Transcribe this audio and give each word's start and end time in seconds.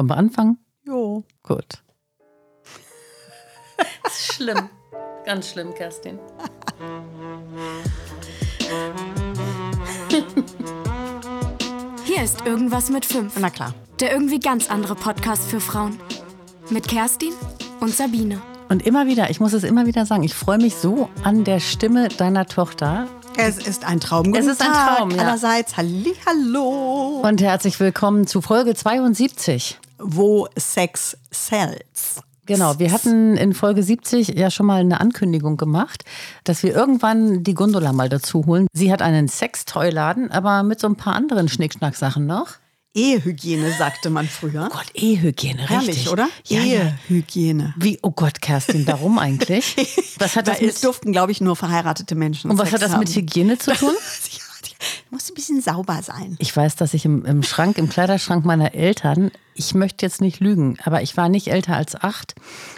Wollen 0.00 0.08
wir 0.08 0.16
anfangen? 0.16 0.58
Jo. 0.86 1.24
Gut. 1.42 1.66
Das 4.02 4.14
ist 4.14 4.32
schlimm. 4.34 4.70
Ganz 5.26 5.50
schlimm, 5.50 5.74
Kerstin. 5.74 6.18
Hier 12.04 12.22
ist 12.22 12.46
Irgendwas 12.46 12.88
mit 12.88 13.04
5. 13.04 13.34
Na 13.40 13.50
klar. 13.50 13.74
Der 14.00 14.12
irgendwie 14.12 14.40
ganz 14.40 14.70
andere 14.70 14.94
Podcast 14.94 15.50
für 15.50 15.60
Frauen. 15.60 16.00
Mit 16.70 16.88
Kerstin 16.88 17.34
und 17.80 17.94
Sabine. 17.94 18.40
Und 18.70 18.86
immer 18.86 19.06
wieder, 19.06 19.28
ich 19.28 19.38
muss 19.38 19.52
es 19.52 19.64
immer 19.64 19.84
wieder 19.84 20.06
sagen, 20.06 20.22
ich 20.22 20.34
freue 20.34 20.58
mich 20.58 20.76
so 20.76 21.10
an 21.24 21.44
der 21.44 21.60
Stimme 21.60 22.08
deiner 22.08 22.46
Tochter. 22.46 23.06
Es 23.36 23.58
ist 23.58 23.84
ein 23.84 24.00
Traum. 24.00 24.34
Es 24.34 24.46
ist 24.46 24.62
ein 24.62 24.72
Tag 24.72 24.96
Traum, 24.96 25.10
ja. 25.10 25.18
Allerseits. 25.18 25.76
Hallihallo. 25.76 27.20
Und 27.22 27.42
herzlich 27.42 27.78
willkommen 27.80 28.26
zu 28.26 28.40
Folge 28.40 28.74
72. 28.74 29.78
Wo 30.02 30.48
Sex 30.56 31.16
sells. 31.30 32.22
Genau, 32.46 32.78
wir 32.78 32.90
hatten 32.90 33.36
in 33.36 33.54
Folge 33.54 33.82
70 33.82 34.28
ja 34.28 34.50
schon 34.50 34.66
mal 34.66 34.80
eine 34.80 35.00
Ankündigung 35.00 35.56
gemacht, 35.56 36.04
dass 36.42 36.62
wir 36.64 36.74
irgendwann 36.74 37.44
die 37.44 37.54
Gondola 37.54 37.92
mal 37.92 38.08
dazu 38.08 38.44
holen. 38.46 38.66
Sie 38.72 38.90
hat 38.90 39.02
einen 39.02 39.28
Sextoy-Laden, 39.28 40.32
aber 40.32 40.64
mit 40.64 40.80
so 40.80 40.88
ein 40.88 40.96
paar 40.96 41.14
anderen 41.14 41.48
Schnickschnack-Sachen 41.48 42.26
noch. 42.26 42.48
Ehehygiene 42.92 43.70
sagte 43.78 44.10
man 44.10 44.26
früher. 44.26 44.68
Oh 44.68 44.74
Gott, 44.74 44.90
Ehehygiene, 44.94 45.68
Herrlich, 45.68 45.88
richtig. 45.90 46.10
oder? 46.10 46.28
Ja, 46.44 46.60
ja. 46.60 46.92
Ehehygiene. 47.08 47.72
Wie, 47.76 48.00
oh 48.02 48.10
Gott, 48.10 48.40
Kerstin, 48.40 48.84
warum 48.88 49.20
eigentlich? 49.20 49.76
Was 50.18 50.34
hat 50.34 50.48
das 50.48 50.60
mit, 50.60 50.82
durften, 50.82 51.12
glaube 51.12 51.30
ich, 51.30 51.40
nur 51.40 51.54
verheiratete 51.54 52.16
Menschen 52.16 52.50
und 52.50 52.58
was 52.58 52.70
Sex 52.70 52.82
hat 52.82 52.90
das 52.90 52.98
mit 52.98 53.08
haben. 53.08 53.14
Hygiene 53.14 53.58
zu 53.58 53.72
tun? 53.74 53.94
Ja, 54.32 54.49
muss 55.10 55.30
ein 55.30 55.34
bisschen 55.34 55.60
sauber 55.60 56.00
sein. 56.02 56.36
Ich 56.38 56.56
weiß, 56.56 56.76
dass 56.76 56.94
ich 56.94 57.04
im, 57.04 57.24
im 57.24 57.42
Schrank, 57.42 57.78
im 57.78 57.88
Kleiderschrank 57.88 58.44
meiner 58.44 58.74
Eltern, 58.74 59.30
ich 59.54 59.74
möchte 59.74 60.06
jetzt 60.06 60.20
nicht 60.20 60.40
lügen, 60.40 60.78
aber 60.84 61.02
ich 61.02 61.16
war 61.16 61.28
nicht 61.28 61.48
älter 61.48 61.76
als 61.76 61.94
acht, 61.94 62.34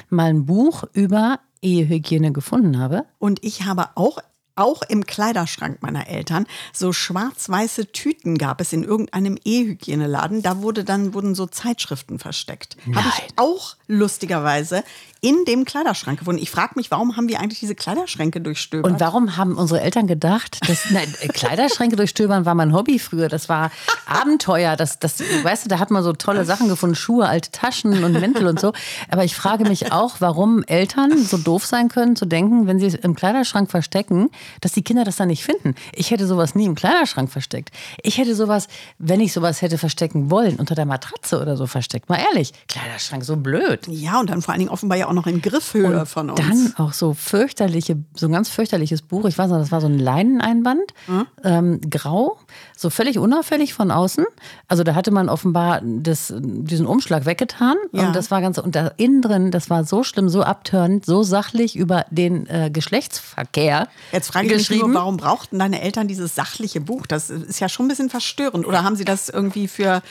mal 0.09 0.31
ein 0.31 0.47
Buch 0.47 0.85
über 0.93 1.39
Ehehygiene 1.63 2.33
gefunden 2.33 2.79
habe. 2.79 3.05
Und 3.19 3.45
ich 3.45 3.65
habe 3.65 3.91
auch, 3.95 4.19
auch 4.55 4.83
im 4.83 5.07
Kleiderschrank 5.07 5.83
meiner 5.83 6.09
Eltern 6.09 6.47
so 6.73 6.93
schwarz-weiße 6.93 7.93
Tüten 7.93 8.39
gab 8.39 8.61
es 8.61 8.73
in 8.73 8.85
irgendeinem 8.85 9.39
E-Hygieneladen. 9.45 10.43
Da 10.43 10.63
wurde 10.63 10.85
dann, 10.85 11.15
wurden 11.15 11.35
so 11.35 11.47
Zeitschriften 11.47 12.19
versteckt. 12.19 12.77
Habe 12.95 13.09
ich 13.09 13.33
auch 13.37 13.77
lustigerweise 13.87 14.85
in 15.25 15.45
dem 15.45 15.65
Kleiderschrank 15.65 16.19
gefunden. 16.19 16.43
Ich 16.43 16.51
frage 16.51 16.73
mich, 16.75 16.91
warum 16.91 17.17
haben 17.17 17.29
wir 17.29 17.39
eigentlich 17.39 17.61
diese 17.61 17.77
Kleiderschränke 17.77 18.41
durchstöbert? 18.41 18.91
Und 18.91 18.99
warum 18.99 19.37
haben 19.37 19.57
unsere 19.57 19.81
Eltern 19.81 20.09
gedacht, 20.09 20.59
dass 20.69 20.87
nein, 20.91 21.13
Kleiderschränke 21.33 21.95
durchstöbern 21.95 22.45
war 22.45 22.57
mein 22.57 22.73
Hobby 22.75 22.99
früher. 22.99 23.29
Das 23.29 23.49
war 23.49 23.71
Abenteuer. 24.07 24.75
Das, 24.75 24.99
das, 24.99 25.21
weißt 25.21 25.65
du, 25.65 25.69
da 25.69 25.79
hat 25.79 25.93
man 25.93 26.03
so 26.03 26.13
tolle 26.13 26.45
Sachen 26.45 26.69
gefunden, 26.69 26.97
Schuhe, 26.97 27.29
alte 27.29 27.53
Taschen 27.53 28.03
und 28.03 28.15
Mäntel 28.15 28.49
und 28.49 28.59
so. 28.59 28.73
Aber 29.11 29.23
ich 29.23 29.37
frage 29.37 29.65
mich 29.65 29.93
auch, 29.93 30.17
warum 30.19 30.65
Eltern 30.65 31.17
so 31.17 31.39
doof 31.39 31.67
sein 31.67 31.89
können, 31.89 32.17
zu 32.17 32.27
denken, 32.27 32.67
wenn 32.67 32.81
sie 32.81 32.87
es 32.87 32.95
im 32.97 33.15
Kleiderschrank 33.15 33.71
verstecken, 33.71 34.29
dass 34.61 34.73
die 34.73 34.83
Kinder 34.83 35.05
das 35.05 35.17
dann 35.17 35.29
nicht 35.29 35.45
finden. 35.45 35.75
Ich 35.95 36.11
hätte 36.11 36.27
sowas 36.27 36.55
nie 36.55 36.65
im 36.67 36.75
Kleiderschrank 36.75 37.31
versteckt. 37.31 37.71
Ich 38.03 38.19
hätte 38.19 38.35
sowas, 38.35 38.69
wenn 38.99 39.21
ich 39.21 39.33
sowas 39.33 39.63
hätte 39.63 39.79
verstecken 39.79 40.31
wollen, 40.31 40.57
unter 40.57 40.75
der 40.75 40.87
Matratze 40.87 41.41
oder 41.41 41.57
so 41.57 41.67
versteckt. 41.67 42.09
Mal 42.09 42.19
ehrlich, 42.33 42.53
Kleiderschrank 42.69 43.25
so 43.25 43.37
blöd. 43.37 43.87
ja, 43.89 44.21
und 44.21 44.31
dann 44.31 44.43
vor 44.43 44.53
allen 44.53 44.61
Dingen 44.61 44.71
offenbar 44.71 44.99
ja 44.99 45.09
auch 45.09 45.13
noch 45.13 45.27
in 45.27 45.41
Griffhöhe 45.43 46.01
Und 46.01 46.07
von 46.09 46.31
uns. 46.31 46.41
Dann 46.41 46.75
auch 46.77 46.93
so 46.93 47.15
fürchterliche, 47.15 47.97
so 48.15 48.27
ein 48.27 48.33
ganz 48.33 48.49
fürchterliches 48.49 49.03
Buch. 49.03 49.25
Ich 49.27 49.37
weiß 49.39 49.51
noch, 49.51 49.59
das 49.59 49.71
war 49.73 49.81
so 49.81 49.87
ein 49.87 49.99
Leineneinband, 49.99 50.93
Hm? 51.07 51.27
ähm, 51.45 51.81
grau, 51.91 52.39
so 52.77 52.91
völlig 52.91 53.19
unauffällig 53.19 53.75
von 53.75 53.91
außen. 53.91 54.25
Also 54.69 54.83
da 54.85 54.95
hatte 54.95 55.11
man 55.11 55.29
offenbar 55.29 55.81
das, 55.85 56.33
diesen 56.37 56.87
Umschlag 56.87 57.27
weggetan 57.27 57.77
Ja. 57.93 58.07
und 58.07 58.17
das 58.17 58.31
war 58.31 58.41
ganz 58.41 58.59
und 58.59 58.75
da 58.77 58.89
innen 58.97 59.23
drin, 59.23 59.51
das 59.51 59.71
war 59.71 59.85
so 59.85 60.03
schlimm, 60.03 60.29
so 60.29 60.43
abtörend, 60.43 61.05
so 61.07 61.23
sachlich 61.23 61.77
über 61.77 62.05
den 62.11 62.47
äh, 62.47 62.71
Geschlechtsverkehr 62.73 63.89
Jetzt 64.13 64.32
frage 64.33 64.55
ich 64.55 64.71
mich 64.71 64.81
nur, 64.81 64.95
warum 64.95 65.17
brauchten 65.17 65.59
deine 65.59 65.81
Eltern 65.81 66.09
dieses 66.09 66.35
sachliche 66.35 66.81
Buch? 66.81 67.07
Das 67.07 67.31
ist 67.31 67.61
ja 67.61 67.69
schon 67.69 67.87
ein 67.87 67.89
bisschen 67.89 68.11
verstörend. 68.11 68.67
Oder 68.67 68.85
haben 68.85 68.97
sie 68.97 69.05
das 69.05 69.29
irgendwie 69.29 69.69
für 69.69 70.03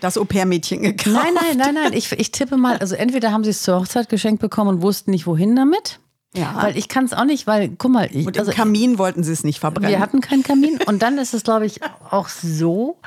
das 0.00 0.16
Au-pair-Mädchen 0.16 0.82
gekauft? 0.82 1.14
Nein, 1.14 1.34
nein, 1.34 1.56
nein, 1.56 1.74
nein. 1.74 1.92
Ich, 1.92 2.12
ich 2.12 2.32
tippe 2.32 2.56
mal, 2.56 2.78
also 2.78 2.94
entweder 2.94 3.32
haben 3.32 3.44
sie 3.44 3.50
es 3.50 3.62
zur 3.62 3.80
Hochzeit 3.80 4.08
geschenkt 4.08 4.40
bekommen 4.40 4.76
und 4.76 4.82
wussten 4.82 5.10
nicht, 5.10 5.26
wohin 5.26 5.56
damit. 5.56 6.00
Ja. 6.34 6.54
Weil 6.56 6.76
ich 6.76 6.88
kann 6.88 7.04
es 7.04 7.14
auch 7.14 7.24
nicht, 7.24 7.46
weil, 7.46 7.70
guck 7.70 7.90
mal, 7.90 8.08
ich, 8.12 8.26
Und 8.26 8.36
im 8.36 8.40
also, 8.40 8.52
Kamin 8.52 8.98
wollten 8.98 9.24
sie 9.24 9.32
es 9.32 9.44
nicht 9.44 9.60
verbrennen. 9.60 9.90
Wir 9.90 10.00
hatten 10.00 10.20
keinen 10.20 10.42
Kamin. 10.42 10.78
Und 10.86 11.02
dann 11.02 11.18
ist 11.18 11.34
es, 11.34 11.42
glaube 11.42 11.66
ich, 11.66 11.80
auch 12.10 12.28
so, 12.28 12.98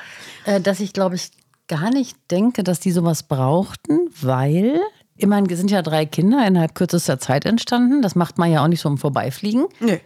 äh, 0.45 0.59
dass 0.59 0.79
ich, 0.79 0.93
glaube 0.93 1.15
ich, 1.15 1.29
gar 1.67 1.91
nicht 1.91 2.17
denke, 2.31 2.63
dass 2.63 2.79
die 2.79 2.91
sowas 2.91 3.23
brauchten, 3.23 4.09
weil, 4.19 4.79
immerhin 5.15 5.47
sind 5.55 5.71
ja 5.71 5.81
drei 5.81 6.05
Kinder 6.05 6.45
innerhalb 6.45 6.75
kürzester 6.75 7.19
Zeit 7.19 7.45
entstanden. 7.45 8.01
Das 8.01 8.15
macht 8.15 8.37
man 8.37 8.51
ja 8.51 8.63
auch 8.63 8.67
nicht 8.67 8.81
so 8.81 8.89
im 8.89 8.97
Vorbeifliegen. 8.97 9.67
Nö. 9.79 9.97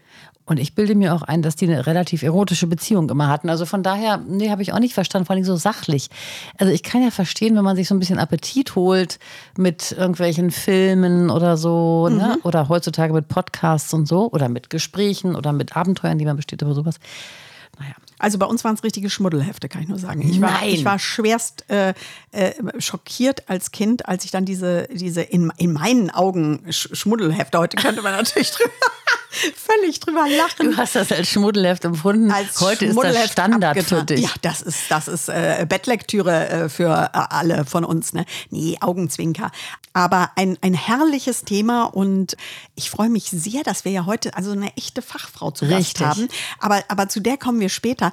Und 0.47 0.59
ich 0.59 0.75
bilde 0.75 0.93
mir 0.93 1.15
auch 1.15 1.23
ein, 1.23 1.41
dass 1.41 1.55
die 1.55 1.65
eine 1.65 1.87
relativ 1.87 2.21
erotische 2.21 2.67
Beziehung 2.67 3.09
immer 3.09 3.29
hatten. 3.29 3.49
Also 3.49 3.65
von 3.65 3.81
daher, 3.81 4.17
nee, 4.17 4.51
habe 4.51 4.61
ich 4.61 4.73
auch 4.73 4.79
nicht 4.79 4.93
verstanden, 4.93 5.25
vor 5.25 5.35
allem 5.35 5.43
so 5.43 5.55
sachlich. 5.55 6.09
Also 6.59 6.71
ich 6.71 6.83
kann 6.83 7.01
ja 7.01 7.09
verstehen, 7.09 7.55
wenn 7.55 7.63
man 7.63 7.75
sich 7.75 7.87
so 7.87 7.95
ein 7.95 7.99
bisschen 7.99 8.19
Appetit 8.19 8.75
holt 8.75 9.17
mit 9.57 9.91
irgendwelchen 9.91 10.51
Filmen 10.51 11.31
oder 11.31 11.57
so, 11.57 12.09
ne? 12.09 12.37
oder 12.43 12.69
heutzutage 12.69 13.11
mit 13.11 13.27
Podcasts 13.27 13.91
und 13.93 14.07
so, 14.07 14.31
oder 14.31 14.47
mit 14.47 14.69
Gesprächen 14.69 15.35
oder 15.35 15.51
mit 15.51 15.75
Abenteuern, 15.75 16.19
die 16.19 16.25
man 16.25 16.35
besteht, 16.35 16.61
aber 16.61 16.75
sowas. 16.75 16.99
Naja. 17.79 17.95
Also 18.17 18.37
bei 18.37 18.45
uns 18.45 18.63
waren 18.63 18.75
es 18.75 18.83
richtige 18.83 19.09
Schmuddelhefte, 19.09 19.67
kann 19.67 19.81
ich 19.81 19.89
nur 19.89 19.99
sagen. 19.99 20.21
Ich 20.21 20.39
war, 20.39 20.51
Nein. 20.51 20.69
ich 20.69 20.85
war 20.85 20.99
schwerst 20.99 21.69
äh, 21.69 21.93
äh, 22.31 22.53
schockiert 22.79 23.49
als 23.49 23.71
Kind, 23.71 24.07
als 24.07 24.23
ich 24.23 24.31
dann 24.31 24.45
diese, 24.45 24.87
diese 24.93 25.21
in, 25.21 25.51
in 25.57 25.73
meinen 25.73 26.09
Augen 26.11 26.63
Sch 26.71 26.89
Schmuddelhefte, 26.93 27.57
heute 27.57 27.75
könnte 27.77 28.01
man 28.01 28.13
natürlich 28.13 28.51
drüber, 28.51 28.71
völlig 29.55 29.99
drüber 29.99 30.25
lachen. 30.29 30.71
Du 30.71 30.77
hast 30.77 30.95
das 30.95 31.11
als 31.11 31.27
Schmuddelheft 31.27 31.85
empfunden. 31.85 32.31
als 32.31 32.59
Heute 32.61 32.85
ist 32.85 32.97
das 32.97 33.31
Standard 33.31 33.75
für 33.83 33.97
abgetan. 33.97 34.05
dich. 34.05 34.21
Ja, 34.21 34.29
das 34.41 34.61
ist, 34.61 34.89
das 34.89 35.07
ist 35.07 35.29
äh, 35.29 35.65
Bettlektüre 35.67 36.49
äh, 36.49 36.69
für 36.69 37.11
äh, 37.13 37.17
alle 37.29 37.65
von 37.65 37.83
uns. 37.83 38.13
Ne? 38.13 38.25
Nee, 38.49 38.77
Augenzwinker. 38.81 39.51
Aber 39.93 40.31
ein, 40.35 40.57
ein 40.61 40.73
herrliches 40.73 41.43
Thema 41.43 41.83
und 41.83 42.35
ich 42.75 42.89
freue 42.89 43.09
mich 43.09 43.29
sehr, 43.29 43.63
dass 43.63 43.85
wir 43.85 43.91
ja 43.91 44.05
heute 44.05 44.35
also 44.35 44.51
eine 44.51 44.75
echte 44.75 45.01
Fachfrau 45.01 45.51
zu 45.51 45.67
Gast 45.67 45.99
haben. 46.01 46.27
Aber, 46.59 46.83
aber 46.87 47.09
zu 47.09 47.19
der 47.19 47.37
kommen 47.37 47.59
wir 47.59 47.69
später. 47.69 48.11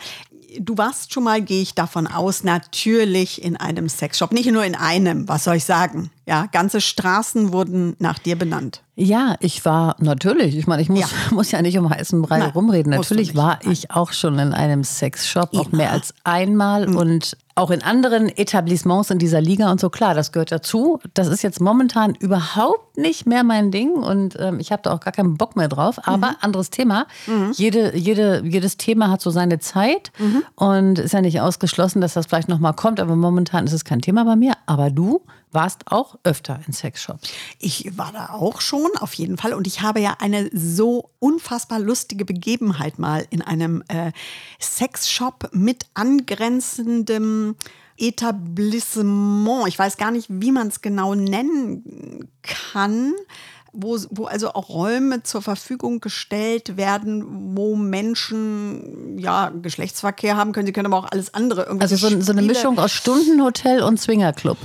Du 0.59 0.77
warst 0.77 1.13
schon 1.13 1.25
mal, 1.25 1.41
gehe 1.41 1.63
ich 1.63 1.75
davon 1.75 2.07
aus, 2.07 2.45
natürlich 2.45 3.43
in 3.43 3.57
einem 3.57 3.89
Sexshop. 3.89 4.33
Nicht 4.33 4.51
nur 4.51 4.65
in 4.65 4.75
einem, 4.75 5.27
was 5.27 5.45
soll 5.45 5.57
ich 5.57 5.65
sagen? 5.65 6.11
Ja, 6.27 6.47
ganze 6.47 6.81
Straßen 6.81 7.53
wurden 7.53 7.97
nach 7.99 8.19
dir 8.19 8.37
benannt. 8.37 8.83
Ja, 8.95 9.35
ich 9.41 9.65
war 9.65 9.97
natürlich. 9.99 10.57
Ich 10.57 10.67
meine, 10.67 10.83
ich 10.83 10.89
muss 10.89 11.01
Ja. 11.01 11.07
muss 11.31 11.51
ja 11.51 11.63
nicht 11.63 11.77
um 11.79 11.91
heißen 11.91 12.23
Brei 12.23 12.39
Nein, 12.39 12.51
rumreden. 12.51 12.91
Natürlich 12.91 13.35
war 13.35 13.59
ich 13.69 13.91
auch 13.91 14.13
schon 14.13 14.39
in 14.39 14.53
einem 14.53 14.85
Sexshop, 14.85 15.55
auch 15.55 15.73
mehr 15.73 15.91
als 15.91 16.15
einmal 16.25 16.95
und 16.95 17.37
auch 17.55 17.71
in 17.71 17.83
anderen 17.83 18.29
Etablissements 18.29 19.11
in 19.11 19.19
dieser 19.19 19.41
Liga 19.41 19.71
und 19.71 19.81
so. 19.81 19.91
Klar, 19.91 20.15
das 20.15 20.33
gehört 20.33 20.53
dazu. 20.53 20.99
Das 21.15 21.29
ist 21.29 21.43
jetzt 21.43 21.61
momentan 21.61 22.15
überhaupt 22.15 22.97
nicht 22.99 23.27
mehr 23.27 23.45
mein 23.45 23.71
Ding 23.71 23.93
und 23.93 24.37
ähm, 24.39 24.59
ich 24.61 24.73
habe 24.73 24.83
da 24.83 24.93
auch 24.93 25.01
gar 25.01 25.13
keinen 25.13 25.37
Bock 25.37 25.57
mehr 25.57 25.69
drauf. 25.69 25.97
Aber 26.07 26.31
Mhm. 26.31 26.37
anderes 26.41 26.71
Thema. 26.71 27.07
Jede, 27.55 27.97
jede, 27.97 28.43
jedes 28.45 28.77
Thema 28.77 29.11
hat 29.11 29.21
so 29.21 29.31
seine 29.31 29.59
Zeit 29.59 30.13
Mhm. 30.19 30.43
und 30.57 30.99
ist 30.99 31.13
ja 31.13 31.21
nicht 31.21 31.41
ausgeschlossen, 31.41 32.01
dass 32.01 32.15
das 32.15 32.27
vielleicht 32.27 32.49
nochmal 32.49 32.75
kommt. 32.75 33.01
Aber 33.01 33.17
momentan 33.17 33.67
ist 33.67 33.73
es 33.73 33.85
kein 33.85 34.01
Thema 34.01 34.25
bei 34.25 34.37
mir. 34.37 34.53
Aber 34.67 34.91
du 34.91 35.23
warst 35.55 35.83
auch 35.93 36.17
öfter 36.25 36.61
in 36.67 36.73
Sexshops. 36.73 37.29
Ich 37.59 37.99
war 37.99 38.11
da 38.13 38.31
auch 38.33 38.63
schon, 38.63 38.89
auf 39.01 39.13
jeden 39.13 39.37
Fall. 39.37 39.53
Und 39.53 39.67
ich 39.67 39.83
habe 39.83 40.01
ja 40.01 40.17
eine 40.19 40.49
so 40.55 41.11
unfassbar 41.19 41.79
lustige 41.79 42.25
Begebenheit 42.25 42.99
mal 42.99 43.27
in 43.29 43.43
einem 43.43 43.85
äh, 43.89 44.13
Sexshop 44.61 45.51
mit 45.53 45.85
angrenzendem 45.93 47.42
Etablissement. 47.99 49.69
Ich 49.69 49.79
weiß 49.79 49.97
gar 49.97 50.11
nicht, 50.11 50.27
wie 50.29 50.53
man 50.53 50.69
es 50.69 50.81
genau 50.81 51.15
nennen 51.15 52.29
kann. 52.43 53.13
Wo, 53.75 53.99
wo 54.11 54.27
also 54.27 54.53
auch 54.53 54.69
Räume 54.69 55.23
zur 55.23 55.41
Verfügung 55.41 56.01
gestellt 56.01 56.77
werden, 56.77 57.57
wo 57.57 57.75
Menschen 57.75 59.17
ja 59.19 59.49
Geschlechtsverkehr 59.49 60.37
haben 60.37 60.53
können. 60.53 60.67
Sie 60.67 60.75
können 60.75 60.93
aber 60.93 60.99
auch 60.99 61.11
alles 61.11 61.33
andere. 61.33 61.67
Also 61.81 61.97
so, 61.97 62.21
so 62.21 62.33
eine 62.33 62.43
Mischung 62.43 62.79
aus 62.79 62.93
Stundenhotel 62.93 63.83
und 63.83 63.99
Swingerclub. 63.99 64.59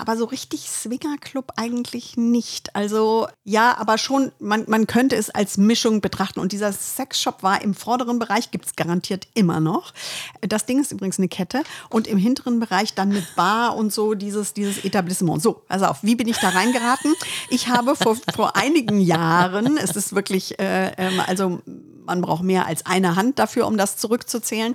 Aber 0.00 0.16
so 0.16 0.24
richtig 0.24 0.68
Swingerclub 0.68 1.52
eigentlich 1.56 2.16
nicht. 2.16 2.74
Also 2.74 3.28
ja, 3.44 3.76
aber 3.78 3.98
schon, 3.98 4.32
man, 4.38 4.64
man 4.68 4.86
könnte 4.86 5.16
es 5.16 5.30
als 5.30 5.56
Mischung 5.56 6.00
betrachten. 6.00 6.40
Und 6.40 6.52
dieser 6.52 6.72
Sexshop 6.72 7.42
war 7.42 7.62
im 7.62 7.74
vorderen 7.74 8.18
Bereich, 8.18 8.50
gibt 8.50 8.66
es 8.66 8.76
garantiert 8.76 9.26
immer 9.34 9.60
noch. 9.60 9.92
Das 10.40 10.66
Ding 10.66 10.80
ist 10.80 10.92
übrigens 10.92 11.18
eine 11.18 11.28
Kette. 11.28 11.62
Und 11.90 12.06
im 12.06 12.18
hinteren 12.18 12.60
Bereich 12.60 12.94
dann 12.94 13.10
mit 13.10 13.34
Bar 13.36 13.76
und 13.76 13.92
so 13.92 14.14
dieses, 14.14 14.54
dieses 14.54 14.84
Etablissement. 14.84 15.42
So, 15.42 15.62
pass 15.68 15.82
auf, 15.82 16.02
wie 16.02 16.14
bin 16.14 16.28
ich 16.28 16.38
da 16.38 16.50
reingeraten? 16.50 17.14
Ich 17.50 17.68
habe 17.68 17.96
vor, 17.96 18.16
vor 18.34 18.56
einigen 18.56 19.00
Jahren, 19.00 19.76
es 19.76 19.96
ist 19.96 20.14
wirklich, 20.14 20.58
äh, 20.58 20.92
ähm, 20.96 21.20
also 21.26 21.60
man 22.06 22.20
braucht 22.20 22.42
mehr 22.42 22.66
als 22.66 22.86
eine 22.86 23.16
Hand 23.16 23.38
dafür, 23.38 23.66
um 23.66 23.76
das 23.76 23.96
zurückzuzählen, 23.96 24.74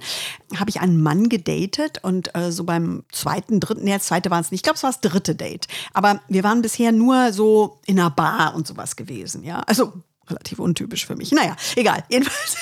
habe 0.58 0.70
ich 0.70 0.80
einen 0.82 1.02
Mann 1.02 1.30
gedatet 1.30 2.00
und 2.04 2.36
äh, 2.36 2.52
so 2.52 2.64
beim 2.64 3.04
zweiten, 3.12 3.60
dritten, 3.60 3.84
nee, 3.84 3.94
das 3.94 4.06
zweite 4.06 4.30
war 4.30 4.40
es 4.40 4.52
nicht, 4.52 4.60
ich 4.60 4.64
glaube, 4.64 4.78
es 4.78 4.84
war 4.84 4.92
das 4.92 5.02
dritte 5.02 5.36
Date. 5.36 5.68
Aber 5.94 6.22
wir 6.28 6.44
waren 6.44 6.62
bisher 6.62 6.92
nur 6.92 7.34
so 7.34 7.80
in 7.86 8.00
einer 8.00 8.10
Bar 8.10 8.56
und 8.56 8.68
sowas 8.68 8.96
gewesen, 8.96 9.44
ja. 9.44 9.62
Also 9.62 9.94
relativ 10.30 10.60
untypisch 10.60 11.06
für 11.06 11.16
mich. 11.16 11.32
Naja, 11.32 11.56
egal. 11.76 12.04
Jedenfalls. 12.10 12.56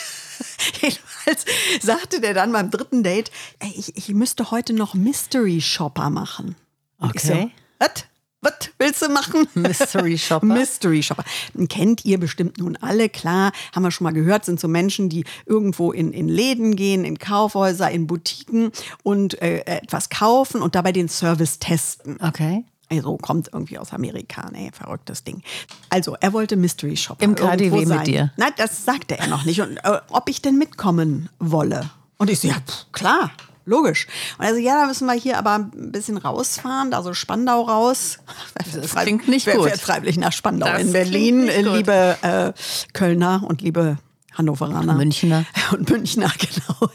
Jedenfalls 0.82 1.46
sagte 1.82 2.22
der 2.22 2.34
dann 2.34 2.52
beim 2.52 2.72
dritten 2.72 3.04
Date, 3.04 3.32
ey, 3.60 3.74
ich, 3.76 3.98
ich 3.98 4.10
müsste 4.10 4.52
heute 4.52 4.74
noch 4.74 4.94
Mystery 4.94 5.62
Shopper 5.62 6.10
machen. 6.10 6.56
Okay. 7.00 7.52
Was? 7.80 8.06
Was 8.42 8.54
willst 8.78 9.02
du 9.02 9.10
machen? 9.10 9.48
Mystery 9.54 10.18
Shopper. 10.18 10.46
Mystery 10.46 11.04
Shopper. 11.04 11.26
Kennt 11.68 12.06
ihr 12.06 12.20
bestimmt 12.20 12.58
nun 12.58 12.78
alle, 12.78 13.10
klar, 13.10 13.52
haben 13.76 13.84
wir 13.84 13.92
schon 13.92 14.06
mal 14.06 14.14
gehört, 14.14 14.46
sind 14.46 14.60
so 14.60 14.68
Menschen, 14.68 15.10
die 15.10 15.26
irgendwo 15.46 15.92
in, 15.92 16.14
in 16.14 16.30
Läden 16.30 16.76
gehen, 16.76 17.04
in 17.04 17.20
Kaufhäuser, 17.20 17.92
in 17.92 18.08
Boutiquen 18.08 18.72
und 19.04 19.42
äh, 19.42 19.60
etwas 19.66 20.10
kaufen 20.10 20.62
und 20.62 20.76
dabei 20.76 20.94
den 20.94 21.10
Service 21.10 21.60
testen. 21.60 22.18
Okay. 22.22 22.64
Also 22.90 23.18
kommt 23.18 23.50
irgendwie 23.54 23.78
aus 23.78 23.94
Amerika, 23.94 24.50
ne, 24.50 24.72
verrücktes 24.74 25.24
Ding. 25.24 25.44
Also, 25.90 26.16
er 26.20 26.34
wollte 26.34 26.56
Mystery 26.56 26.98
Shopper. 26.98 27.24
Im 27.24 27.36
KaDeWe 27.36 27.66
irgendwo 27.66 27.78
mit 27.78 27.88
sein. 27.88 28.06
dir? 28.06 28.34
Nein, 28.38 28.52
das 28.58 28.84
sagte 28.84 29.20
er 29.20 29.28
noch 29.28 29.46
nicht. 29.46 29.62
Und 29.62 29.78
äh, 29.78 30.00
ob 30.10 30.28
ich 30.28 30.42
denn 30.42 30.58
mitkommen 30.58 31.30
wolle. 31.38 31.92
Und 32.18 32.32
ich 32.32 32.40
so, 32.40 32.48
ja, 32.48 32.56
pff, 32.56 32.92
klar, 32.92 33.32
logisch. 33.70 34.08
Und 34.38 34.46
er 34.46 34.54
so, 34.54 34.60
ja, 34.60 34.76
da 34.82 34.88
müssen 34.88 35.06
wir 35.06 35.14
hier 35.14 35.38
aber 35.38 35.56
ein 35.56 35.92
bisschen 35.92 36.18
rausfahren, 36.18 36.94
also 36.94 37.14
Spandau 37.14 37.62
raus. 37.64 38.18
Das 38.74 38.96
klingt 38.96 39.28
nicht 39.28 39.46
Wer 39.46 39.56
gut. 39.56 39.68
fährt 39.68 39.80
freiwillig 39.80 40.18
nach 40.18 40.32
Spandau 40.34 40.68
Das 40.68 40.82
in 40.82 40.92
Berlin, 40.92 41.48
liebe 41.48 42.18
äh, 42.22 42.52
Kölner 42.94 43.44
und 43.48 43.62
liebe 43.62 43.98
Hannoveraner. 44.36 44.94
Münchner. 44.96 45.46
Und 45.72 45.90
Münchner, 45.90 46.32
genau. 46.40 46.92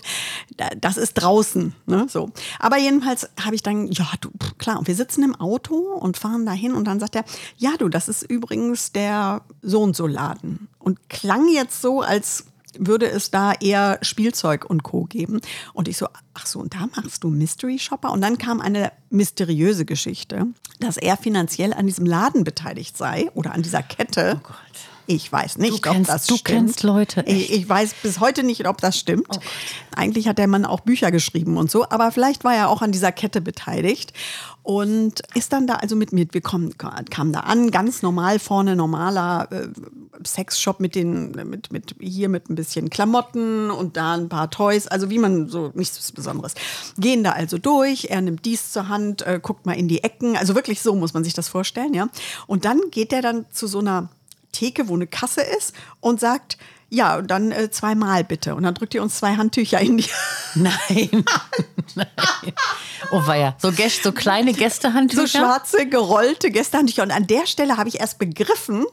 Da- 0.56 0.71
Das 0.81 0.97
ist 0.97 1.15
draußen. 1.15 1.75
Ne? 1.87 2.06
So. 2.09 2.31
Aber 2.59 2.79
jedenfalls 2.79 3.29
habe 3.44 3.55
ich 3.55 3.62
dann, 3.62 3.88
ja, 3.88 4.06
du, 4.20 4.31
klar. 4.59 4.79
Und 4.79 4.87
wir 4.88 4.94
sitzen 4.94 5.23
im 5.25 5.35
Auto 5.35 5.75
und 5.77 6.17
fahren 6.17 6.47
dahin 6.47 6.73
und 6.75 6.85
dann 6.87 7.00
sagt 7.00 7.17
er, 7.17 7.25
ja, 7.59 7.73
du, 7.79 7.88
das 7.88 8.09
ist 8.09 8.23
übrigens 8.23 8.93
der 8.93 9.43
so 9.62 9.82
und 9.82 9.94
so 9.97 10.06
Laden. 10.06 10.69
Und 10.79 11.09
klang 11.11 11.49
jetzt 11.49 11.82
so, 11.82 12.00
als 12.03 12.47
würde 12.79 13.06
es 13.06 13.31
da 13.31 13.53
eher 13.53 13.99
Spielzeug 14.03 14.65
und 14.69 14.82
Co. 14.82 15.05
geben. 15.05 15.41
Und 15.73 15.88
ich 15.88 15.97
so, 15.97 16.09
ach 16.35 16.47
so, 16.47 16.61
und 16.61 16.75
da 16.75 16.88
machst 16.94 17.25
du 17.25 17.31
Mystery 17.31 17.79
Shopper? 17.79 18.12
Und 18.12 18.21
dann 18.21 18.38
kam 18.38 18.61
eine 18.61 18.93
mysteriöse 19.11 19.85
Geschichte, 19.85 20.47
dass 20.81 20.97
er 20.97 21.17
finanziell 21.17 21.73
an 21.73 21.87
diesem 21.87 22.06
Laden 22.06 22.44
beteiligt 22.44 22.97
sei 22.97 23.31
oder 23.35 23.53
an 23.53 23.62
dieser 23.62 23.82
Kette. 23.82 24.41
Oh 24.41 24.49
Gott. 24.49 24.94
Ich 25.06 25.31
weiß 25.31 25.59
nicht, 25.59 25.73
Du 25.73 25.77
ob 25.77 25.83
kennst- 25.83 26.11
das 26.11 26.27
du 26.27 26.37
stimmt. 26.37 26.59
kennst 26.67 26.83
Leute, 26.83 27.25
Ich, 27.27 27.53
ich 27.53 27.69
weiß 27.69 27.95
bis 28.03 28.21
heute 28.21 28.43
nicht, 28.43 28.67
ob 28.67 28.81
das 28.81 28.99
stimmt. 28.99 29.39
Eigentlich 29.95 30.29
hat 30.29 30.39
der 30.39 30.47
Mann 30.49 30.65
auch 30.65 30.81
Bücher 30.81 31.11
geschrieben 31.11 31.56
und 31.59 31.71
so, 31.71 31.85
aber 31.91 32.11
vielleicht 32.11 32.43
war 32.45 32.55
er 32.55 32.69
auch 32.71 32.81
an 32.83 32.91
dieser 32.93 33.12
Kette 33.12 33.41
beteiligt 33.41 34.12
und 34.62 35.21
ist 35.35 35.53
dann 35.53 35.67
da 35.67 35.75
also 35.75 35.95
mit 35.95 36.12
mit. 36.12 36.33
Wir 36.33 36.41
kommen, 36.41 36.77
kamen 36.79 37.33
da 37.33 37.41
an, 37.41 37.71
ganz 37.71 38.01
normal 38.03 38.39
vorne 38.39 38.77
normaler 38.77 39.49
äh, 39.53 39.69
Sexshop 40.27 40.81
mit 40.81 40.95
den 40.95 41.33
mit 41.33 41.71
mit 41.71 41.95
hier 42.01 42.31
mit 42.31 42.49
ein 42.49 42.55
bisschen 42.55 42.89
Klamotten 42.89 43.71
und 43.71 43.97
da 43.99 44.15
ein 44.15 44.29
paar 44.31 44.51
Toys, 44.51 44.87
also 44.87 45.11
wie 45.11 45.19
man 45.19 45.49
so 45.49 45.71
nichts 45.75 46.12
Besonderes. 46.12 46.55
Gehen 46.99 47.23
da 47.25 47.33
also 47.33 47.59
durch. 47.59 48.06
Er 48.11 48.23
nimmt 48.23 48.45
dies 48.47 48.73
zur 48.73 48.89
Hand, 48.89 49.21
äh, 49.27 49.39
guckt 49.43 49.67
mal 49.67 49.75
in 49.75 49.87
die 49.89 50.03
Ecken, 50.03 50.37
also 50.37 50.55
wirklich 50.55 50.81
so 50.81 50.95
muss 50.95 51.12
man 51.12 51.25
sich 51.25 51.35
das 51.35 51.49
vorstellen, 51.49 51.93
ja. 51.93 52.09
Und 52.47 52.65
dann 52.65 52.81
geht 52.91 53.12
er 53.12 53.21
dann 53.21 53.45
zu 53.53 53.67
so 53.67 53.81
einer 53.81 54.09
Theke, 54.55 54.89
wo 54.89 54.95
eine 54.95 55.06
Kasse 55.06 55.43
ist 55.43 55.75
und 56.01 56.21
sagt, 56.21 56.56
ja, 56.91 57.17
und 57.17 57.31
dann 57.31 57.51
äh, 57.51 57.71
zweimal 57.71 58.25
bitte. 58.25 58.55
Und 58.55 58.62
dann 58.62 58.75
drückt 58.75 58.95
ihr 58.95 59.03
uns 59.03 59.17
zwei 59.17 59.35
Handtücher 59.37 59.81
in 59.81 59.99
die 59.99 60.06
Nein. 60.55 61.25
Nein. 61.95 62.06
Oh 63.11 63.27
weia. 63.27 63.56
So, 63.59 63.73
Gäste, 63.73 64.03
so 64.05 64.12
kleine 64.12 64.53
Gästehandtücher. 64.53 65.27
so 65.27 65.39
schwarze, 65.39 65.87
gerollte 65.87 66.51
Gästehandtücher. 66.51 67.03
Und 67.03 67.11
an 67.11 67.27
der 67.27 67.47
Stelle 67.47 67.77
habe 67.77 67.89
ich 67.89 68.01
erst 68.01 68.19
begriffen, 68.19 68.87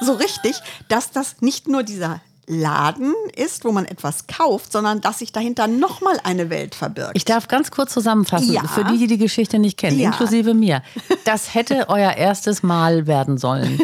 so 0.00 0.12
richtig, 0.12 0.56
dass 0.88 1.10
das 1.10 1.40
nicht 1.40 1.68
nur 1.68 1.82
dieser 1.82 2.20
Laden 2.48 3.14
ist, 3.36 3.64
wo 3.64 3.72
man 3.72 3.84
etwas 3.84 4.26
kauft, 4.26 4.72
sondern 4.72 5.00
dass 5.00 5.18
sich 5.18 5.32
dahinter 5.32 5.66
nochmal 5.66 6.18
eine 6.24 6.50
Welt 6.50 6.74
verbirgt. 6.74 7.12
Ich 7.14 7.24
darf 7.24 7.46
ganz 7.48 7.70
kurz 7.70 7.92
zusammenfassen, 7.92 8.52
Ja. 8.52 8.62
für 8.66 8.84
die, 8.84 8.96
die 8.98 9.06
die 9.06 9.18
Geschichte 9.18 9.58
nicht 9.58 9.76
kennen, 9.76 9.98
Ja. 9.98 10.10
inklusive 10.10 10.54
mir. 10.54 10.82
Das 11.24 11.54
hätte 11.54 11.86
euer 11.88 12.12
erstes 12.12 12.62
Mal 12.62 13.06
werden 13.06 13.36
sollen. 13.38 13.78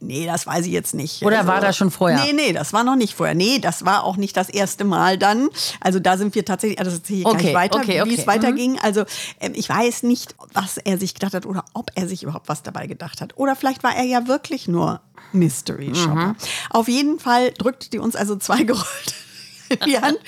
Nee, 0.00 0.26
das 0.26 0.46
weiß 0.46 0.66
ich 0.66 0.72
jetzt 0.72 0.94
nicht. 0.94 1.22
Oder 1.24 1.46
war 1.46 1.60
das 1.60 1.76
schon 1.76 1.90
vorher? 1.90 2.18
Nee, 2.24 2.32
nee, 2.32 2.52
das 2.52 2.72
war 2.72 2.82
noch 2.84 2.96
nicht 2.96 3.14
vorher. 3.14 3.34
Nee, 3.34 3.58
das 3.60 3.84
war 3.84 4.04
auch 4.04 4.16
nicht 4.16 4.36
das 4.36 4.48
erste 4.48 4.84
Mal 4.84 5.16
dann. 5.18 5.48
Also 5.80 6.00
da 6.00 6.16
sind 6.16 6.34
wir 6.34 6.44
tatsächlich, 6.44 6.78
also 6.78 6.90
das 6.96 7.08
ich 7.08 7.24
Okay, 7.24 7.38
gleich 7.38 7.54
weiter, 7.54 7.78
okay, 7.78 7.98
wie 8.04 8.12
okay. 8.12 8.16
es 8.18 8.26
weiterging. 8.26 8.78
Also 8.82 9.04
ähm, 9.40 9.52
ich 9.54 9.68
weiß 9.68 10.02
nicht, 10.02 10.34
was 10.52 10.76
er 10.78 10.98
sich 10.98 11.14
gedacht 11.14 11.34
hat 11.34 11.46
oder 11.46 11.64
ob 11.74 11.90
er 11.94 12.08
sich 12.08 12.22
überhaupt 12.24 12.48
was 12.48 12.62
dabei 12.62 12.86
gedacht 12.86 13.20
hat. 13.20 13.36
Oder 13.36 13.54
vielleicht 13.56 13.82
war 13.84 13.94
er 13.94 14.04
ja 14.04 14.26
wirklich 14.28 14.66
nur 14.68 15.00
Mystery 15.32 15.94
Shopper. 15.94 16.36
Auf 16.70 16.88
jeden 16.88 17.18
Fall 17.18 17.52
drückte 17.52 17.90
die 17.90 17.98
uns 17.98 18.16
also 18.16 18.36
zwei 18.36 18.62
gerollte 18.64 19.14
die 19.86 19.98
Hand. 19.98 20.18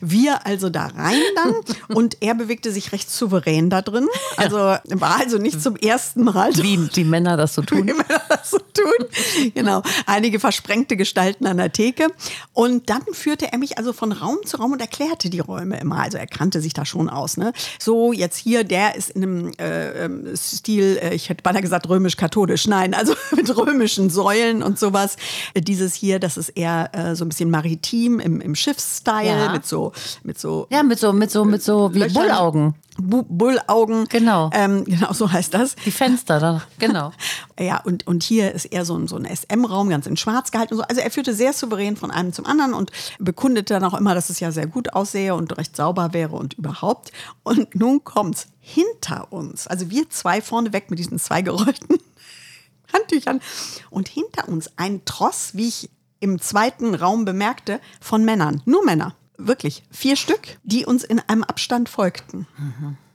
Wir 0.00 0.46
also 0.46 0.70
da 0.70 0.86
rein 0.86 1.20
dann 1.34 1.54
und 1.96 2.18
er 2.20 2.34
bewegte 2.34 2.72
sich 2.72 2.92
recht 2.92 3.10
souverän 3.10 3.70
da 3.70 3.82
drin. 3.82 4.08
Also 4.36 4.56
war 4.56 5.20
also 5.20 5.38
nicht 5.38 5.62
zum 5.62 5.76
ersten 5.76 6.24
Mal 6.24 6.54
Wie 6.56 6.76
die 6.94 7.04
Männer 7.04 7.36
das 7.36 7.54
so 7.54 7.62
wie 7.62 7.66
tun. 7.66 7.84
Männer 7.84 8.22
das 8.28 8.50
so 8.50 8.58
tun. 8.58 9.52
Genau. 9.54 9.82
Einige 10.06 10.40
versprengte 10.40 10.96
Gestalten 10.96 11.46
an 11.46 11.56
der 11.56 11.72
Theke. 11.72 12.08
Und 12.52 12.90
dann 12.90 13.02
führte 13.12 13.52
er 13.52 13.58
mich 13.58 13.78
also 13.78 13.92
von 13.92 14.12
Raum 14.12 14.38
zu 14.44 14.58
Raum 14.58 14.72
und 14.72 14.80
erklärte 14.80 15.30
die 15.30 15.40
Räume 15.40 15.78
immer. 15.80 15.98
Also 15.98 16.18
er 16.18 16.26
kannte 16.26 16.60
sich 16.60 16.72
da 16.72 16.84
schon 16.84 17.08
aus. 17.08 17.36
Ne? 17.36 17.52
So, 17.78 18.12
jetzt 18.12 18.36
hier, 18.36 18.64
der 18.64 18.94
ist 18.94 19.10
in 19.10 19.22
einem 19.22 19.52
äh, 19.58 20.04
ähm, 20.04 20.36
Stil, 20.36 20.98
äh, 21.02 21.14
ich 21.14 21.28
hätte 21.28 21.42
beinahe 21.42 21.62
gesagt 21.62 21.88
römisch-katholisch. 21.88 22.66
Nein, 22.66 22.94
also 22.94 23.14
mit 23.36 23.54
römischen 23.56 24.10
Säulen 24.10 24.62
und 24.62 24.78
sowas. 24.78 25.16
Dieses 25.56 25.94
hier, 25.94 26.18
das 26.18 26.36
ist 26.36 26.50
eher 26.50 26.90
äh, 26.92 27.14
so 27.14 27.24
ein 27.24 27.28
bisschen 27.28 27.50
maritim 27.50 28.20
im, 28.20 28.40
im 28.40 28.54
Schiffsstyle 28.86 29.26
Ja. 29.26 29.52
mit 29.52 29.66
so, 29.66 29.92
mit 30.22 30.38
so 30.38 30.66
Ja, 30.70 30.82
mit 30.82 30.98
so, 30.98 31.12
mit 31.12 31.30
so, 31.30 31.44
mit 31.44 31.62
so 31.62 31.92
wie 31.94 32.00
Löchern. 32.00 32.14
Bullaugen. 32.14 32.74
Bu 32.98 33.22
Bullaugen. 33.28 34.06
Genau. 34.08 34.50
Ähm, 34.54 34.84
genau, 34.86 35.12
so 35.12 35.30
heißt 35.30 35.52
das. 35.52 35.76
Die 35.84 35.90
Fenster 35.90 36.40
da. 36.40 36.62
Genau. 36.78 37.12
Ja, 37.58 37.80
und, 37.84 38.06
und 38.06 38.22
hier 38.22 38.52
ist 38.52 38.66
eher 38.66 38.84
so 38.84 38.94
ein, 38.98 39.08
so 39.08 39.16
ein 39.16 39.24
SM-Raum, 39.24 39.88
ganz 39.88 40.06
in 40.06 40.18
schwarz 40.18 40.50
gehalten. 40.50 40.74
Und 40.74 40.80
so. 40.80 40.84
Also 40.84 41.00
er 41.00 41.10
führte 41.10 41.32
sehr 41.32 41.54
souverän 41.54 41.96
von 41.96 42.10
einem 42.10 42.34
zum 42.34 42.44
anderen 42.44 42.74
und 42.74 42.92
bekundete 43.18 43.72
dann 43.72 43.84
auch 43.84 43.94
immer, 43.98 44.14
dass 44.14 44.28
es 44.28 44.40
ja 44.40 44.52
sehr 44.52 44.66
gut 44.66 44.92
aussehe 44.92 45.34
und 45.34 45.56
recht 45.56 45.74
sauber 45.74 46.12
wäre 46.12 46.36
und 46.36 46.52
überhaupt. 46.54 47.12
Und 47.44 47.74
nun 47.74 48.04
kommt's 48.04 48.48
hinter 48.60 49.32
uns, 49.32 49.66
also 49.68 49.88
wir 49.90 50.10
zwei 50.10 50.42
vorne 50.42 50.74
weg 50.74 50.90
mit 50.90 50.98
diesen 50.98 51.18
zwei 51.18 51.40
gerollten 51.40 51.96
Handtüchern 52.92 53.40
und 53.88 54.08
hinter 54.08 54.48
uns 54.48 54.70
ein 54.76 55.02
Tross, 55.06 55.54
wie 55.54 55.68
ich 55.68 55.88
im 56.26 56.40
zweiten 56.40 56.94
Raum 56.94 57.24
bemerkte, 57.24 57.80
von 58.00 58.24
Männern, 58.24 58.60
nur 58.64 58.84
Männer. 58.84 59.14
Wirklich, 59.38 59.82
vier 59.90 60.16
Stück, 60.16 60.58
die 60.64 60.84
uns 60.86 61.04
in 61.04 61.20
einem 61.20 61.44
Abstand 61.44 61.88
folgten. 61.88 62.46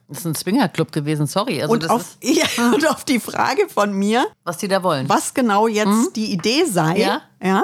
Das 0.08 0.20
ist 0.20 0.26
ein 0.26 0.36
Swingerclub 0.36 0.92
gewesen, 0.92 1.26
sorry. 1.26 1.62
Also 1.62 1.74
Und 1.74 1.84
das 1.84 1.90
auf, 1.92 2.18
ja, 2.22 2.46
und 2.74 2.88
auf 2.90 3.04
die 3.06 3.20
Frage 3.20 3.68
von 3.70 3.94
mir, 3.94 4.26
was 4.44 4.58
die 4.58 4.68
da 4.68 4.84
wollen. 4.84 5.10
was 5.10 5.34
genau 5.34 5.68
jetzt 5.68 6.16
die 6.16 6.32
Idee 6.32 6.66
sei, 6.66 7.00
Ja. 7.00 7.22
ja, 7.44 7.64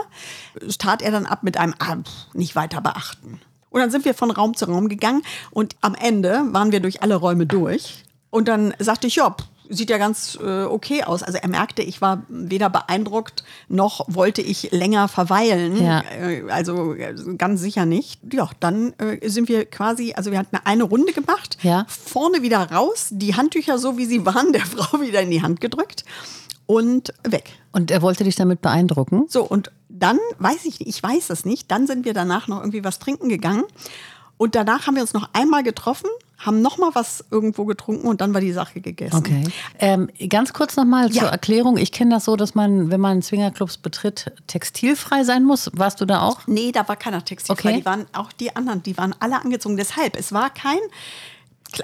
tat 0.80 1.02
er 1.02 1.12
dann 1.12 1.26
ab 1.26 1.44
mit 1.44 1.58
einem 1.58 1.76
ah, 1.80 1.98
nicht 2.34 2.56
weiter 2.56 2.82
beachten. 2.82 3.40
Und 3.70 3.82
dann 3.82 3.92
sind 3.92 4.06
wir 4.06 4.14
von 4.14 4.32
Raum 4.32 4.56
zu 4.56 4.66
Raum 4.66 4.88
gegangen 4.90 5.22
und 5.52 5.76
am 5.82 5.94
Ende 5.96 6.42
waren 6.52 6.72
wir 6.72 6.80
durch 6.80 7.04
alle 7.04 7.16
Räume 7.16 7.46
durch. 7.46 8.04
Und 8.30 8.48
dann 8.48 8.74
sagte 8.80 9.08
ich, 9.08 9.16
ja, 9.18 9.36
sieht 9.70 9.90
ja 9.90 9.98
ganz 9.98 10.38
äh, 10.42 10.64
okay 10.64 11.04
aus. 11.04 11.24
Also 11.24 11.38
er 11.42 11.48
merkte, 11.50 11.82
ich 11.82 12.02
war 12.02 12.24
weder 12.30 12.70
beeindruckt 12.70 13.44
noch 13.68 14.06
wollte 14.08 14.42
ich 14.42 14.72
länger 14.72 15.08
verweilen. 15.08 15.82
Ja. 15.84 16.02
Äh, 16.02 16.44
also 16.50 16.94
äh, 16.94 17.14
ganz 17.38 17.62
sicher 17.62 17.86
nicht. 17.86 18.20
Ja, 18.34 18.50
dann 18.60 18.94
äh, 19.00 19.28
sind 19.30 19.50
wir 19.50 19.66
quasi, 19.66 20.14
also 20.16 20.32
wir 20.32 20.40
hatten 20.40 20.58
eine 20.64 20.84
Runde 20.84 21.14
gemacht, 21.14 21.58
Ja. 21.62 21.86
vorne 21.88 22.42
wieder 22.42 22.72
raus, 22.72 23.08
die 23.12 23.36
Handtücher 23.36 23.78
so 23.78 23.98
wie 23.98 24.06
sie 24.06 24.26
waren, 24.26 24.54
der 24.54 24.66
Frau 24.66 25.02
wieder 25.02 25.22
in 25.22 25.32
die 25.32 25.42
Hand 25.42 25.62
gedrückt 25.62 26.04
und 26.66 27.14
weg. 27.24 27.52
Und 27.72 27.92
er 27.92 28.02
wollte 28.02 28.24
dich 28.24 28.36
damit 28.36 28.62
beeindrucken? 28.62 29.26
So, 29.30 29.44
und 29.44 29.72
dann 29.90 30.20
weiß 30.40 30.66
ich 30.66 30.80
nicht, 30.80 30.88
ich 30.88 31.02
weiß 31.02 31.30
es 31.30 31.46
nicht, 31.46 31.72
dann 31.72 31.88
sind 31.88 32.06
wir 32.06 32.14
danach 32.14 32.48
noch 32.48 32.60
irgendwie 32.60 32.84
was 32.84 33.00
trinken 33.00 33.30
gegangen. 33.30 33.64
Und 34.38 34.54
danach 34.56 34.86
haben 34.86 34.96
wir 34.96 35.02
uns 35.02 35.14
noch 35.14 35.30
einmal 35.34 35.64
getroffen, 35.64 36.10
haben 36.38 36.62
noch 36.62 36.78
mal 36.78 36.92
was 36.94 37.26
irgendwo 37.32 37.66
getrunken 37.66 38.08
und 38.08 38.22
dann 38.22 38.34
war 38.34 38.42
die 38.42 38.52
Sache 38.52 38.80
gegessen. 38.80 39.16
Okay. 39.18 39.44
Ähm, 39.80 40.08
ganz 40.30 40.54
kurz 40.54 40.76
nochmal 40.76 41.12
Ja. 41.12 41.24
zur 41.24 41.30
Erklärung. 41.30 41.78
Ich 41.78 41.92
kenne 41.92 42.12
das 42.16 42.26
so, 42.26 42.36
dass 42.36 42.54
man, 42.54 42.92
wenn 42.92 43.02
man 43.02 43.22
Swingerclubs 43.24 43.78
betritt, 43.78 44.32
textilfrei 44.46 45.24
sein 45.24 45.44
muss. 45.44 45.72
Warst 45.74 46.00
du 46.00 46.06
da 46.06 46.22
auch? 46.22 46.42
Nee, 46.46 46.72
da 46.72 46.88
war 46.88 46.96
keiner 46.96 47.26
textilfrei. 47.26 47.70
Okay. 47.70 47.80
Die 47.80 47.86
waren 47.86 48.06
auch 48.14 48.32
die 48.32 48.56
anderen, 48.56 48.84
die 48.84 48.98
waren 48.98 49.16
alle 49.20 49.42
angezogen. 49.42 49.78
Deshalb, 49.78 50.16
es 50.18 50.32
war 50.32 50.50
kein 50.52 50.78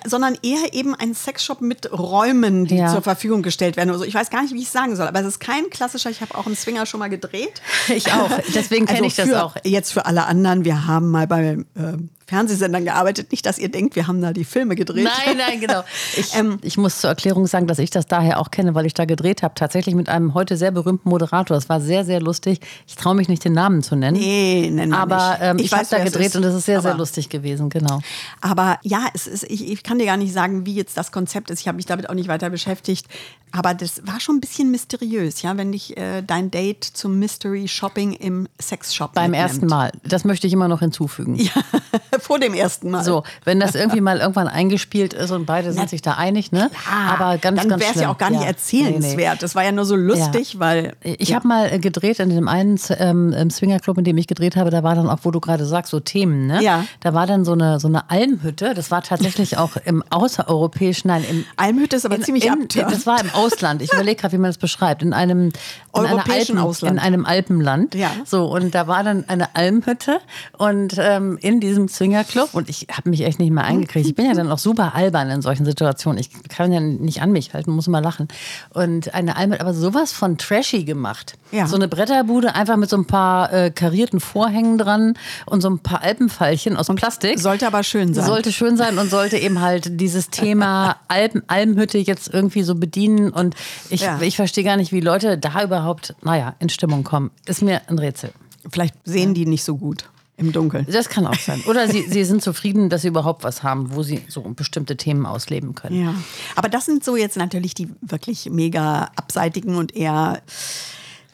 sondern 0.06 0.38
eher 0.42 0.74
eben 0.74 0.96
ein 0.96 1.14
Sexshop 1.14 1.60
mit 1.60 1.92
Räumen, 1.92 2.64
die 2.66 2.78
Ja. 2.78 2.88
zur 2.88 3.02
Verfügung 3.02 3.42
gestellt 3.42 3.76
werden. 3.76 3.90
Also 3.90 4.06
ich 4.06 4.14
weiß 4.14 4.30
gar 4.30 4.42
nicht, 4.42 4.54
wie 4.54 4.60
ich 4.60 4.68
es 4.68 4.72
sagen 4.72 4.96
soll, 4.96 5.08
aber 5.08 5.20
es 5.20 5.26
ist 5.28 5.40
kein 5.42 5.70
klassischer, 5.70 6.10
ich 6.10 6.22
habe 6.22 6.36
auch 6.36 6.46
einen 6.46 6.56
Swinger 6.56 6.86
schon 6.86 7.00
mal 7.02 7.10
gedreht. 7.10 7.62
Ich 7.94 8.12
auch. 8.14 8.30
Deswegen 8.56 8.86
kenne 8.86 9.00
Also 9.04 9.08
ich 9.08 9.16
das 9.16 9.34
auch. 9.34 9.56
Jetzt 9.66 9.92
für 9.92 10.06
alle 10.06 10.26
anderen, 10.26 10.64
wir 10.64 10.88
haben 10.88 11.12
mal 11.12 11.28
bei 11.28 11.58
äh, 11.76 11.98
Fernsehsendern 12.28 12.86
gearbeitet. 12.86 13.32
Nicht, 13.32 13.46
dass 13.46 13.58
ihr 13.60 13.70
denkt, 13.70 13.96
wir 13.96 14.08
haben 14.08 14.22
da 14.22 14.34
die 14.34 14.44
Filme 14.46 14.76
gedreht. 14.76 15.04
Nein, 15.06 15.38
nein, 15.38 15.60
genau. 15.60 15.84
Ich, 16.18 16.36
Ähm, 16.36 16.60
ich 16.62 16.78
muss 16.78 17.00
zur 17.02 17.10
Erklärung 17.10 17.48
sagen, 17.48 17.68
dass 17.68 17.80
ich 17.80 17.90
das 17.90 18.06
daher 18.06 18.40
auch 18.40 18.52
kenne, 18.52 18.76
weil 18.76 18.86
ich 18.86 18.94
da 18.94 19.06
gedreht 19.06 19.44
habe. 19.44 19.54
Tatsächlich 19.56 19.96
mit 19.96 20.10
einem 20.10 20.34
heute 20.34 20.58
sehr 20.58 20.72
berühmten 20.72 21.10
Moderator. 21.10 21.58
Es 21.58 21.70
war 21.70 21.82
sehr, 21.82 22.06
sehr 22.06 22.20
lustig. 22.22 22.60
Ich 22.88 22.96
traue 22.96 23.16
mich 23.16 23.28
nicht, 23.30 23.44
den 23.44 23.54
Namen 23.54 23.82
zu 23.84 23.96
nennen. 23.96 24.18
Nee, 24.18 24.70
nennen 24.72 24.92
wir 24.92 24.98
Aber 25.00 25.30
nicht. 25.32 25.38
ähm, 25.42 25.58
Ich 25.60 25.66
ich, 25.66 25.74
habe 25.74 25.86
da 25.90 26.04
gedreht 26.04 26.28
ist, 26.28 26.36
und 26.36 26.44
es 26.44 26.56
ist 26.56 26.66
sehr, 26.66 26.82
sehr 26.82 26.92
aber- 26.92 27.00
lustig 27.00 27.30
gewesen, 27.30 27.70
genau. 27.70 28.00
Aber 28.42 28.80
ja, 28.84 29.08
es 29.14 29.28
ist, 29.28 29.44
ich, 29.44 29.72
ich 29.72 29.84
kann 29.84 30.00
dir 30.00 30.06
gar 30.06 30.18
nicht 30.18 30.34
sagen, 30.34 30.66
wie 30.66 30.76
jetzt 30.76 30.98
das 30.98 31.12
Konzept 31.12 31.50
ist. 31.50 31.60
Ich 31.62 31.68
habe 31.68 31.76
mich 31.78 31.86
damit 31.86 32.10
auch 32.10 32.14
nicht 32.16 32.28
weiter 32.28 32.50
beschäftigt. 32.50 33.08
Aber 33.56 33.76
das 33.76 34.02
war 34.08 34.20
schon 34.20 34.38
ein 34.38 34.42
bisschen 34.42 34.72
mysteriös, 34.72 35.44
ja, 35.44 35.56
wenn 35.58 35.72
dich 35.72 35.96
äh, 35.96 36.24
dein 36.24 36.50
Date 36.50 36.84
zum 36.84 37.20
Mystery 37.20 37.68
Shopping 37.68 38.14
im 38.14 38.48
Sexshop 38.60 39.14
Beim 39.14 39.30
mitnimmt. 39.30 39.52
ersten 39.52 39.68
Mal. 39.68 39.92
Das 40.04 40.24
möchte 40.26 40.48
ich 40.48 40.54
immer 40.54 40.68
noch 40.68 40.80
hinzufügen. 40.80 41.38
Vor 42.24 42.40
dem 42.40 42.54
ersten 42.54 42.90
Mal. 42.90 43.04
So, 43.04 43.24
wenn 43.44 43.60
das 43.60 43.76
irgendwie 43.76 44.02
mal 44.02 44.20
irgendwann 44.20 44.48
eingespielt 44.48 45.14
ist 45.14 45.32
und 45.32 45.46
beide 45.46 45.74
sind 45.74 45.90
sich 45.90 46.02
da 46.02 46.14
einig, 46.14 46.52
ne? 46.52 46.70
Ah, 46.90 47.14
Aber 47.14 47.38
ganz, 47.38 47.62
dann 47.68 47.80
wäre 47.80 47.92
es 47.94 48.00
ja 48.02 48.10
auch 48.10 48.18
gar 48.18 48.30
nicht 48.30 48.42
Ja. 48.42 48.48
erzählenswert. 48.48 49.44
Das 49.44 49.56
war 49.56 49.64
ja 49.64 49.72
nur 49.72 49.86
so 49.86 49.96
lustig, 49.96 50.54
Ja. 50.54 50.60
weil 50.60 50.94
Ich 51.04 51.30
ja. 51.30 51.36
habe 51.36 51.48
mal 51.48 51.72
äh, 51.72 51.80
gedreht 51.80 52.20
in 52.20 52.30
dem 52.30 52.48
einen 52.48 52.80
ähm, 52.98 53.50
Swingerclub, 53.50 53.98
in 53.98 54.04
dem 54.04 54.18
ich 54.18 54.28
gedreht 54.28 54.56
habe, 54.56 54.70
da 54.70 54.84
war 54.84 54.96
dann 54.96 55.10
auch, 55.10 55.20
wo 55.24 55.32
du 55.32 55.40
gerade 55.40 55.66
sagst, 55.66 55.92
so 55.92 56.00
Themen, 56.00 56.48
ne? 56.48 56.62
Ja. 56.64 56.86
Da 57.02 57.14
war 57.14 57.28
dann 57.28 57.46
so 57.46 57.52
eine, 57.54 57.80
so 57.80 57.88
eine 57.88 58.10
Almhütte, 58.10 58.74
das 58.74 58.90
war 58.92 59.02
tatsächlich 59.04 59.58
auch 59.58 59.72
im 59.86 60.04
außereuropäischen, 60.10 61.08
nein, 61.10 61.26
im 61.30 61.46
Almhütte 61.58 61.96
ist 61.98 62.06
aber 62.06 62.16
in, 62.16 62.24
ziemlich 62.24 62.46
in. 62.46 62.68
Das 62.76 63.06
war 63.06 63.20
im 63.22 63.30
Ausland. 63.34 63.82
Ich 63.82 63.92
überlege 63.94 64.22
gerade, 64.22 64.34
wie 64.34 64.38
man 64.38 64.50
das 64.50 64.58
beschreibt. 64.58 65.02
In 65.04 65.14
einem 65.14 65.48
in 65.48 65.52
Europäischen 65.92 66.58
Alpen, 66.58 66.70
Ausland. 66.70 66.94
In 66.94 67.00
einem 67.00 67.26
Alpenland. 67.26 67.96
Ja. 67.96 68.12
So, 68.26 68.46
und 68.46 68.74
da 68.74 68.88
war 68.88 69.04
dann 69.04 69.26
eine 69.28 69.56
Almhütte 69.56 70.20
und 70.58 70.96
ähm, 70.98 71.38
in 71.42 71.60
diesem 71.60 71.88
Swingerclub 71.88 72.13
und 72.54 72.70
ich 72.70 72.88
habe 72.92 73.10
mich 73.10 73.22
echt 73.22 73.40
nicht 73.40 73.52
mehr 73.52 73.64
eingekriegt. 73.64 74.08
Ich 74.08 74.16
bin 74.16 74.26
ja 74.26 74.34
dann 74.34 74.52
auch 74.52 74.58
super 74.60 74.96
albern 74.96 75.30
in 75.30 75.42
solchen 75.42 75.66
Situationen. 75.66 76.20
Ich 76.20 76.30
kann 76.50 76.72
ja 76.72 76.80
nicht 76.80 77.22
an 77.22 77.32
mich 77.32 77.54
halten, 77.54 77.72
muss 77.72 77.88
immer 77.88 78.02
lachen. 78.02 78.28
Und 78.74 79.14
eine 79.14 79.36
Almhütte, 79.36 79.62
aber 79.62 79.74
sowas 79.74 80.12
von 80.12 80.38
trashy 80.38 80.84
gemacht. 80.84 81.34
Ja. 81.52 81.68
So 81.68 81.76
eine 81.76 81.88
Bretterbude 81.88 82.56
einfach 82.56 82.78
mit 82.78 82.90
so 82.90 82.98
ein 82.98 83.06
paar 83.06 83.52
äh, 83.54 83.72
karierten 83.72 84.20
Vorhängen 84.20 84.78
dran 84.78 85.16
und 85.46 85.62
so 85.62 85.70
ein 85.70 85.80
paar 85.80 86.02
Alpenfeilchen 86.02 86.78
aus 86.78 86.88
Plastik. 86.96 87.40
Sollte 87.40 87.68
aber 87.68 87.84
schön 87.84 88.14
sein. 88.14 88.26
Sollte 88.26 88.52
schön 88.52 88.78
sein 88.78 88.98
und 88.98 89.10
sollte 89.10 89.38
eben 89.38 89.62
halt 89.62 90.00
dieses 90.00 90.30
Thema 90.30 90.98
Alpen, 91.08 91.44
Almhütte 91.48 91.98
jetzt 91.98 92.34
irgendwie 92.34 92.64
so 92.64 92.76
bedienen. 92.76 93.30
Und 93.32 93.56
ich, 93.90 94.02
Ja. 94.02 94.20
ich 94.22 94.36
verstehe 94.36 94.64
gar 94.64 94.78
nicht, 94.78 94.92
wie 94.92 95.00
Leute 95.02 95.38
da 95.38 95.64
überhaupt, 95.64 96.16
naja, 96.22 96.56
in 96.60 96.70
Stimmung 96.70 97.04
kommen. 97.04 97.32
Ist 97.46 97.62
mir 97.62 97.82
ein 97.88 97.98
Rätsel. 98.00 98.32
Vielleicht 98.72 98.96
sehen 99.04 99.34
die 99.34 99.46
nicht 99.46 99.64
so 99.64 99.76
gut 99.78 100.06
im 100.38 100.52
Dunkeln. 100.52 100.86
Das 100.92 101.10
kann 101.10 101.28
auch 101.28 101.36
sein. 101.36 101.62
Oder 101.68 101.88
sie, 101.88 102.02
sie 102.02 102.24
sind 102.24 102.42
zufrieden, 102.42 102.90
dass 102.90 103.04
sie 103.04 103.10
überhaupt 103.10 103.44
was 103.44 103.62
haben, 103.62 103.94
wo 103.94 104.02
sie 104.04 104.22
so 104.28 104.42
bestimmte 104.42 104.98
Themen 104.98 105.26
ausleben 105.26 105.76
können. 105.76 106.04
Ja, 106.04 106.16
aber 106.56 106.70
das 106.70 106.86
sind 106.86 107.04
so 107.04 107.16
jetzt 107.16 107.38
natürlich 107.38 107.74
die 107.76 107.90
wirklich 108.02 108.50
mega 108.50 109.12
abseitigen 109.16 109.76
und 109.76 109.96
eher 109.96 110.42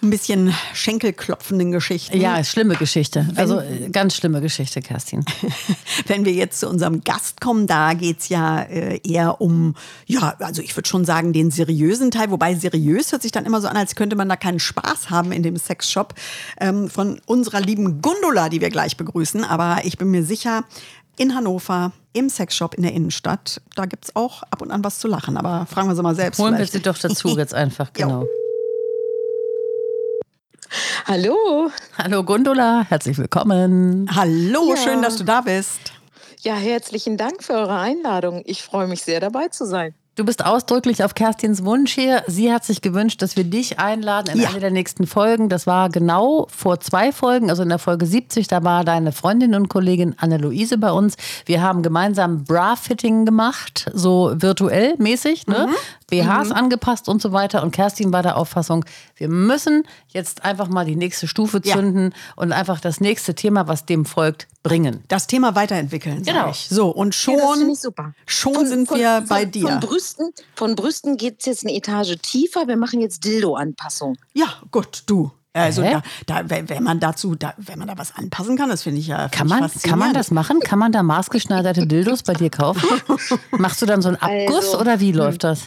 ein 0.01 0.09
bisschen 0.09 0.53
schenkelklopfenden 0.73 1.71
Geschichten. 1.71 2.19
Ja, 2.19 2.41
schlimme 2.43 2.75
Geschichte. 2.75 3.27
Also 3.35 3.59
äh, 3.59 3.89
ganz 3.89 4.15
schlimme 4.15 4.39
Geschichte, 4.39 4.81
Kerstin. 4.81 5.25
Wenn 6.07 6.23
wir 6.25 6.31
jetzt 6.31 6.61
zu 6.61 6.69
unserem 6.69 7.03
Gast 7.03 7.41
kommen, 7.41 7.67
da 7.67 7.93
geht's 7.93 8.29
ja 8.29 8.61
äh, 8.61 8.99
eher 9.03 9.41
um, 9.41 9.75
ja, 10.05 10.35
also 10.39 10.61
ich 10.61 10.75
würde 10.77 10.87
schon 10.87 11.03
sagen, 11.03 11.33
den 11.33 11.51
seriösen 11.51 12.11
Teil, 12.11 12.31
wobei 12.31 12.55
seriös 12.55 13.11
hört 13.11 13.21
sich 13.21 13.31
dann 13.31 13.45
immer 13.45 13.59
so 13.59 13.67
an, 13.67 13.75
als 13.75 13.95
könnte 13.95 14.15
man 14.15 14.29
da 14.29 14.37
keinen 14.37 14.59
Spaß 14.59 15.09
haben 15.09 15.31
in 15.31 15.43
dem 15.43 15.57
Sexshop 15.57 16.13
ähm, 16.61 16.89
von 16.89 17.19
unserer 17.25 17.59
lieben 17.59 18.01
Gundula, 18.01 18.49
die 18.49 18.61
wir 18.61 18.69
gleich 18.69 18.95
begrüßen. 18.95 19.43
Aber 19.43 19.79
ich 19.83 19.97
bin 19.97 20.11
mir 20.11 20.23
sicher, 20.23 20.63
in 21.17 21.35
Hannover, 21.35 21.91
im 22.13 22.29
Sexshop 22.29 22.75
in 22.75 22.83
der 22.83 22.93
Innenstadt, 22.93 23.61
da 23.75 23.85
gibt's 23.85 24.15
auch 24.15 24.43
ab 24.43 24.61
und 24.61 24.71
an 24.71 24.83
was 24.85 24.99
zu 24.99 25.09
lachen. 25.09 25.35
Aber 25.35 25.65
fragen 25.65 25.89
wir 25.89 25.95
sie 25.95 26.01
mal 26.01 26.15
selbst. 26.15 26.39
Holen 26.39 26.53
wir 26.53 26.59
vielleicht. 26.59 26.73
sie 26.73 26.81
doch 26.81 26.97
dazu 26.97 27.37
jetzt 27.37 27.53
einfach, 27.53 27.91
Jo. 27.97 28.25
Hallo. 31.05 31.71
Hallo 31.97 32.23
Gundula, 32.23 32.85
herzlich 32.87 33.17
willkommen. 33.17 34.07
Hallo, 34.15 34.69
Ja. 34.75 34.77
schön, 34.77 35.01
dass 35.01 35.15
du 35.17 35.23
da 35.23 35.41
bist. 35.41 35.79
Ja, 36.41 36.55
herzlichen 36.55 37.17
Dank 37.17 37.43
für 37.43 37.53
eure 37.53 37.79
Einladung. 37.79 38.43
Ich 38.45 38.63
freue 38.63 38.87
mich 38.87 39.03
sehr, 39.03 39.19
dabei 39.19 39.47
zu 39.49 39.65
sein. 39.65 39.93
Du 40.19 40.25
bist 40.25 40.43
ausdrücklich 40.45 41.01
auf 41.05 41.15
Kerstins 41.15 41.63
Wunsch 41.63 41.93
hier. 41.93 42.23
Sie 42.27 42.51
hat 42.51 42.65
sich 42.65 42.81
gewünscht, 42.81 43.21
dass 43.21 43.37
wir 43.37 43.45
dich 43.45 43.79
einladen 43.79 44.35
in 44.35 44.41
Ja. 44.41 44.49
eine 44.49 44.59
der 44.59 44.69
nächsten 44.69 45.07
Folgen. 45.07 45.47
Das 45.47 45.65
war 45.65 45.87
genau 45.87 46.45
vor 46.53 46.81
zwei 46.81 47.13
Folgen, 47.13 47.49
also 47.49 47.63
in 47.63 47.69
der 47.69 47.79
Folge 47.79 48.05
70. 48.05 48.49
Da 48.49 48.61
war 48.65 48.83
deine 48.83 49.13
Freundin 49.13 49.55
und 49.55 49.69
Kollegin 49.69 50.15
Anne-Luise 50.17 50.77
bei 50.77 50.91
uns. 50.91 51.15
Wir 51.45 51.61
haben 51.61 51.83
gemeinsam 51.83 52.43
Bra-Fitting 52.43 53.23
gemacht, 53.23 53.89
so 53.93 54.33
virtuell 54.35 54.95
mäßig, 54.97 55.47
ne? 55.47 55.69
BHs 56.09 56.51
angepasst 56.51 57.07
und 57.07 57.21
so 57.21 57.31
weiter. 57.31 57.63
Und 57.63 57.71
Kerstin 57.71 58.11
war 58.11 58.21
der 58.23 58.35
Auffassung, 58.35 58.83
wir 59.15 59.29
müssen 59.29 59.83
jetzt 60.09 60.43
einfach 60.43 60.67
mal 60.67 60.83
die 60.83 60.95
nächste 60.97 61.27
Stufe 61.29 61.61
Ja. 61.63 61.75
zünden 61.75 62.13
und 62.35 62.51
einfach 62.51 62.81
das 62.81 62.99
nächste 62.99 63.35
Thema, 63.35 63.69
was 63.69 63.85
dem 63.85 64.03
folgt, 64.05 64.47
bringen. 64.63 65.03
Das 65.07 65.27
Thema 65.27 65.55
weiterentwickeln. 65.55 66.23
sag 66.25 66.33
Genau. 66.33 66.49
Ich. 66.49 66.67
So, 66.69 66.89
und 66.89 67.15
Ja, 67.15 67.21
schon, 67.21 67.75
super. 67.75 68.13
schon 68.25 68.65
sind 68.65 68.89
wir 68.89 69.23
bei 69.29 69.43
von, 69.43 69.51
dir. 69.51 69.67
Von 69.69 69.79
Brüsten, 70.09 70.33
von 70.55 70.75
Brüsten 70.75 71.17
geht 71.17 71.39
es 71.39 71.45
jetzt 71.45 71.65
eine 71.65 71.75
Etage 71.75 72.17
tiefer. 72.21 72.67
Wir 72.67 72.77
machen 72.77 73.01
jetzt 73.01 73.23
Dildo-Anpassung. 73.23 74.17
Ja, 74.33 74.47
gut, 74.71 75.03
du. 75.05 75.31
Also 75.51 75.81
da, 75.81 76.03
da, 76.27 76.49
wenn 76.49 76.69
wenn 76.69 76.83
man 76.83 76.99
dazu, 76.99 77.35
da, 77.35 77.53
wenn 77.57 77.79
man 77.79 77.87
da 77.87 77.97
was 77.97 78.15
anpassen 78.15 78.55
kann, 78.55 78.69
das 78.69 78.83
finde 78.83 78.99
ich 78.99 79.07
ja 79.07 79.29
Kann 79.29 79.47
man, 79.47 79.69
kann 79.83 79.99
man 79.99 80.13
das 80.13 80.29
machen? 80.29 80.59
Kann 80.59 80.77
man 80.77 80.91
da 80.91 81.01
maßgeschneiderte 81.01 81.87
Dildos 81.87 82.21
bei 82.23 82.33
dir 82.33 82.51
kaufen? 82.51 82.87
Machst 83.51 83.81
du 83.81 83.85
dann 83.87 84.01
so 84.01 84.09
einen 84.09 84.17
Abguss 84.17 84.67
Also, 84.67 84.79
oder 84.79 84.99
wie 84.99 85.11
läuft 85.11 85.43
das? 85.43 85.63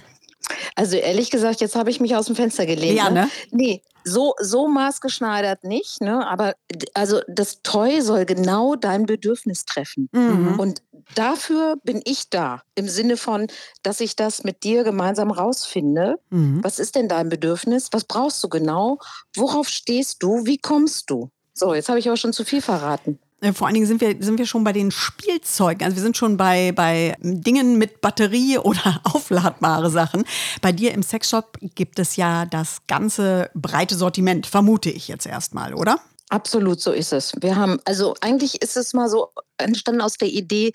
Also 0.77 0.97
ehrlich 0.97 1.31
gesagt, 1.31 1.61
jetzt 1.61 1.75
habe 1.75 1.91
ich 1.91 2.01
mich 2.01 2.15
aus 2.17 2.27
dem 2.27 2.37
Fenster 2.37 2.65
gelehnt. 2.65 2.97
Ja, 2.97 3.11
ne? 3.11 3.29
Nee, 3.51 3.83
so, 4.05 4.35
so 4.41 4.69
maßgeschneidert 4.69 5.65
nicht, 5.65 6.01
ne? 6.01 6.27
Aber 6.29 6.55
also 6.95 7.21
das 7.29 7.63
Toy 7.63 8.01
soll 8.03 8.25
genau 8.25 8.77
dein 8.77 9.07
Bedürfnis 9.07 9.65
treffen. 9.65 10.09
Mhm. 10.13 10.59
Und 10.59 10.83
dafür 11.15 11.77
bin 11.85 12.01
ich 12.05 12.31
da. 12.31 12.63
Im 12.75 12.89
Sinne 12.89 13.17
von, 13.17 13.47
dass 13.83 14.01
ich 14.01 14.17
das 14.17 14.45
mit 14.45 14.65
dir 14.65 14.85
gemeinsam 14.85 15.31
rausfinde. 15.31 16.19
Mhm. 16.31 16.61
Was 16.63 16.79
ist 16.79 16.95
denn 16.95 17.09
dein 17.09 17.29
Bedürfnis? 17.29 17.89
Was 17.93 18.05
brauchst 18.05 18.43
du 18.45 18.49
genau? 18.49 18.99
Worauf 19.37 19.69
stehst 19.69 20.23
du? 20.23 20.47
Wie 20.47 20.59
kommst 20.59 21.11
du? 21.11 21.31
So, 21.55 21.75
jetzt 21.75 21.89
habe 21.89 21.99
ich 21.99 22.09
aber 22.09 22.17
schon 22.17 22.33
zu 22.33 22.45
viel 22.45 22.63
verraten. 22.63 23.19
Äh, 23.43 23.53
Vor 23.53 23.67
allen 23.67 23.75
Dingen 23.75 23.87
sind 23.87 24.01
wir, 24.01 24.17
sind 24.21 24.39
wir 24.39 24.47
schon 24.47 24.65
bei 24.65 24.73
den 24.73 24.91
Spielzeugen. 24.91 25.85
Also 25.85 25.97
wir 25.97 26.03
sind 26.03 26.17
schon 26.17 26.37
bei, 26.37 26.73
bei 26.73 27.17
Dingen 27.21 27.77
mit 27.77 28.01
Batterie 28.01 28.59
oder 28.63 29.01
aufladbare 29.05 29.91
Sachen. 29.91 30.25
Bei 30.63 30.73
dir 30.73 30.93
im 30.93 31.03
Sexshop 31.03 31.59
gibt 31.75 31.99
es 31.99 32.17
ja 32.17 32.47
das 32.47 32.79
ganze 32.87 33.51
breite 33.55 33.97
Sortiment, 33.97 34.47
vermute 34.47 34.91
ich 34.91 35.09
jetzt 35.09 35.27
erstmal, 35.27 35.75
oder? 35.75 35.99
Absolut, 36.33 36.81
so 36.81 36.93
ist 36.93 37.13
es. 37.13 37.35
Wir 37.41 37.57
haben, 37.57 37.79
also 37.85 38.15
eigentlich 38.23 38.63
ist 38.63 38.79
es 38.79 38.95
mal 38.95 39.11
so 39.11 39.29
entstanden 39.59 40.01
aus 40.01 40.17
der 40.17 40.29
Idee, 40.29 40.73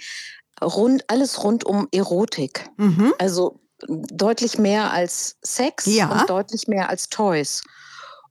rund, 0.62 1.04
alles 1.08 1.44
rund 1.44 1.64
um 1.66 1.88
Erotik. 1.92 2.70
Mhm. 2.78 3.12
Also 3.18 3.60
deutlich 3.88 4.60
mehr 4.60 4.92
als 4.94 5.38
Sex 5.42 5.88
Ja. 5.88 6.12
und 6.12 6.30
deutlich 6.30 6.68
mehr 6.68 6.90
als 6.90 7.10
Toys. 7.10 7.64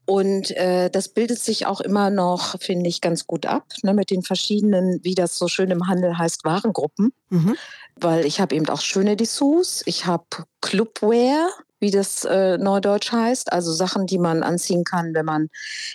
Und 0.04 0.52
äh, 0.52 0.88
das 0.88 1.08
bildet 1.08 1.40
sich 1.40 1.66
auch 1.66 1.80
immer 1.80 2.10
noch, 2.10 2.60
finde 2.60 2.88
ich, 2.88 3.00
ganz 3.00 3.26
gut 3.26 3.44
ab, 3.44 3.64
ne, 3.82 3.92
mit 3.92 4.10
den 4.10 4.22
verschiedenen, 4.22 5.00
wie 5.02 5.16
das 5.16 5.36
so 5.36 5.48
schön 5.48 5.72
im 5.72 5.88
Handel 5.88 6.16
heißt, 6.16 6.44
Warengruppen. 6.44 7.12
Mhm. 7.30 7.56
Weil 7.96 8.24
ich 8.24 8.40
habe 8.40 8.54
eben 8.54 8.68
auch 8.68 8.80
schöne 8.82 9.16
Dessous, 9.16 9.82
ich 9.84 10.06
habe 10.06 10.24
Clubwear, 10.60 11.48
wie 11.78 11.90
das 11.90 12.24
äh, 12.24 12.58
neudeutsch 12.58 13.12
heißt, 13.12 13.52
also 13.52 13.72
Sachen, 13.72 14.06
die 14.06 14.18
man 14.18 14.42
anziehen 14.42 14.84
kann, 14.84 15.14
wenn 15.14 15.26
man 15.26 15.48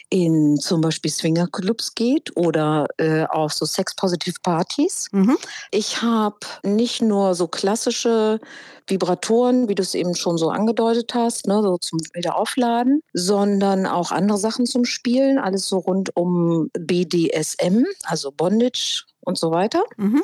in 0.10 0.58
zum 0.58 0.82
Beispiel 0.82 1.12
Swingerclubs 1.12 1.96
geht 1.96 2.36
oder 2.38 2.88
äh, 2.98 3.26
auf 3.26 3.54
so 3.54 3.66
Sex-Positive-Partys. 3.66 5.08
Mhm. 5.12 5.38
Ich 5.72 6.02
habe 6.02 6.38
nicht 6.64 7.02
nur 7.02 7.36
so 7.36 7.48
klassische 7.48 8.40
Vibratoren, 8.88 9.70
wie 9.70 9.76
du 9.76 9.82
es 9.82 9.96
eben 9.96 10.16
schon 10.16 10.38
so 10.38 10.50
angedeutet 10.50 11.14
hast, 11.14 11.48
ne, 11.48 11.62
so 11.62 11.78
zum 11.78 12.00
Wiederaufladen, 12.14 13.02
sondern 13.14 13.86
auch 13.86 14.12
andere 14.12 14.38
Sachen 14.38 14.66
zum 14.66 14.86
Spielen, 14.86 15.40
alles 15.40 15.68
so 15.68 15.78
rund 15.78 16.16
um 16.16 16.70
BDSM, 16.78 17.86
also 18.04 18.32
Bondage 18.32 19.06
und 19.22 19.38
so 19.38 19.52
weiter. 19.52 19.84
Mhm. 19.98 20.24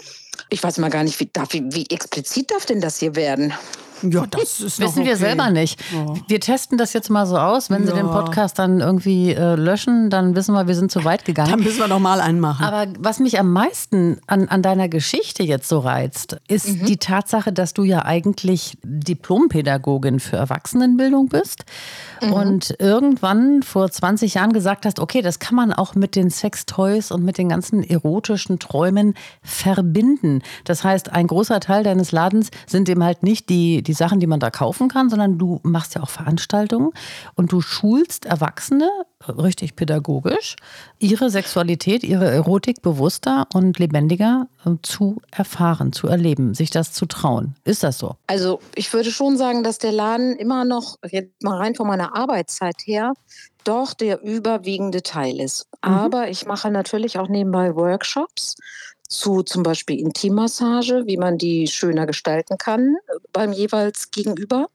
Ich 0.50 0.62
weiß 0.62 0.78
mal 0.78 0.90
gar 0.90 1.04
nicht, 1.04 1.20
wie, 1.20 1.30
darf, 1.32 1.54
wie, 1.54 1.64
wie 1.74 1.86
explizit 1.90 2.52
darf 2.52 2.66
denn 2.66 2.82
das 2.82 3.00
hier 3.00 3.16
werden? 3.16 3.54
Ja, 4.04 4.26
das 4.28 4.60
ist 4.60 4.80
Wissen 4.80 5.04
wir 5.06 5.14
okay. 5.14 5.16
selber 5.20 5.50
nicht. 5.50 5.80
Ja. 5.94 6.14
Wir 6.28 6.40
testen 6.40 6.78
das 6.78 6.94
jetzt 6.94 7.10
mal 7.10 7.26
so 7.26 7.38
aus. 7.38 7.70
Wenn 7.70 7.86
Sie 7.88 7.94
den 7.94 8.06
Ja. 8.08 8.12
Podcast 8.12 8.60
dann 8.60 8.80
irgendwie 8.80 9.32
äh, 9.34 9.56
löschen, 9.56 10.10
dann 10.10 10.36
wissen 10.36 10.54
wir, 10.54 10.68
wir 10.68 10.76
sind 10.76 10.92
zu 10.92 11.04
weit 11.04 11.26
gegangen. 11.26 11.50
Dann 11.52 11.60
müssen 11.62 11.80
wir 11.80 11.88
noch 11.88 12.00
mal 12.00 12.22
einen 12.22 12.40
machen. 12.40 12.64
Aber 12.66 12.86
was 13.00 13.20
mich 13.20 13.40
am 13.40 13.52
meisten 13.52 14.20
an, 14.28 14.48
an 14.50 14.62
deiner 14.62 14.88
Geschichte 14.90 15.44
jetzt 15.44 15.68
so 15.70 15.80
reizt, 15.80 16.38
ist 16.48 16.68
Mhm. 16.68 16.86
die 16.86 16.98
Tatsache, 16.98 17.52
dass 17.54 17.74
du 17.74 17.84
ja 17.84 18.06
eigentlich 18.06 18.78
Diplompädagogin 18.84 20.20
für 20.20 20.38
Erwachsenenbildung 20.38 21.30
bist 21.30 21.66
Mhm. 22.22 22.34
und 22.34 22.76
irgendwann 22.80 23.62
vor 23.64 23.90
20 23.90 24.36
Jahren 24.36 24.54
gesagt 24.54 24.86
hast, 24.86 25.00
okay, 25.00 25.22
das 25.22 25.40
kann 25.40 25.56
man 25.56 25.74
auch 25.74 25.96
mit 25.96 26.16
den 26.16 26.30
Sextoys 26.30 27.12
und 27.12 27.24
mit 27.24 27.38
den 27.38 27.50
ganzen 27.50 27.84
erotischen 27.84 28.60
Träumen 28.60 29.14
verbinden. 29.44 30.42
Das 30.64 30.84
heißt, 30.84 31.12
ein 31.12 31.28
großer 31.28 31.60
Teil 31.60 31.84
deines 31.84 32.12
Ladens 32.12 32.50
sind 32.66 32.90
eben 32.90 33.04
halt 33.04 33.24
nicht 33.24 33.50
die, 33.50 33.82
die 33.88 33.94
Sachen, 33.94 34.20
die 34.20 34.28
man 34.28 34.40
da 34.40 34.52
kaufen 34.52 34.90
kann, 34.90 35.10
sondern 35.10 35.38
du 35.38 35.60
machst 35.64 35.96
ja 35.96 36.04
auch 36.04 36.10
Veranstaltungen 36.10 36.92
und 37.36 37.52
du 37.52 37.62
schulst 37.62 38.26
Erwachsene, 38.26 38.90
richtig 39.28 39.76
pädagogisch, 39.76 40.56
ihre 41.00 41.30
Sexualität, 41.30 42.04
ihre 42.04 42.30
Erotik 42.30 42.82
bewusster 42.82 43.48
und 43.54 43.80
lebendiger 43.80 44.48
äh, 44.66 44.72
zu 44.84 45.22
erfahren, 45.32 45.92
zu 45.92 46.08
erleben, 46.08 46.54
sich 46.54 46.70
das 46.70 46.94
zu 46.94 47.06
trauen. 47.06 47.56
Ist 47.64 47.84
das 47.84 47.98
so? 47.98 48.16
Also 48.28 48.60
ich 48.76 48.94
würde 48.94 49.12
schon 49.12 49.38
sagen, 49.38 49.64
dass 49.64 49.80
der 49.80 49.92
Laden 49.92 50.36
immer 50.36 50.66
noch, 50.66 50.98
jetzt 51.10 51.42
mal 51.42 51.58
rein 51.58 51.76
von 51.76 51.88
meiner 51.88 52.16
Arbeitszeit 52.16 52.76
her, 52.86 53.14
doch 53.64 53.94
der 53.94 54.24
überwiegende 54.24 55.04
Teil 55.04 55.42
ist. 55.42 55.68
Aber 55.82 56.30
ich 56.30 56.46
mache 56.46 56.72
natürlich 56.72 57.20
auch 57.20 57.28
nebenbei 57.28 57.76
Workshops 57.76 58.56
zu 59.08 59.42
zum 59.44 59.64
Beispiel 59.64 60.00
Intimmassage, 60.00 61.04
wie 61.06 61.18
man 61.18 61.38
die 61.38 61.68
schöner 61.68 62.06
gestalten 62.06 62.58
kann 62.58 62.96
äh, 63.08 63.14
beim 63.32 63.54
jeweils 63.54 64.12
Gegenüber. 64.12 64.68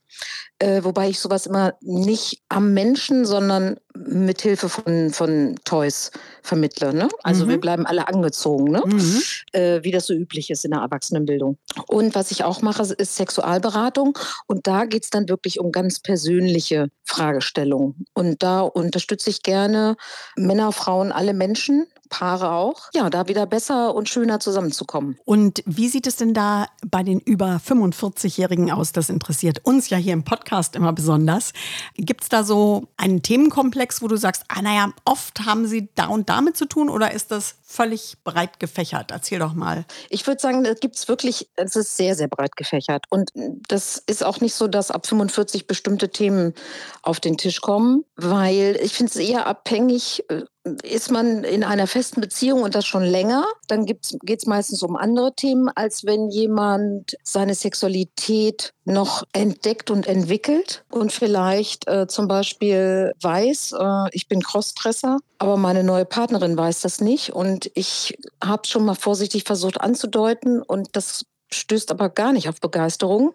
Äh, 0.59 0.85
wobei 0.85 1.09
ich 1.09 1.19
sowas 1.19 1.47
immer 1.47 1.75
nicht 1.81 2.43
am 2.49 2.75
Menschen, 2.75 3.25
sondern 3.25 3.77
mit 3.97 4.43
Hilfe 4.43 4.69
von, 4.69 5.11
von 5.11 5.57
Toys 5.65 6.11
vermittle. 6.43 6.95
Ne? 6.95 7.09
Also 7.23 7.47
Mhm. 7.47 7.49
wir 7.51 7.61
bleiben 7.61 7.87
alle 7.87 8.07
angezogen, 8.09 8.71
ne? 8.71 8.83
Mhm. 8.85 9.23
äh, 9.53 9.83
wie 9.83 9.91
das 9.91 10.07
so 10.07 10.15
üblich 10.15 10.51
ist 10.51 10.65
in 10.65 10.71
der 10.73 10.81
Erwachsenenbildung. 10.81 11.59
Und 11.87 12.15
was 12.15 12.31
ich 12.31 12.45
auch 12.45 12.63
mache, 12.63 12.83
ist 12.83 13.17
Sexualberatung. 13.17 14.17
Und 14.47 14.67
da 14.67 14.85
geht 14.85 15.05
es 15.05 15.11
dann 15.11 15.29
wirklich 15.29 15.59
um 15.59 15.73
ganz 15.73 15.99
persönliche 16.01 16.89
Fragestellungen. 17.05 18.05
Und 18.15 18.43
da 18.43 18.61
unterstütze 18.61 19.31
ich 19.31 19.43
gerne 19.43 19.97
Männer, 20.37 20.73
Frauen, 20.73 21.11
alle 21.11 21.35
Menschen, 21.35 21.87
Paare 22.13 22.51
auch, 22.51 22.91
ja, 22.93 23.09
da 23.09 23.27
wieder 23.27 23.47
besser 23.47 23.95
und 23.95 24.07
schöner 24.07 24.39
zusammenzukommen. 24.39 25.19
Und 25.25 25.63
wie 25.65 25.89
sieht 25.89 26.07
es 26.07 26.17
denn 26.17 26.35
da 26.35 26.67
bei 26.87 27.03
den 27.03 27.21
über 27.21 27.59
45-Jährigen 27.67 28.71
aus? 28.71 28.93
Das 28.93 29.09
interessiert 29.09 29.65
uns 29.65 29.89
ja 29.89 29.97
hier 29.97 30.13
im 30.13 30.23
Podcast 30.23 30.77
immer 30.77 30.93
besonders. 30.93 31.55
Gibt 31.95 32.25
es 32.25 32.29
da 32.29 32.45
so 32.45 32.89
einen 32.99 33.23
Themenkomplex, 33.23 34.03
wo 34.03 34.09
du 34.09 34.17
sagst, 34.17 34.45
ah, 34.49 34.61
naja, 34.61 34.93
oft 35.07 35.47
haben 35.47 35.67
sie 35.67 35.89
da 35.95 36.09
und 36.09 36.29
damit 36.29 36.59
zu 36.59 36.67
tun 36.67 36.91
oder 36.91 37.13
ist 37.13 37.31
das 37.31 37.55
völlig 37.63 38.19
breit 38.25 38.61
gefächert? 38.61 39.11
Erzähl 39.11 39.39
doch 39.39 39.55
mal. 39.55 39.87
Ich 40.11 40.27
würde 40.27 40.41
sagen, 40.41 40.65
da 40.65 40.75
gibt 40.75 40.97
es 40.97 41.09
wirklich, 41.09 41.49
es 41.57 41.77
ist 41.77 41.97
sehr, 41.97 42.15
sehr 42.15 42.29
breit 42.29 42.57
gefächert. 42.57 43.07
Und 43.09 43.31
das 43.69 43.97
ist 43.97 44.23
auch 44.23 44.43
nicht 44.43 44.55
so, 44.55 44.69
dass 44.69 44.91
ab 44.91 45.07
45 45.07 45.67
bestimmte 45.67 46.11
Themen 46.11 46.53
auf 47.01 47.21
den 47.21 47.39
Tisch 47.39 47.63
kommen, 47.63 48.05
weil 48.17 48.79
ich 48.83 48.93
finde 48.93 49.11
es 49.11 49.17
eher 49.17 49.47
abhängig, 49.47 50.25
äh, 50.29 50.43
ist 50.83 51.11
man 51.11 51.43
in 51.45 51.65
einer 51.65 51.87
festen 51.87 52.21
Beziehung 52.21 52.63
und 52.63 52.75
das 52.75 52.87
schon 52.87 53.03
länger, 53.03 53.45
dann 53.67 53.85
geht 53.85 54.15
es 54.25 54.47
meistens 54.47 54.83
um 54.83 54.97
andere 54.97 55.35
Themen, 55.35 55.69
als 55.69 56.05
wenn 56.05 56.31
jemand 56.31 57.17
seine 57.25 57.55
Sexualität 57.55 58.73
noch 58.85 59.25
entdeckt 59.33 59.91
und 59.91 60.07
entwickelt 60.07 60.85
und 60.91 61.13
vielleicht 61.13 61.89
äh, 61.89 62.07
zum 62.07 62.29
Beispiel 62.29 63.13
weiß, 63.21 63.75
äh, 63.79 64.09
ich 64.13 64.29
bin 64.29 64.41
Crossdresser, 64.41 65.19
aber 65.39 65.57
meine 65.57 65.83
neue 65.83 66.05
Partnerin 66.05 66.57
weiß 66.57 66.81
das 66.81 67.01
nicht 67.01 67.33
und 67.33 67.71
ich 67.75 68.17
habe 68.43 68.67
schon 68.67 68.85
mal 68.85 68.95
vorsichtig 68.95 69.45
versucht 69.45 69.81
anzudeuten 69.81 70.63
und 70.63 70.91
das 70.93 71.25
stößt 71.53 71.91
aber 71.91 72.09
gar 72.09 72.33
nicht 72.33 72.49
auf 72.49 72.61
Begeisterung. 72.61 73.35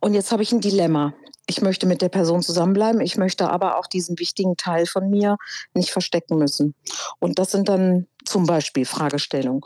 Und 0.00 0.14
jetzt 0.14 0.32
habe 0.32 0.42
ich 0.42 0.52
ein 0.52 0.60
Dilemma. 0.60 1.12
Ich 1.50 1.62
möchte 1.62 1.86
mit 1.86 2.02
der 2.02 2.10
Person 2.10 2.42
zusammenbleiben, 2.42 3.00
ich 3.00 3.16
möchte 3.16 3.48
aber 3.48 3.78
auch 3.78 3.86
diesen 3.86 4.18
wichtigen 4.18 4.58
Teil 4.58 4.84
von 4.84 5.08
mir 5.08 5.38
nicht 5.72 5.90
verstecken 5.90 6.36
müssen. 6.36 6.74
Und 7.20 7.38
das 7.38 7.52
sind 7.52 7.70
dann 7.70 8.06
zum 8.26 8.44
Beispiel 8.44 8.84
Fragestellungen. 8.84 9.62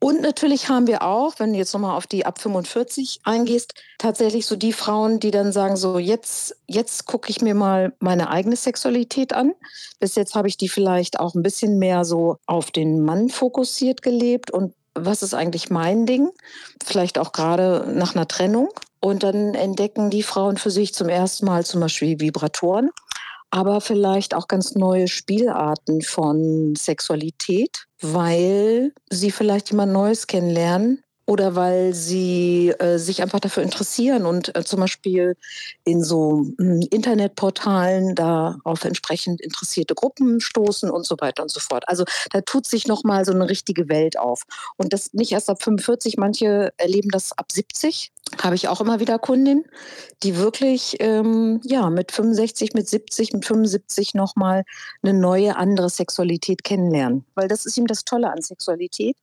Und 0.00 0.22
natürlich 0.22 0.68
haben 0.68 0.88
wir 0.88 1.02
auch, 1.02 1.34
wenn 1.38 1.52
du 1.52 1.58
jetzt 1.58 1.72
nochmal 1.72 1.96
auf 1.96 2.08
die 2.08 2.26
ab 2.26 2.40
45 2.40 3.20
eingehst, 3.22 3.74
tatsächlich 3.98 4.46
so 4.46 4.56
die 4.56 4.72
Frauen, 4.72 5.20
die 5.20 5.30
dann 5.30 5.52
sagen, 5.52 5.76
so 5.76 5.98
jetzt, 5.98 6.56
jetzt 6.66 7.06
gucke 7.06 7.30
ich 7.30 7.40
mir 7.40 7.54
mal 7.54 7.92
meine 8.00 8.30
eigene 8.30 8.56
Sexualität 8.56 9.32
an. 9.32 9.54
Bis 10.00 10.16
jetzt 10.16 10.34
habe 10.34 10.48
ich 10.48 10.56
die 10.56 10.68
vielleicht 10.68 11.20
auch 11.20 11.34
ein 11.34 11.44
bisschen 11.44 11.78
mehr 11.78 12.04
so 12.04 12.38
auf 12.46 12.72
den 12.72 13.04
Mann 13.04 13.28
fokussiert 13.28 14.02
gelebt 14.02 14.50
und 14.50 14.74
was 14.94 15.22
ist 15.22 15.34
eigentlich 15.34 15.70
mein 15.70 16.06
Ding? 16.06 16.30
Vielleicht 16.84 17.18
auch 17.18 17.32
gerade 17.32 17.92
nach 17.94 18.14
einer 18.14 18.28
Trennung. 18.28 18.68
Und 19.00 19.22
dann 19.22 19.54
entdecken 19.54 20.10
die 20.10 20.22
Frauen 20.22 20.58
für 20.58 20.70
sich 20.70 20.92
zum 20.92 21.08
ersten 21.08 21.46
Mal 21.46 21.64
zum 21.64 21.80
Beispiel 21.80 22.20
Vibratoren, 22.20 22.90
aber 23.50 23.80
vielleicht 23.80 24.34
auch 24.34 24.46
ganz 24.46 24.74
neue 24.74 25.08
Spielarten 25.08 26.02
von 26.02 26.74
Sexualität, 26.76 27.86
weil 28.00 28.92
sie 29.08 29.30
vielleicht 29.30 29.70
jemand 29.70 29.92
Neues 29.92 30.26
kennenlernen 30.26 31.02
oder 31.30 31.54
weil 31.54 31.94
sie 31.94 32.70
äh, 32.80 32.98
sich 32.98 33.22
einfach 33.22 33.38
dafür 33.38 33.62
interessieren 33.62 34.26
und 34.26 34.56
äh, 34.56 34.64
zum 34.64 34.80
Beispiel 34.80 35.36
in 35.84 36.02
so 36.02 36.44
mh, 36.58 36.86
Internetportalen 36.90 38.16
da 38.16 38.58
auf 38.64 38.84
entsprechend 38.84 39.40
interessierte 39.40 39.94
Gruppen 39.94 40.40
stoßen 40.40 40.90
und 40.90 41.06
so 41.06 41.14
weiter 41.20 41.44
und 41.44 41.52
so 41.52 41.60
fort. 41.60 41.84
Also 41.86 42.04
da 42.32 42.40
tut 42.40 42.66
sich 42.66 42.88
noch 42.88 43.04
mal 43.04 43.24
so 43.24 43.30
eine 43.30 43.48
richtige 43.48 43.88
Welt 43.88 44.18
auf 44.18 44.42
und 44.76 44.92
das 44.92 45.12
nicht 45.12 45.30
erst 45.30 45.48
ab 45.48 45.62
45. 45.62 46.16
Manche 46.16 46.72
erleben 46.78 47.10
das 47.10 47.30
ab 47.30 47.52
70. 47.52 48.10
Habe 48.42 48.56
ich 48.56 48.66
auch 48.66 48.80
immer 48.80 48.98
wieder 48.98 49.20
Kundinnen, 49.20 49.64
die 50.24 50.36
wirklich 50.36 50.96
ähm, 50.98 51.60
ja 51.62 51.90
mit 51.90 52.10
65, 52.10 52.74
mit 52.74 52.88
70, 52.88 53.34
mit 53.34 53.44
75 53.44 54.14
noch 54.14 54.34
mal 54.34 54.64
eine 55.04 55.14
neue 55.14 55.54
andere 55.54 55.90
Sexualität 55.90 56.64
kennenlernen, 56.64 57.24
weil 57.36 57.46
das 57.46 57.66
ist 57.66 57.76
ihm 57.76 57.86
das 57.86 58.04
Tolle 58.04 58.32
an 58.32 58.42
Sexualität. 58.42 59.16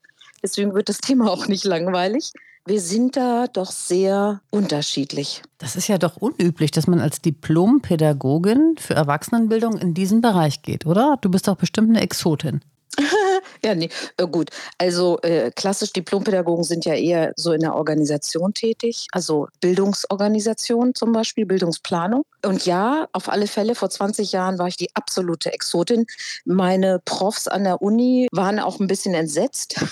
Deswegen 0.43 0.73
wird 0.73 0.89
das 0.89 1.00
Thema 1.00 1.32
auch 1.32 1.47
nicht 1.47 1.63
langweilig. 1.63 2.32
Wir 2.65 2.82
sind 2.82 3.15
da 3.15 3.47
doch 3.47 3.71
sehr 3.71 4.41
unterschiedlich. 4.50 5.41
Das 5.58 5.78
ist 5.78 5.88
ja 5.88 5.97
doch 5.97 6.17
unüblich, 6.17 6.71
dass 6.71 6.86
man 6.86 7.00
als 7.00 7.21
Diplompädagogin 7.21 8.76
für 8.78 8.93
Erwachsenenbildung 8.93 9.78
in 9.78 9.93
diesen 9.93 10.19
Bereich 10.19 10.63
geht, 10.63 10.86
oder? 10.86 11.17
Du 11.21 11.30
bist 11.30 11.47
doch 11.47 11.56
bestimmt 11.56 11.89
eine 11.89 12.02
Exotin. 12.02 12.62
Ja, 13.63 13.73
nee, 13.73 13.89
äh, 14.17 14.28
gut. 14.28 14.50
Also 14.78 15.19
äh, 15.21 15.52
klassisch 15.52 15.91
Diplompädagogen 15.93 16.63
sind 16.63 16.86
ja 16.86 16.93
eher 16.93 17.34
so 17.36 17.54
in 17.54 17.62
der 17.62 17.76
Organisation 17.76 18.54
tätig, 18.54 19.08
also 19.12 19.47
Bildungsorganisation 19.62 20.93
zum 20.93 21.12
Beispiel, 21.12 21.45
Bildungsplanung. 21.45 22.23
Und 22.48 22.66
ja, 22.66 23.10
auf 23.12 23.28
alle 23.28 23.46
Fälle, 23.46 23.76
vor 23.76 23.90
20 23.90 24.32
Jahren 24.32 24.58
war 24.58 24.68
ich 24.68 24.78
die 24.78 24.96
absolute 24.96 25.52
Exotin. 25.52 26.06
Meine 26.46 27.02
Profs 27.04 27.50
an 27.50 27.66
der 27.66 27.82
Uni 27.82 28.30
waren 28.32 28.60
auch 28.60 28.80
ein 28.80 28.88
bisschen 28.88 29.14
entsetzt, 29.14 29.84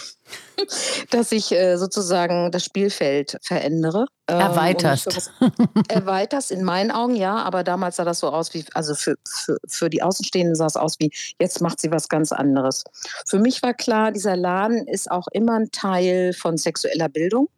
dass 1.10 1.34
ich 1.34 1.52
äh, 1.52 1.76
sozusagen 1.76 2.52
das 2.52 2.64
Spielfeld 2.64 3.38
verändere. 3.42 4.06
Ähm, 4.30 4.40
Erweiterst. 4.40 5.32
Erweiterst 5.90 6.50
in 6.50 6.64
meinen 6.64 6.92
Augen, 6.92 7.16
ja, 7.16 7.36
aber 7.36 7.66
damals 7.66 7.98
sah 7.98 8.06
das 8.06 8.20
so 8.20 8.30
aus 8.30 8.54
wie, 8.54 8.64
also 8.74 8.96
für, 8.96 9.16
für, 9.28 9.58
für 9.68 9.90
die 9.90 10.02
Außenstehenden 10.02 10.56
sah 10.56 10.68
es 10.68 10.78
aus 10.78 10.96
wie, 11.00 11.12
jetzt 11.40 11.60
macht 11.60 11.82
sie 11.82 11.92
was 11.92 12.08
ganz 12.08 12.32
anderes. 12.32 12.86
Für 13.28 13.40
mich 13.40 13.62
war 13.64 13.74
klar, 13.74 14.14
dieser 14.14 14.38
Laden 14.38 14.88
ist 14.88 15.12
auch 15.12 15.28
immer 15.34 15.60
ein 15.60 15.72
Teil 15.72 16.32
von 16.32 16.58
sexueller 16.58 17.10
Bildung. 17.10 17.50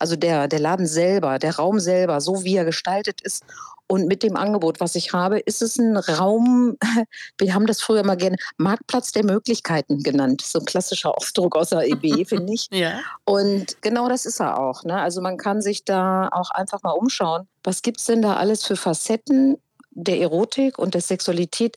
Also 0.00 0.16
der, 0.16 0.48
der 0.48 0.58
Laden 0.60 0.86
selber, 0.86 1.38
der 1.38 1.56
Raum 1.56 1.78
selber, 1.78 2.20
so 2.20 2.42
wie 2.42 2.56
er 2.56 2.64
gestaltet 2.64 3.20
ist 3.20 3.44
und 3.90 4.06
mit 4.06 4.22
dem 4.22 4.36
Angebot, 4.36 4.78
was 4.78 4.94
ich 4.94 5.12
habe, 5.12 5.40
ist 5.40 5.62
es 5.62 5.76
ein 5.76 5.96
Raum, 5.96 6.76
wir 7.38 7.54
haben 7.54 7.66
das 7.66 7.82
früher 7.82 8.04
mal 8.04 8.16
gerne 8.16 8.36
Marktplatz 8.56 9.10
der 9.10 9.24
Möglichkeiten 9.24 10.04
genannt. 10.04 10.42
So 10.42 10.60
ein 10.60 10.64
klassischer 10.64 11.16
Ausdruck 11.16 11.56
aus 11.56 11.70
der 11.70 11.88
EB, 11.88 12.24
finde 12.28 12.52
ich. 12.52 12.68
Ja. 12.70 13.00
Und 13.24 13.82
genau 13.82 14.08
das 14.08 14.26
ist 14.26 14.38
er 14.38 14.60
auch. 14.60 14.84
Ne? 14.84 14.94
Also 14.94 15.20
man 15.20 15.38
kann 15.38 15.60
sich 15.60 15.84
da 15.84 16.28
auch 16.30 16.50
einfach 16.52 16.84
mal 16.84 16.92
umschauen. 16.92 17.48
Was 17.64 17.82
gibt 17.82 17.98
es 17.98 18.06
denn 18.06 18.22
da 18.22 18.36
alles 18.36 18.64
für 18.64 18.76
Facetten 18.76 19.56
der 19.90 20.20
Erotik 20.20 20.78
und 20.78 20.94
der 20.94 21.00
Sexualität, 21.00 21.76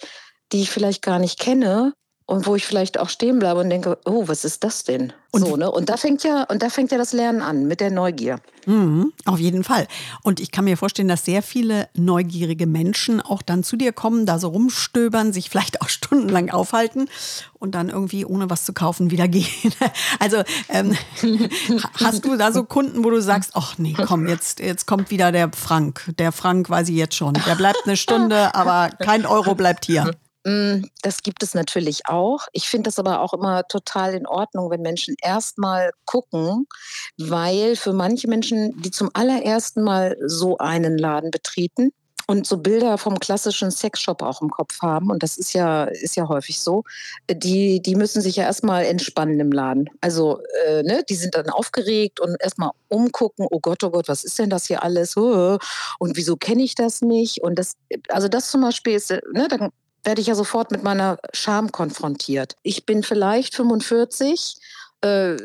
die 0.52 0.62
ich 0.62 0.70
vielleicht 0.70 1.02
gar 1.02 1.18
nicht 1.18 1.40
kenne, 1.40 1.94
und 2.26 2.48
wo 2.48 2.56
ich 2.56 2.66
vielleicht 2.66 3.00
auch 3.00 3.10
stehen 3.10 3.40
bleibe 3.40 3.60
und 3.60 3.70
denke, 3.70 3.98
oh, 4.06 4.28
was 4.28 4.46
ist 4.46 4.64
das 4.64 4.84
denn? 4.84 5.14
Und 5.32 5.46
so, 5.46 5.58
ne? 5.58 5.70
Und 5.70 5.90
da 5.90 5.98
fängt 5.98 6.24
ja, 6.24 6.44
und 6.44 6.62
da 6.62 6.70
fängt 6.70 6.92
ja 6.92 6.98
das 6.98 7.12
Lernen 7.12 7.42
an 7.42 7.68
mit 7.68 7.80
der 7.82 7.90
Neugier. 7.90 8.40
Mhm, 8.66 9.12
auf 9.26 9.40
jeden 9.40 9.64
Fall. 9.64 9.88
Und 10.22 10.40
ich 10.40 10.52
kann 10.52 10.66
mir 10.66 10.78
vorstellen, 10.78 11.08
dass 11.08 11.26
sehr 11.26 11.42
viele 11.42 11.90
neugierige 11.96 12.68
Menschen 12.68 13.20
auch 13.20 13.42
dann 13.42 13.64
zu 13.64 13.76
dir 13.76 13.92
kommen, 13.94 14.26
da 14.26 14.40
so 14.40 14.50
rumstöbern, 14.50 15.34
sich 15.34 15.50
vielleicht 15.50 15.82
auch 15.82 15.90
stundenlang 15.90 16.50
aufhalten 16.50 17.10
und 17.60 17.76
dann 17.76 17.90
irgendwie 17.90 18.26
ohne 18.26 18.50
was 18.50 18.64
zu 18.64 18.74
kaufen 18.74 19.12
wieder 19.12 19.28
gehen. 19.28 19.48
Also 20.20 20.44
ähm, 20.70 20.96
hast 21.96 22.24
du 22.24 22.38
da 22.38 22.52
so 22.52 22.64
Kunden, 22.64 23.04
wo 23.04 23.10
du 23.10 23.22
sagst, 23.22 23.52
ach 23.56 23.78
nee, 23.78 23.94
komm, 23.94 24.28
jetzt, 24.28 24.60
jetzt 24.60 24.86
kommt 24.86 25.12
wieder 25.12 25.32
der 25.32 25.52
Frank. 25.52 26.14
Der 26.18 26.32
Frank 26.32 26.70
weiß 26.70 26.90
ich 26.90 26.96
jetzt 26.96 27.16
schon. 27.16 27.34
Der 27.46 27.56
bleibt 27.56 27.82
eine 27.86 27.98
Stunde, 27.98 28.56
aber 28.56 28.90
kein 29.00 29.26
Euro 29.26 29.56
bleibt 29.56 29.86
hier. 29.86 30.14
Mm, 30.46 30.86
das 31.02 31.24
gibt 31.24 31.42
es 31.44 31.54
natürlich 31.54 32.08
auch. 32.08 32.48
Ich 32.52 32.68
finde 32.70 32.90
das 32.90 33.00
aber 33.00 33.22
auch 33.22 33.34
immer 33.34 33.68
total 33.68 34.14
in 34.14 34.28
Ordnung, 34.28 34.70
wenn 34.70 34.82
Menschen 34.82 35.16
erstmal 35.22 35.92
gucken, 36.06 36.68
weil 37.18 37.76
für 37.76 37.94
manche 37.94 38.28
Menschen, 38.28 38.82
die 38.82 38.92
zum 38.92 39.10
allerersten 39.14 39.84
Mal 39.84 40.18
so 40.26 40.58
einen 40.58 40.98
Laden 40.98 41.32
betreten, 41.32 41.92
und 42.28 42.48
so 42.48 42.58
Bilder 42.58 42.98
vom 42.98 43.20
klassischen 43.20 43.72
Sexshop 43.72 44.22
auch 44.22 44.42
im 44.42 44.50
Kopf 44.50 44.82
haben, 44.82 45.12
und 45.12 45.24
das 45.24 45.38
ist 45.38 45.54
ja, 45.54 45.86
ist 45.86 46.16
ja 46.16 46.28
häufig 46.28 46.60
so, 46.60 46.84
die, 47.30 47.82
die 47.82 47.96
müssen 47.96 48.22
sich 48.22 48.38
ja 48.38 48.46
erstmal 48.46 48.86
entspannen 48.86 49.40
im 49.40 49.52
Laden. 49.52 49.90
Also, 50.02 50.40
äh, 50.66 50.84
ne, 50.84 51.04
die 51.08 51.16
sind 51.16 51.36
dann 51.36 51.50
aufgeregt 51.50 52.20
und 52.20 52.36
erstmal 52.40 52.72
umgucken, 52.88 53.48
oh 53.52 53.60
Gott, 53.60 53.84
oh 53.84 53.90
Gott, 53.90 54.08
was 54.08 54.24
ist 54.24 54.40
denn 54.40 54.50
das 54.50 54.68
hier 54.68 54.84
alles? 54.84 55.18
Und 55.18 55.60
wieso 56.16 56.38
kenne 56.38 56.64
ich 56.64 56.76
das 56.76 57.02
nicht? 57.02 57.42
Und 57.42 57.60
das, 57.60 57.74
also 58.10 58.28
das 58.28 58.50
zum 58.50 58.62
Beispiel 58.62 58.94
ist, 58.94 59.10
ne, 59.10 59.48
dann 59.50 59.70
werde 60.04 60.22
ich 60.22 60.28
ja 60.28 60.36
sofort 60.36 60.72
mit 60.72 60.84
meiner 60.84 61.18
Scham 61.34 61.72
konfrontiert. 61.72 62.56
Ich 62.64 62.86
bin 62.86 63.04
vielleicht 63.04 63.56
45, 63.56 64.58
äh, 65.02 65.38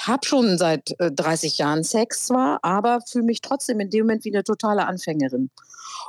habe 0.00 0.26
schon 0.26 0.58
seit 0.58 0.98
äh, 0.98 1.10
30 1.10 1.58
Jahren 1.58 1.84
Sex 1.84 2.26
zwar, 2.26 2.60
aber 2.62 3.00
fühle 3.06 3.24
mich 3.24 3.40
trotzdem 3.40 3.80
in 3.80 3.90
dem 3.90 4.06
Moment 4.06 4.24
wie 4.24 4.34
eine 4.34 4.44
totale 4.44 4.86
Anfängerin. 4.86 5.50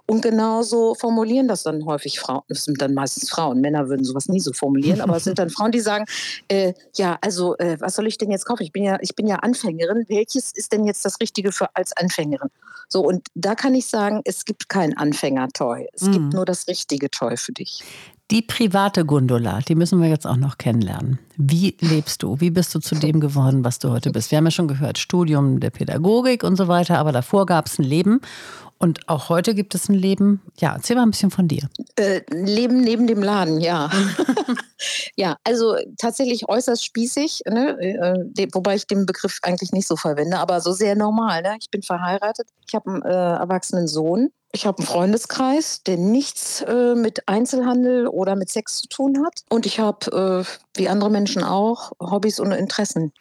Und 0.06 0.22
genauso 0.22 0.96
formulieren 0.96 1.48
das 1.48 1.64
dann 1.64 1.86
häufig 1.86 2.20
Frauen. 2.20 2.42
Das 2.48 2.66
sind 2.66 2.82
dann 2.82 2.94
meistens 2.94 3.30
Frauen. 3.30 3.62
Männer 3.62 3.90
würden 3.90 4.04
sowas 4.04 4.28
nie 4.28 4.40
so 4.40 4.54
formulieren, 4.54 5.02
aber 5.02 5.18
es 5.18 5.24
sind 5.24 5.40
dann 5.40 5.50
Frauen, 5.50 5.72
die 5.72 5.80
sagen, 5.80 6.06
äh, 6.48 6.74
ja, 6.96 7.18
also 7.22 7.58
äh, 7.58 7.78
was 7.80 7.96
soll 7.96 8.08
ich 8.08 8.18
denn 8.18 8.32
jetzt 8.32 8.46
kaufen? 8.46 8.64
Ich 8.64 8.72
bin 8.72 8.84
ja, 8.84 8.98
ich 9.02 9.16
bin 9.16 9.28
ja 9.28 9.38
Anfängerin. 9.38 10.06
Welches 10.08 10.52
ist 10.52 10.72
denn 10.72 10.86
jetzt 10.86 11.06
das 11.06 11.20
Richtige 11.20 11.52
für 11.52 11.76
als 11.76 11.96
Anfängerin? 11.96 12.50
So, 12.88 13.02
und 13.02 13.28
da 13.36 13.56
kann 13.56 13.74
ich 13.74 13.88
sagen, 13.88 14.22
es 14.26 14.46
gibt 14.46 14.68
kein 14.68 14.98
Anfänger-Toy. 14.98 15.88
Es 15.94 16.04
mhm. 16.04 16.12
gibt 16.12 16.34
nur 16.34 16.46
das 16.46 16.68
richtige 16.68 17.10
Toy 17.10 17.38
für 17.38 17.54
dich. 17.54 17.84
Die 18.32 18.42
private 18.42 19.04
Gundula, 19.04 19.60
die 19.60 19.76
müssen 19.76 20.02
wir 20.02 20.08
jetzt 20.08 20.26
auch 20.26 20.38
noch 20.38 20.58
kennenlernen. 20.58 21.20
Wie 21.36 21.76
lebst 21.82 22.24
du? 22.24 22.40
Wie 22.40 22.50
bist 22.50 22.74
du 22.74 22.80
zu 22.80 22.96
dem 22.96 23.20
geworden, 23.20 23.66
was 23.66 23.78
du 23.78 23.90
heute 23.90 24.10
bist? 24.10 24.32
Wir 24.32 24.38
haben 24.38 24.46
ja 24.46 24.52
schon 24.52 24.70
gehört, 24.70 24.98
Studium 24.98 25.60
der 25.60 25.70
Pädagogik 25.70 26.46
und 26.46 26.56
so 26.56 26.70
weiter, 26.70 26.98
aber 26.98 27.12
davor 27.12 27.46
gab 27.46 27.68
es 27.68 27.78
ein 27.78 27.84
Leben. 27.84 28.22
Und 28.78 29.10
auch 29.10 29.28
heute 29.28 29.54
gibt 29.54 29.76
es 29.76 29.90
ein 29.90 29.96
Leben. 29.96 30.42
Ja, 30.60 30.76
erzähl 30.76 30.96
mal 30.96 31.04
ein 31.04 31.12
bisschen 31.12 31.30
von 31.30 31.50
dir. 31.50 31.70
Äh, 31.98 32.22
Leben 32.30 32.80
neben 32.80 33.06
dem 33.06 33.22
Laden, 33.22 33.60
ja. 33.60 33.92
ja, 35.18 35.36
also 35.44 35.76
tatsächlich 35.98 36.48
äußerst 36.48 36.86
spießig, 36.86 37.42
ne? 37.50 37.78
äh, 37.82 38.48
wobei 38.54 38.76
ich 38.76 38.88
den 38.88 39.06
Begriff 39.06 39.40
eigentlich 39.42 39.74
nicht 39.74 39.90
so 39.90 39.98
verwende, 39.98 40.40
aber 40.40 40.62
so 40.62 40.72
sehr 40.72 40.96
normal. 40.96 41.42
Ne? 41.42 41.58
Ich 41.60 41.70
bin 41.70 41.84
verheiratet, 41.84 42.48
ich 42.66 42.74
habe 42.76 42.92
einen 42.92 43.02
äh, 43.02 43.10
erwachsenen 43.10 43.90
Sohn, 43.90 44.30
ich 44.54 44.66
habe 44.66 44.80
einen 44.80 44.88
Freundeskreis, 44.88 45.84
der 45.84 45.98
nichts 45.98 46.62
äh, 46.62 46.96
mit 46.96 47.28
Einzelhandel 47.28 48.08
oder 48.08 48.36
mit 48.36 48.50
Sex 48.50 48.78
zu 48.78 48.88
tun 48.88 49.26
hat. 49.26 49.44
Und 49.50 49.66
ich 49.66 49.80
habe, 49.80 50.46
äh, 50.46 50.78
wie 50.78 50.90
andere 50.90 51.10
Menschen 51.10 51.44
auch, 51.44 51.92
Hobbys 52.00 52.40
und 52.40 52.52
Interessen. 52.52 53.14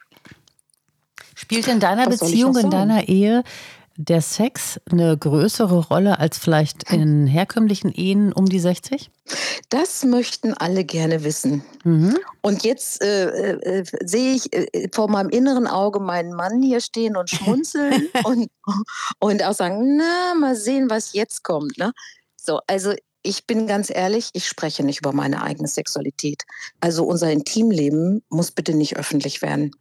Spielt 1.34 1.68
in 1.68 1.80
deiner 1.80 2.06
Was 2.06 2.18
Beziehung, 2.18 2.56
in 2.56 2.70
deiner 2.70 3.08
Ehe 3.08 3.44
der 4.08 4.22
Sex 4.22 4.80
eine 4.90 5.16
größere 5.16 5.78
Rolle 5.88 6.18
als 6.18 6.38
vielleicht 6.38 6.90
in 6.92 7.26
herkömmlichen 7.26 7.92
Ehen 7.92 8.32
um 8.32 8.46
die 8.46 8.58
60? 8.58 9.10
Das 9.68 10.04
möchten 10.04 10.54
alle 10.54 10.84
gerne 10.84 11.22
wissen. 11.22 11.62
Mhm. 11.84 12.16
Und 12.40 12.64
jetzt 12.64 13.02
äh, 13.02 13.52
äh, 13.52 13.84
sehe 14.04 14.34
ich 14.34 14.52
äh, 14.52 14.88
vor 14.92 15.08
meinem 15.08 15.28
inneren 15.28 15.66
Auge 15.66 16.00
meinen 16.00 16.32
Mann 16.32 16.62
hier 16.62 16.80
stehen 16.80 17.16
und 17.16 17.30
schmunzeln 17.30 18.08
und, 18.24 18.50
und 19.18 19.44
auch 19.44 19.54
sagen, 19.54 19.96
na, 19.96 20.34
mal 20.34 20.56
sehen, 20.56 20.88
was 20.88 21.12
jetzt 21.12 21.44
kommt. 21.44 21.76
Ne? 21.78 21.92
So, 22.36 22.60
also 22.66 22.94
ich 23.22 23.46
bin 23.46 23.66
ganz 23.66 23.90
ehrlich, 23.90 24.30
ich 24.32 24.46
spreche 24.46 24.82
nicht 24.82 25.00
über 25.00 25.12
meine 25.12 25.42
eigene 25.42 25.68
Sexualität. 25.68 26.44
Also 26.80 27.04
unser 27.04 27.30
Intimleben 27.30 28.22
muss 28.30 28.50
bitte 28.50 28.74
nicht 28.74 28.96
öffentlich 28.96 29.42
werden. 29.42 29.72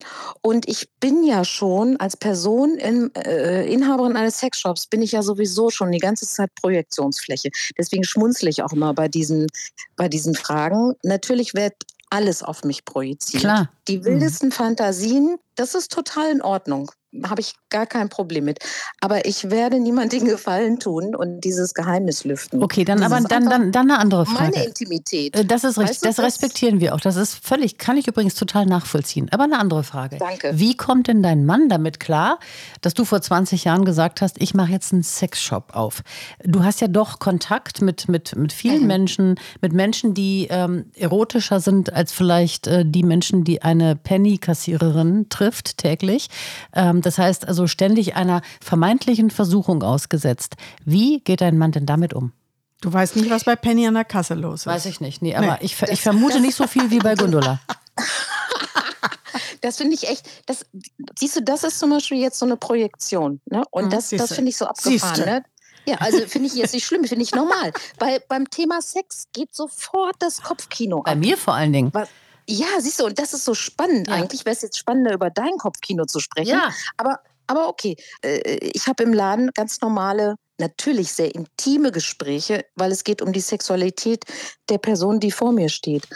Und 0.42 0.68
ich 0.68 0.90
bin 1.00 1.24
ja 1.24 1.46
schon 1.46 1.98
als 1.98 2.18
Person 2.18 2.76
in, 2.76 3.14
äh, 3.16 3.66
Inhaberin 3.66 4.18
eines 4.18 4.40
Sexshops, 4.40 4.88
bin 4.88 5.02
ich 5.02 5.14
ja 5.14 5.22
sowieso 5.22 5.70
schon 5.70 5.92
die 5.92 6.00
ganze 6.00 6.28
Zeit 6.28 6.54
Projektionsfläche. 6.56 7.50
Deswegen 7.78 8.04
schmunzle 8.04 8.50
ich 8.50 8.62
auch 8.62 8.74
immer 8.74 8.94
bei 8.94 9.08
diesen, 9.08 9.48
bei 9.96 10.10
diesen 10.10 10.36
Fragen. 10.36 10.96
Natürlich 11.04 11.54
wird 11.54 11.74
alles 12.10 12.44
auf 12.44 12.64
mich 12.64 12.86
projiziert. 12.86 13.42
Klar. 13.42 13.70
Die 13.88 14.04
wildesten 14.04 14.50
mhm. 14.50 14.54
Fantasien, 14.54 15.38
das 15.56 15.76
ist 15.76 15.92
total 15.92 16.32
in 16.32 16.42
Ordnung 16.42 16.92
habe 17.24 17.42
ich 17.42 17.54
gar 17.70 17.86
kein 17.86 18.10
Problem 18.10 18.46
mit. 18.46 18.60
Aber 19.02 19.26
ich 19.26 19.50
werde 19.50 19.80
niemandem 19.80 20.26
Gefallen 20.30 20.80
tun 20.80 21.16
und 21.16 21.42
dieses 21.42 21.74
Geheimnis 21.74 22.24
lüften. 22.24 22.62
Okay, 22.62 22.86
dann 22.86 23.02
aber 23.04 23.20
dann, 23.22 23.50
dann, 23.50 23.72
dann 23.72 23.90
eine 23.90 24.00
andere 24.00 24.26
Frage. 24.26 24.52
Meine 24.52 24.66
Intimität. 24.66 25.36
Äh, 25.36 25.46
das 25.46 25.64
ist 25.64 25.78
richtig, 25.78 25.90
weißt 25.90 26.04
du, 26.04 26.08
das 26.08 26.20
respektieren 26.20 26.80
wir 26.80 26.94
auch. 26.94 27.00
Das 27.00 27.16
ist 27.16 27.36
völlig, 27.36 27.78
kann 27.78 27.98
ich 27.98 28.08
übrigens 28.08 28.36
total 28.36 28.66
nachvollziehen. 28.66 29.28
Aber 29.32 29.44
eine 29.44 29.58
andere 29.58 29.84
Frage. 29.84 30.18
Danke. 30.18 30.52
Wie 30.54 30.76
kommt 30.78 31.08
denn 31.08 31.24
dein 31.24 31.46
Mann 31.46 31.70
damit 31.70 32.00
klar, 32.00 32.40
dass 32.82 32.94
du 32.94 33.06
vor 33.06 33.22
20 33.22 33.64
Jahren 33.64 33.86
gesagt 33.86 34.22
hast, 34.22 34.42
ich 34.42 34.54
mache 34.54 34.72
jetzt 34.72 34.94
einen 34.94 35.04
Sexshop 35.04 35.76
auf? 35.76 36.02
Du 36.44 36.64
hast 36.64 36.82
ja 36.82 36.88
doch 36.88 37.20
Kontakt 37.20 37.82
mit, 37.82 38.08
mit, 38.08 38.36
mit 38.36 38.54
vielen 38.54 38.82
mhm. 38.82 38.88
Menschen, 38.88 39.36
mit 39.62 39.74
Menschen, 39.74 40.14
die 40.14 40.48
ähm, 40.50 40.86
erotischer 40.96 41.60
sind 41.60 41.94
als 41.94 42.12
vielleicht 42.12 42.68
äh, 42.68 42.86
die 42.86 43.04
Menschen, 43.04 43.44
die 43.44 43.62
eine 43.62 43.96
Penny-Kassiererin 43.96 45.28
trifft 45.30 45.78
täglich. 45.78 46.30
Ähm, 46.74 46.99
das 47.06 47.18
heißt 47.18 47.48
also 47.48 47.68
ständig 47.68 48.16
einer 48.16 48.42
vermeintlichen 48.62 49.30
Versuchung 49.30 49.84
ausgesetzt. 49.84 50.56
Wie 50.86 51.20
geht 51.22 51.42
dein 51.42 51.58
Mann 51.58 51.72
denn 51.72 51.86
damit 51.86 52.14
um? 52.14 52.34
Du 52.82 52.92
weißt 52.92 53.18
nicht, 53.18 53.30
was 53.30 53.44
bei 53.44 53.56
Penny 53.56 53.88
an 53.88 53.96
der 53.96 54.06
Kasse 54.06 54.36
los 54.36 54.62
ist. 54.62 54.68
Weiß 54.68 54.86
ich 54.86 55.02
nicht. 55.02 55.22
Nee, 55.22 55.36
aber 55.36 55.54
nee. 55.54 55.66
Ich, 55.66 55.82
ich 55.82 56.02
vermute 56.02 56.40
nicht 56.40 56.56
so 56.56 56.66
viel 56.66 56.90
wie 56.92 57.00
bei 57.00 57.16
Gundula. 57.16 57.60
Das 59.62 59.78
finde 59.78 59.94
ich 59.94 60.08
echt, 60.08 60.26
das, 60.46 60.66
siehst 61.18 61.36
du, 61.36 61.42
das 61.42 61.64
ist 61.64 61.80
zum 61.80 61.90
Beispiel 61.90 62.18
jetzt 62.18 62.40
so 62.40 62.46
eine 62.46 62.56
Projektion. 62.56 63.42
Ne? 63.46 63.64
Und 63.72 63.86
mhm, 63.86 63.90
das, 63.90 64.10
das 64.10 64.34
finde 64.34 64.50
ich 64.50 64.58
so 64.58 64.66
abgefahren. 64.66 65.26
Ne? 65.26 65.44
Ja, 65.86 65.98
also 65.98 66.20
finde 66.28 66.48
ich 66.48 66.56
jetzt 66.56 66.74
nicht 66.74 66.86
schlimm, 66.86 67.04
finde 67.04 67.24
ich 67.24 67.34
normal. 67.34 67.74
Bei, 67.98 68.22
beim 68.28 68.50
Thema 68.50 68.82
Sex 68.82 69.28
geht 69.34 69.54
sofort 69.54 70.16
das 70.20 70.42
Kopfkino 70.42 71.00
ab. 71.00 71.06
Bei 71.06 71.16
mir 71.16 71.38
vor 71.38 71.56
allen 71.56 71.74
Dingen. 71.74 71.94
Was, 71.94 72.10
ja, 72.50 72.68
siehst 72.80 73.00
du, 73.00 73.06
und 73.06 73.20
das 73.20 73.34
ist 73.34 73.46
so 73.46 73.54
spannend. 73.54 74.08
Ja. 74.08 74.16
Eigentlich 74.16 74.46
wäre 74.46 74.56
es 74.56 74.62
jetzt 74.62 74.78
spannender, 74.78 75.14
über 75.14 75.30
dein 75.30 75.58
Kopfkino 75.58 76.06
zu 76.06 76.20
sprechen. 76.20 76.50
Ja. 76.50 76.72
Aber, 76.98 77.20
aber 77.48 77.68
okay, 77.68 77.96
äh, 78.22 78.58
ich 78.62 78.88
habe 78.88 79.04
im 79.04 79.14
Laden 79.14 79.52
ganz 79.54 79.82
normale, 79.82 80.36
natürlich 80.58 81.14
sehr 81.14 81.34
intime 81.34 81.92
Gespräche, 81.92 82.66
weil 82.76 82.92
es 82.92 83.04
geht 83.04 83.22
um 83.22 83.32
die 83.32 83.40
Sexualität 83.40 84.26
der 84.70 84.80
Person, 84.80 85.20
die 85.20 85.32
vor 85.32 85.52
mir 85.52 85.70
steht. 85.70 86.08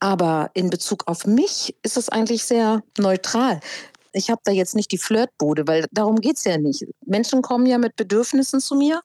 Aber 0.00 0.50
in 0.54 0.70
Bezug 0.70 1.06
auf 1.06 1.26
mich 1.26 1.76
ist 1.82 1.96
es 1.96 2.08
eigentlich 2.08 2.42
sehr 2.44 2.82
neutral. 2.98 3.60
Ich 4.14 4.30
habe 4.30 4.40
da 4.44 4.52
jetzt 4.52 4.74
nicht 4.74 4.92
die 4.92 4.98
Flirtbude, 4.98 5.66
weil 5.66 5.86
darum 5.92 6.16
geht 6.16 6.36
es 6.36 6.44
ja 6.44 6.58
nicht. 6.58 6.84
Menschen 7.06 7.40
kommen 7.40 7.66
ja 7.66 7.78
mit 7.78 7.96
Bedürfnissen 7.96 8.60
zu 8.60 8.74
mir 8.74 9.00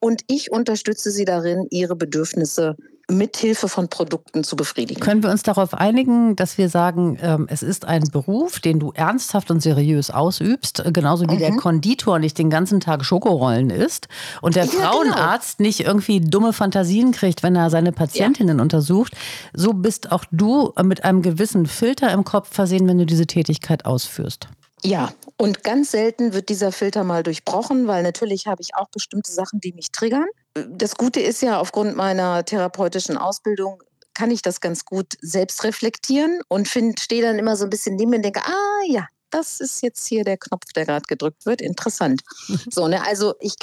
und 0.00 0.22
ich 0.26 0.50
unterstütze 0.50 1.10
sie 1.10 1.24
darin, 1.24 1.66
ihre 1.70 1.96
Bedürfnisse 1.96 2.76
mithilfe 3.10 3.68
von 3.68 3.88
Produkten 3.88 4.44
zu 4.44 4.56
befriedigen. 4.56 5.00
Können 5.00 5.22
wir 5.22 5.30
uns 5.30 5.42
darauf 5.42 5.74
einigen, 5.74 6.36
dass 6.36 6.58
wir 6.58 6.68
sagen, 6.68 7.18
ähm, 7.20 7.46
es 7.50 7.62
ist 7.62 7.84
ein 7.84 8.04
Beruf, 8.10 8.60
den 8.60 8.78
du 8.78 8.92
ernsthaft 8.92 9.50
und 9.50 9.60
seriös 9.60 10.10
ausübst, 10.10 10.80
äh, 10.80 10.92
genauso 10.92 11.28
wie 11.28 11.34
mhm. 11.34 11.38
der 11.38 11.56
Konditor 11.56 12.18
nicht 12.18 12.38
den 12.38 12.50
ganzen 12.50 12.80
Tag 12.80 13.04
Schokorollen 13.04 13.70
isst 13.70 14.08
und 14.40 14.56
der 14.56 14.64
ja, 14.64 14.70
genau. 14.70 14.84
Frauenarzt 14.84 15.58
genau. 15.58 15.66
nicht 15.66 15.80
irgendwie 15.80 16.20
dumme 16.20 16.52
Fantasien 16.52 17.12
kriegt, 17.12 17.42
wenn 17.42 17.56
er 17.56 17.70
seine 17.70 17.92
Patientinnen 17.92 18.58
ja. 18.58 18.62
untersucht. 18.62 19.16
So 19.52 19.72
bist 19.72 20.12
auch 20.12 20.24
du 20.30 20.72
mit 20.82 21.04
einem 21.04 21.22
gewissen 21.22 21.66
Filter 21.66 22.12
im 22.12 22.24
Kopf 22.24 22.52
versehen, 22.52 22.88
wenn 22.88 22.98
du 22.98 23.06
diese 23.06 23.26
Tätigkeit 23.26 23.84
ausführst. 23.84 24.48
Ja, 24.82 25.12
und 25.36 25.62
ganz 25.62 25.90
selten 25.90 26.32
wird 26.32 26.48
dieser 26.48 26.72
Filter 26.72 27.04
mal 27.04 27.22
durchbrochen, 27.22 27.86
weil 27.86 28.02
natürlich 28.02 28.46
habe 28.46 28.62
ich 28.62 28.74
auch 28.74 28.88
bestimmte 28.88 29.30
Sachen, 29.30 29.60
die 29.60 29.72
mich 29.72 29.92
triggern. 29.92 30.26
Das 30.54 30.96
Gute 30.96 31.20
ist 31.20 31.42
ja, 31.42 31.60
aufgrund 31.60 31.96
meiner 31.96 32.44
therapeutischen 32.44 33.16
Ausbildung 33.16 33.82
kann 34.14 34.30
ich 34.30 34.42
das 34.42 34.60
ganz 34.60 34.84
gut 34.84 35.14
selbst 35.20 35.64
reflektieren 35.64 36.40
und 36.48 36.68
stehe 36.68 37.22
dann 37.22 37.38
immer 37.38 37.56
so 37.56 37.64
ein 37.64 37.70
bisschen 37.70 37.96
neben 37.96 38.10
mir 38.10 38.16
und 38.16 38.24
denke, 38.24 38.42
ah 38.44 38.84
ja, 38.86 39.06
das 39.30 39.60
ist 39.60 39.82
jetzt 39.82 40.06
hier 40.06 40.24
der 40.24 40.36
Knopf, 40.36 40.72
der 40.74 40.84
gerade 40.84 41.04
gedrückt 41.06 41.46
wird. 41.46 41.62
Interessant. 41.62 42.22
so, 42.70 42.88
ne, 42.88 43.04
also 43.06 43.34
ich 43.40 43.54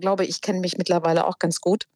glaube, 0.00 0.24
ich 0.24 0.40
kenne 0.42 0.60
mich 0.60 0.78
mittlerweile 0.78 1.26
auch 1.26 1.38
ganz 1.38 1.60
gut. 1.60 1.86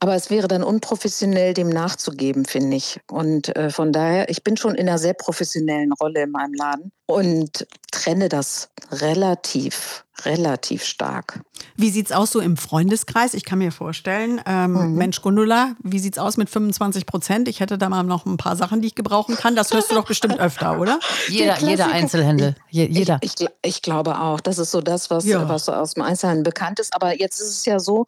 Aber 0.00 0.14
es 0.14 0.30
wäre 0.30 0.48
dann 0.48 0.62
unprofessionell, 0.62 1.54
dem 1.54 1.68
nachzugeben, 1.68 2.44
finde 2.44 2.76
ich. 2.76 3.00
Und 3.10 3.54
äh, 3.56 3.70
von 3.70 3.92
daher, 3.92 4.28
ich 4.28 4.44
bin 4.44 4.56
schon 4.56 4.74
in 4.74 4.88
einer 4.88 4.98
sehr 4.98 5.14
professionellen 5.14 5.92
Rolle 5.92 6.22
in 6.22 6.30
meinem 6.30 6.54
Laden 6.54 6.92
und 7.06 7.66
trenne 7.92 8.28
das 8.28 8.68
relativ, 8.90 10.04
relativ 10.24 10.84
stark. 10.84 11.40
Wie 11.76 11.90
sieht 11.90 12.06
es 12.06 12.12
aus 12.12 12.32
so 12.32 12.40
im 12.40 12.56
Freundeskreis? 12.56 13.34
Ich 13.34 13.44
kann 13.44 13.58
mir 13.58 13.70
vorstellen, 13.70 14.40
ähm, 14.46 14.72
mhm. 14.72 14.94
Mensch 14.94 15.22
Gundula, 15.22 15.76
wie 15.82 15.98
sieht 15.98 16.14
es 16.14 16.18
aus 16.18 16.36
mit 16.36 16.50
25 16.50 17.06
Prozent? 17.06 17.48
Ich 17.48 17.60
hätte 17.60 17.78
da 17.78 17.88
mal 17.88 18.02
noch 18.02 18.26
ein 18.26 18.36
paar 18.36 18.56
Sachen, 18.56 18.80
die 18.80 18.88
ich 18.88 18.94
gebrauchen 18.94 19.36
kann. 19.36 19.54
Das 19.56 19.72
hörst 19.72 19.90
du 19.90 19.94
doch 19.94 20.06
bestimmt 20.06 20.38
öfter, 20.38 20.78
oder? 20.80 20.98
Jeder, 21.28 21.58
jeder 21.60 21.88
Einzelhändler. 21.88 22.54
Jeder. 22.70 23.18
Ich, 23.20 23.40
ich, 23.40 23.48
ich, 23.62 23.82
glaube 23.82 24.18
auch. 24.18 24.40
Das 24.40 24.58
ist 24.58 24.70
so 24.70 24.80
das, 24.80 25.10
was, 25.10 25.24
ja. 25.24 25.48
was 25.48 25.68
aus 25.68 25.94
dem 25.94 26.02
Einzelhandel 26.02 26.44
bekannt 26.44 26.80
ist. 26.80 26.94
Aber 26.94 27.18
jetzt 27.18 27.40
ist 27.40 27.48
es 27.48 27.64
ja 27.64 27.78
so, 27.78 28.06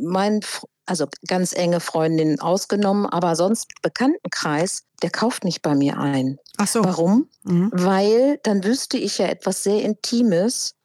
mein 0.00 0.40
also 0.86 1.06
ganz 1.26 1.52
enge 1.52 1.80
Freundinnen 1.80 2.40
ausgenommen, 2.40 3.06
aber 3.06 3.34
sonst 3.34 3.68
Bekanntenkreis, 3.82 4.84
der 5.02 5.10
kauft 5.10 5.44
nicht 5.44 5.60
bei 5.60 5.74
mir 5.74 5.98
ein. 5.98 6.38
Ach 6.58 6.68
so. 6.68 6.84
Warum? 6.84 7.28
Mhm. 7.42 7.70
Weil 7.72 8.38
dann 8.44 8.64
wüsste 8.64 8.96
ich 8.96 9.18
ja 9.18 9.26
etwas 9.26 9.64
sehr 9.64 9.82
Intimes 9.82 10.76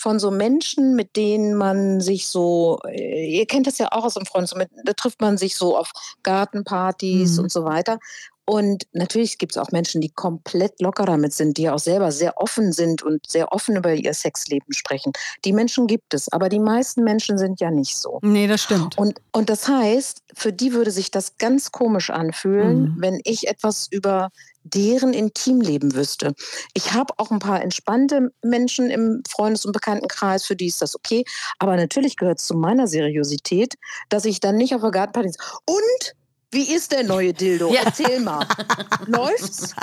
von 0.00 0.18
so 0.18 0.30
Menschen, 0.30 0.96
mit 0.96 1.14
denen 1.14 1.54
man 1.54 2.00
sich 2.00 2.26
so, 2.26 2.78
äh, 2.88 3.38
ihr 3.38 3.46
kennt 3.46 3.66
das 3.66 3.76
ja 3.76 3.88
auch 3.92 4.04
aus 4.04 4.14
dem 4.14 4.24
Freund, 4.24 4.50
da 4.84 4.92
trifft 4.94 5.20
man 5.20 5.36
sich 5.36 5.56
so 5.56 5.76
auf 5.76 5.92
Gartenpartys 6.22 7.36
mhm. 7.36 7.44
und 7.44 7.52
so 7.52 7.64
weiter. 7.64 7.98
Und 8.44 8.84
natürlich 8.92 9.38
gibt 9.38 9.52
es 9.52 9.58
auch 9.58 9.70
Menschen, 9.70 10.00
die 10.00 10.08
komplett 10.08 10.80
locker 10.80 11.04
damit 11.04 11.32
sind, 11.32 11.56
die 11.56 11.70
auch 11.70 11.78
selber 11.78 12.10
sehr 12.10 12.36
offen 12.38 12.72
sind 12.72 13.02
und 13.02 13.24
sehr 13.28 13.52
offen 13.52 13.76
über 13.76 13.94
ihr 13.94 14.12
Sexleben 14.12 14.72
sprechen. 14.72 15.12
Die 15.44 15.52
Menschen 15.52 15.86
gibt 15.86 16.14
es, 16.14 16.32
aber 16.32 16.48
die 16.48 16.58
meisten 16.58 17.04
Menschen 17.04 17.38
sind 17.38 17.60
ja 17.60 17.70
nicht 17.70 17.96
so. 17.96 18.18
Nee, 18.22 18.48
das 18.48 18.62
stimmt. 18.62 18.98
Und, 18.98 19.20
und 19.32 19.50
das 19.50 19.68
heißt, 19.68 20.22
für 20.34 20.52
die 20.52 20.72
würde 20.72 20.90
sich 20.90 21.10
das 21.10 21.38
ganz 21.38 21.70
komisch 21.70 22.10
anfühlen, 22.10 22.82
mhm. 22.82 22.96
wenn 22.98 23.20
ich 23.24 23.46
etwas 23.46 23.86
über 23.90 24.30
deren 24.62 25.12
Intimleben 25.12 25.94
wüsste. 25.94 26.34
Ich 26.74 26.92
habe 26.92 27.14
auch 27.16 27.30
ein 27.30 27.38
paar 27.38 27.62
entspannte 27.62 28.32
Menschen 28.42 28.90
im 28.90 29.22
Freundes- 29.28 29.64
und 29.64 29.72
Bekanntenkreis, 29.72 30.44
für 30.44 30.56
die 30.56 30.66
ist 30.66 30.82
das 30.82 30.94
okay. 30.94 31.24
Aber 31.58 31.76
natürlich 31.76 32.16
gehört 32.16 32.40
es 32.40 32.46
zu 32.46 32.54
meiner 32.54 32.86
Seriosität, 32.86 33.74
dass 34.08 34.24
ich 34.24 34.40
dann 34.40 34.56
nicht 34.56 34.74
auf 34.74 34.82
der 34.82 34.90
Gartenparty 34.90 35.32
und 35.66 36.14
wie 36.50 36.74
ist 36.74 36.92
der 36.92 37.04
neue 37.04 37.32
Dildo? 37.32 37.72
Ja. 37.72 37.82
Erzähl 37.84 38.20
mal. 38.20 38.46
Läuft's? 39.06 39.74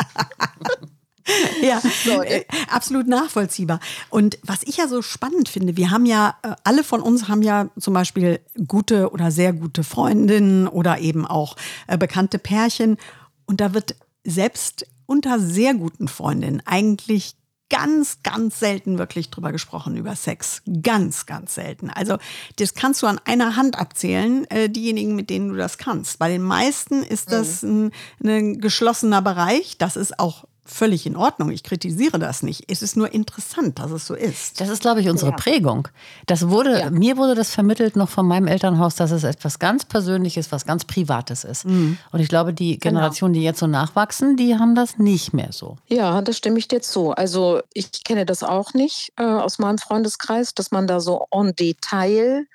ja, 1.62 1.82
so, 2.04 2.22
äh, 2.22 2.46
absolut 2.70 3.08
nachvollziehbar. 3.08 3.80
Und 4.10 4.38
was 4.44 4.64
ich 4.64 4.78
ja 4.78 4.88
so 4.88 5.02
spannend 5.02 5.50
finde, 5.50 5.78
wir 5.78 5.92
haben 5.92 6.06
ja, 6.06 6.36
äh, 6.44 6.56
alle 6.64 6.84
von 6.84 7.02
uns 7.02 7.28
haben 7.28 7.42
ja 7.42 7.70
zum 7.80 7.94
Beispiel 7.94 8.40
gute 8.68 9.12
oder 9.12 9.32
sehr 9.32 9.54
gute 9.54 9.84
Freundinnen 9.84 10.68
oder 10.68 11.00
eben 11.00 11.26
auch 11.26 11.56
äh, 11.88 11.98
bekannte 11.98 12.40
Pärchen. 12.40 12.98
Und 13.46 13.62
da 13.62 13.74
wird 13.74 13.96
selbst 14.24 14.86
unter 15.06 15.40
sehr 15.40 15.74
guten 15.74 16.08
Freundinnen 16.08 16.62
eigentlich 16.66 17.37
ganz, 17.70 18.20
ganz 18.24 18.60
selten 18.60 18.98
wirklich 18.98 19.30
drüber 19.30 19.52
gesprochen, 19.52 19.98
über 19.98 20.16
Sex. 20.16 20.62
Ganz, 20.82 21.26
ganz 21.26 21.56
selten. 21.56 21.90
Also 21.90 22.18
das 22.58 22.74
kannst 22.74 23.02
du 23.02 23.08
an 23.08 23.20
einer 23.26 23.56
Hand 23.56 23.78
abzählen, 23.78 24.50
äh, 24.50 24.70
diejenigen, 24.70 25.16
mit 25.16 25.30
denen 25.30 25.50
du 25.50 25.56
das 25.56 25.78
kannst. 25.78 26.20
Bei 26.20 26.30
den 26.30 26.42
meisten 26.42 27.04
ist 27.04 27.32
das 27.32 27.64
mhm. 27.64 27.92
ein, 28.24 28.30
ein 28.30 28.62
geschlossener 28.62 29.22
Bereich. 29.22 29.78
Das 29.78 29.96
ist 29.96 30.20
auch 30.20 30.46
völlig 30.68 31.06
in 31.06 31.16
Ordnung. 31.16 31.50
Ich 31.52 31.64
kritisiere 31.64 32.20
das 32.20 32.44
nicht. 32.44 32.66
Es 32.70 32.82
ist 32.82 32.98
nur 32.98 33.14
interessant, 33.14 33.80
dass 33.80 33.92
es 33.92 34.06
so 34.06 34.14
ist. 34.14 34.60
Das 34.60 34.70
ist, 34.70 34.82
glaube 34.82 35.02
ich, 35.02 35.10
unsere 35.10 35.32
ja. 35.32 35.38
Prägung. 35.38 35.88
Das 36.26 36.50
wurde, 36.50 36.80
ja. 36.80 36.90
mir 36.90 37.18
wurde 37.18 37.36
das 37.36 37.52
vermittelt 37.52 37.96
noch 37.96 38.10
von 38.10 38.28
meinem 38.28 38.48
Elternhaus, 38.48 38.96
dass 38.96 39.12
es 39.12 39.24
etwas 39.24 39.60
ganz 39.60 39.86
Persönliches, 39.86 40.52
was 40.52 40.66
ganz 40.66 40.86
Privates 40.86 41.44
ist. 41.44 41.66
Mhm. 41.66 41.98
Und 42.12 42.20
ich 42.20 42.30
glaube, 42.30 42.54
die 42.54 42.78
genau. 42.78 42.98
Generationen, 42.98 43.34
die 43.34 43.44
jetzt 43.44 43.60
so 43.60 43.68
nachwachsen, 43.68 44.38
die 44.38 44.56
haben 44.56 44.76
das 44.76 44.98
nicht 44.98 45.34
mehr 45.34 45.52
so. 45.52 45.78
Ja, 45.88 46.22
das 46.22 46.38
stimme 46.38 46.60
ich 46.60 46.68
dir 46.68 46.82
zu. 46.82 47.12
Also 47.12 47.62
ich 47.74 48.04
kenne 48.04 48.26
das 48.26 48.44
auch 48.44 48.74
nicht 48.74 49.14
äh, 49.18 49.24
aus 49.24 49.60
meinem 49.60 49.78
Freundeskreis, 49.78 50.54
dass 50.54 50.72
man 50.72 50.88
da 50.88 51.00
so 51.00 51.28
en 51.32 51.56
Detail 51.56 52.48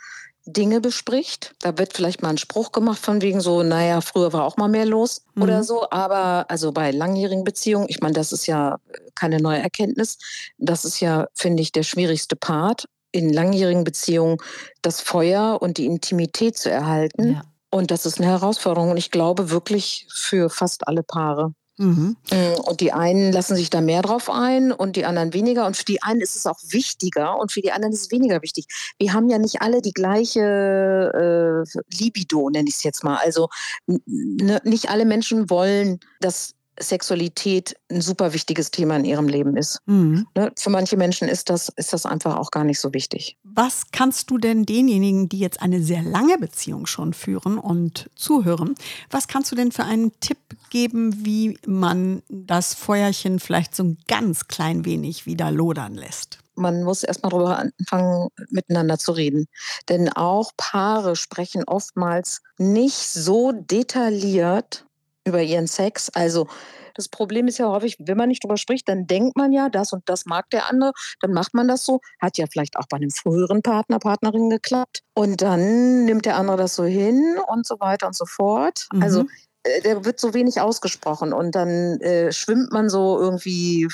Dinge 0.44 0.80
bespricht. 0.80 1.54
Da 1.60 1.78
wird 1.78 1.94
vielleicht 1.94 2.22
mal 2.22 2.30
ein 2.30 2.38
Spruch 2.38 2.72
gemacht 2.72 2.98
von 2.98 3.22
wegen 3.22 3.40
so, 3.40 3.62
naja, 3.62 4.00
früher 4.00 4.32
war 4.32 4.44
auch 4.44 4.56
mal 4.56 4.68
mehr 4.68 4.86
los 4.86 5.22
mhm. 5.34 5.42
oder 5.42 5.64
so. 5.64 5.88
Aber 5.90 6.46
also 6.48 6.72
bei 6.72 6.90
langjährigen 6.90 7.44
Beziehungen, 7.44 7.86
ich 7.88 8.00
meine, 8.00 8.14
das 8.14 8.32
ist 8.32 8.46
ja 8.46 8.78
keine 9.14 9.40
neue 9.40 9.58
Erkenntnis. 9.58 10.18
Das 10.58 10.84
ist 10.84 11.00
ja, 11.00 11.28
finde 11.34 11.62
ich, 11.62 11.72
der 11.72 11.84
schwierigste 11.84 12.36
Part 12.36 12.86
in 13.12 13.32
langjährigen 13.32 13.84
Beziehungen, 13.84 14.38
das 14.80 15.00
Feuer 15.00 15.58
und 15.60 15.78
die 15.78 15.86
Intimität 15.86 16.56
zu 16.56 16.70
erhalten. 16.70 17.34
Ja. 17.34 17.42
Und 17.70 17.90
das 17.90 18.06
ist 18.06 18.18
eine 18.18 18.28
Herausforderung. 18.28 18.90
Und 18.90 18.96
ich 18.96 19.10
glaube 19.10 19.50
wirklich 19.50 20.06
für 20.12 20.50
fast 20.50 20.88
alle 20.88 21.02
Paare. 21.02 21.52
Mhm. 21.78 22.16
Äh, 22.30 22.56
und 22.56 22.80
die 22.80 22.92
einen 22.92 23.32
lassen 23.32 23.56
sich 23.56 23.70
da 23.70 23.80
mehr 23.80 24.02
drauf 24.02 24.28
ein 24.28 24.72
und 24.72 24.96
die 24.96 25.06
anderen 25.06 25.32
weniger. 25.32 25.66
Und 25.66 25.76
für 25.76 25.84
die 25.84 26.02
einen 26.02 26.20
ist 26.20 26.36
es 26.36 26.46
auch 26.46 26.58
wichtiger 26.68 27.38
und 27.38 27.50
für 27.50 27.60
die 27.60 27.72
anderen 27.72 27.92
ist 27.92 28.02
es 28.02 28.10
weniger 28.10 28.42
wichtig. 28.42 28.66
Wir 28.98 29.12
haben 29.12 29.28
ja 29.30 29.38
nicht 29.38 29.62
alle 29.62 29.80
die 29.80 29.92
gleiche 29.92 31.64
äh, 31.72 31.78
Libido, 31.98 32.50
nenne 32.50 32.68
ich 32.68 32.76
es 32.76 32.82
jetzt 32.82 33.04
mal. 33.04 33.16
Also 33.16 33.48
nicht 33.86 34.90
alle 34.90 35.04
Menschen 35.04 35.48
wollen, 35.48 36.00
dass 36.20 36.54
Sexualität 36.78 37.76
ein 37.90 38.00
super 38.00 38.32
wichtiges 38.32 38.70
Thema 38.70 38.96
in 38.96 39.04
ihrem 39.04 39.28
Leben 39.28 39.56
ist. 39.56 39.78
Mhm. 39.86 40.26
Ne, 40.34 40.52
für 40.56 40.70
manche 40.70 40.96
Menschen 40.96 41.28
ist 41.28 41.50
das, 41.50 41.68
ist 41.76 41.92
das 41.92 42.06
einfach 42.06 42.36
auch 42.36 42.50
gar 42.50 42.64
nicht 42.64 42.80
so 42.80 42.92
wichtig. 42.94 43.36
Was 43.42 43.84
kannst 43.92 44.30
du 44.30 44.38
denn 44.38 44.64
denjenigen, 44.64 45.28
die 45.28 45.38
jetzt 45.38 45.60
eine 45.60 45.82
sehr 45.82 46.02
lange 46.02 46.38
Beziehung 46.38 46.86
schon 46.86 47.12
führen 47.12 47.58
und 47.58 48.10
zuhören, 48.16 48.74
was 49.10 49.28
kannst 49.28 49.52
du 49.52 49.56
denn 49.56 49.72
für 49.72 49.84
einen 49.84 50.12
Tipp 50.20 50.38
geben, 50.70 51.24
wie 51.24 51.58
man 51.66 52.22
das 52.28 52.74
Feuerchen 52.74 53.38
vielleicht 53.38 53.74
so 53.74 53.84
ein 53.84 53.98
ganz 54.08 54.48
klein 54.48 54.84
wenig 54.84 55.26
wieder 55.26 55.50
lodern 55.50 55.94
lässt? 55.94 56.38
man 56.54 56.82
muss 56.82 57.02
erstmal 57.02 57.30
darüber 57.30 57.58
anfangen, 57.58 58.28
miteinander 58.50 58.98
zu 58.98 59.12
reden. 59.12 59.46
Denn 59.88 60.10
auch 60.10 60.52
Paare 60.56 61.16
sprechen 61.16 61.64
oftmals 61.66 62.42
nicht 62.58 62.94
so 62.94 63.52
detailliert 63.52 64.84
über 65.24 65.42
ihren 65.42 65.66
Sex. 65.66 66.10
Also 66.10 66.48
das 66.94 67.08
Problem 67.08 67.48
ist 67.48 67.58
ja 67.58 67.68
häufig, 67.68 67.96
wenn 67.98 68.16
man 68.16 68.28
nicht 68.28 68.44
drüber 68.44 68.56
spricht, 68.56 68.88
dann 68.88 69.06
denkt 69.06 69.36
man 69.36 69.52
ja, 69.52 69.68
das 69.68 69.92
und 69.92 70.02
das 70.06 70.26
mag 70.26 70.50
der 70.50 70.68
andere, 70.68 70.92
dann 71.20 71.32
macht 71.32 71.54
man 71.54 71.68
das 71.68 71.84
so. 71.84 72.00
Hat 72.20 72.38
ja 72.38 72.46
vielleicht 72.50 72.76
auch 72.76 72.86
bei 72.88 72.96
einem 72.96 73.10
früheren 73.10 73.62
Partner, 73.62 73.98
Partnerin 73.98 74.50
geklappt. 74.50 75.02
Und 75.14 75.42
dann 75.42 76.04
nimmt 76.04 76.26
der 76.26 76.36
andere 76.36 76.56
das 76.56 76.74
so 76.74 76.84
hin 76.84 77.36
und 77.48 77.66
so 77.66 77.80
weiter 77.80 78.06
und 78.06 78.16
so 78.16 78.26
fort. 78.26 78.88
Mhm. 78.92 79.02
Also 79.02 79.24
äh, 79.62 79.80
der 79.82 80.04
wird 80.04 80.20
so 80.20 80.34
wenig 80.34 80.60
ausgesprochen 80.60 81.32
und 81.32 81.54
dann 81.54 82.00
äh, 82.00 82.32
schwimmt 82.32 82.72
man 82.72 82.88
so 82.88 83.18
irgendwie 83.18 83.88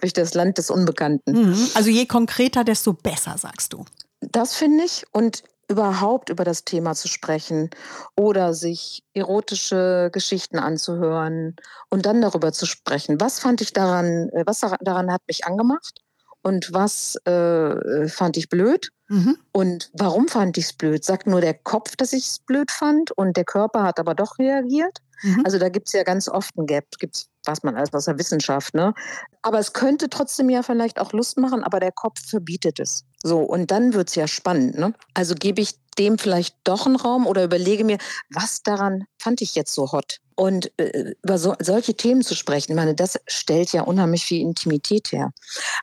durch 0.00 0.12
das 0.12 0.34
Land 0.34 0.58
des 0.58 0.70
Unbekannten. 0.70 1.50
Mhm. 1.50 1.68
Also 1.74 1.90
je 1.90 2.06
konkreter, 2.06 2.64
desto 2.64 2.92
besser, 2.92 3.36
sagst 3.38 3.72
du. 3.72 3.84
Das 4.20 4.54
finde 4.54 4.84
ich. 4.84 5.04
Und 5.12 5.44
überhaupt 5.68 6.30
über 6.30 6.44
das 6.44 6.64
Thema 6.64 6.94
zu 6.94 7.08
sprechen 7.08 7.70
oder 8.16 8.54
sich 8.54 9.02
erotische 9.14 10.10
Geschichten 10.12 10.58
anzuhören 10.58 11.56
und 11.90 12.06
dann 12.06 12.20
darüber 12.20 12.52
zu 12.52 12.66
sprechen. 12.66 13.20
Was 13.20 13.40
fand 13.40 13.60
ich 13.60 13.72
daran, 13.72 14.28
äh, 14.30 14.44
was 14.46 14.60
daran 14.60 15.12
hat 15.12 15.22
mich 15.28 15.46
angemacht 15.46 16.00
und 16.42 16.72
was 16.72 17.16
äh, 17.26 18.08
fand 18.08 18.36
ich 18.36 18.48
blöd 18.48 18.90
mhm. 19.08 19.36
und 19.52 19.90
warum 19.94 20.28
fand 20.28 20.58
ich 20.58 20.66
es 20.66 20.72
blöd? 20.72 21.04
Sagt 21.04 21.26
nur 21.26 21.40
der 21.40 21.54
Kopf, 21.54 21.96
dass 21.96 22.12
ich 22.12 22.26
es 22.26 22.38
blöd 22.38 22.70
fand 22.70 23.10
und 23.12 23.36
der 23.36 23.44
Körper 23.44 23.82
hat 23.82 23.98
aber 23.98 24.14
doch 24.14 24.38
reagiert? 24.38 24.98
Mhm. 25.22 25.42
Also 25.44 25.58
da 25.58 25.68
gibt 25.68 25.88
es 25.88 25.92
ja 25.92 26.02
ganz 26.02 26.28
oft 26.28 26.56
ein 26.56 26.66
Gap, 26.66 26.86
gibt 26.98 27.26
was 27.46 27.62
man 27.62 27.76
als 27.76 27.92
aus 27.92 28.06
der 28.06 28.18
Wissenschaft. 28.18 28.74
Ne? 28.74 28.94
Aber 29.42 29.58
es 29.58 29.72
könnte 29.72 30.08
trotzdem 30.08 30.50
ja 30.50 30.62
vielleicht 30.62 30.98
auch 30.98 31.12
Lust 31.12 31.38
machen, 31.38 31.62
aber 31.62 31.80
der 31.80 31.92
Kopf 31.92 32.20
verbietet 32.26 32.80
es. 32.80 33.04
So, 33.22 33.40
und 33.40 33.70
dann 33.70 33.94
wird 33.94 34.08
es 34.08 34.14
ja 34.14 34.26
spannend. 34.26 34.78
Ne? 34.78 34.94
Also 35.14 35.34
gebe 35.34 35.60
ich 35.60 35.78
dem 35.98 36.18
vielleicht 36.18 36.56
doch 36.64 36.86
einen 36.86 36.96
Raum 36.96 37.26
oder 37.26 37.44
überlege 37.44 37.84
mir, 37.84 37.98
was 38.30 38.62
daran 38.62 39.04
fand 39.18 39.40
ich 39.42 39.54
jetzt 39.54 39.74
so 39.74 39.92
hot? 39.92 40.18
Und 40.36 40.72
äh, 40.78 41.14
über 41.22 41.38
so, 41.38 41.54
solche 41.60 41.94
Themen 41.94 42.22
zu 42.22 42.34
sprechen, 42.34 42.72
ich 42.72 42.76
meine, 42.76 42.94
das 42.94 43.20
stellt 43.28 43.72
ja 43.72 43.82
unheimlich 43.82 44.24
viel 44.24 44.40
Intimität 44.40 45.12
her. 45.12 45.32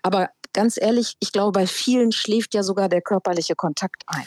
Aber 0.03 0.29
ganz 0.53 0.77
ehrlich, 0.79 1.15
ich 1.19 1.31
glaube, 1.31 1.51
bei 1.51 1.67
vielen 1.67 2.11
schläft 2.11 2.53
ja 2.53 2.63
sogar 2.63 2.89
der 2.89 3.01
körperliche 3.01 3.55
Kontakt 3.55 4.03
ein. 4.07 4.25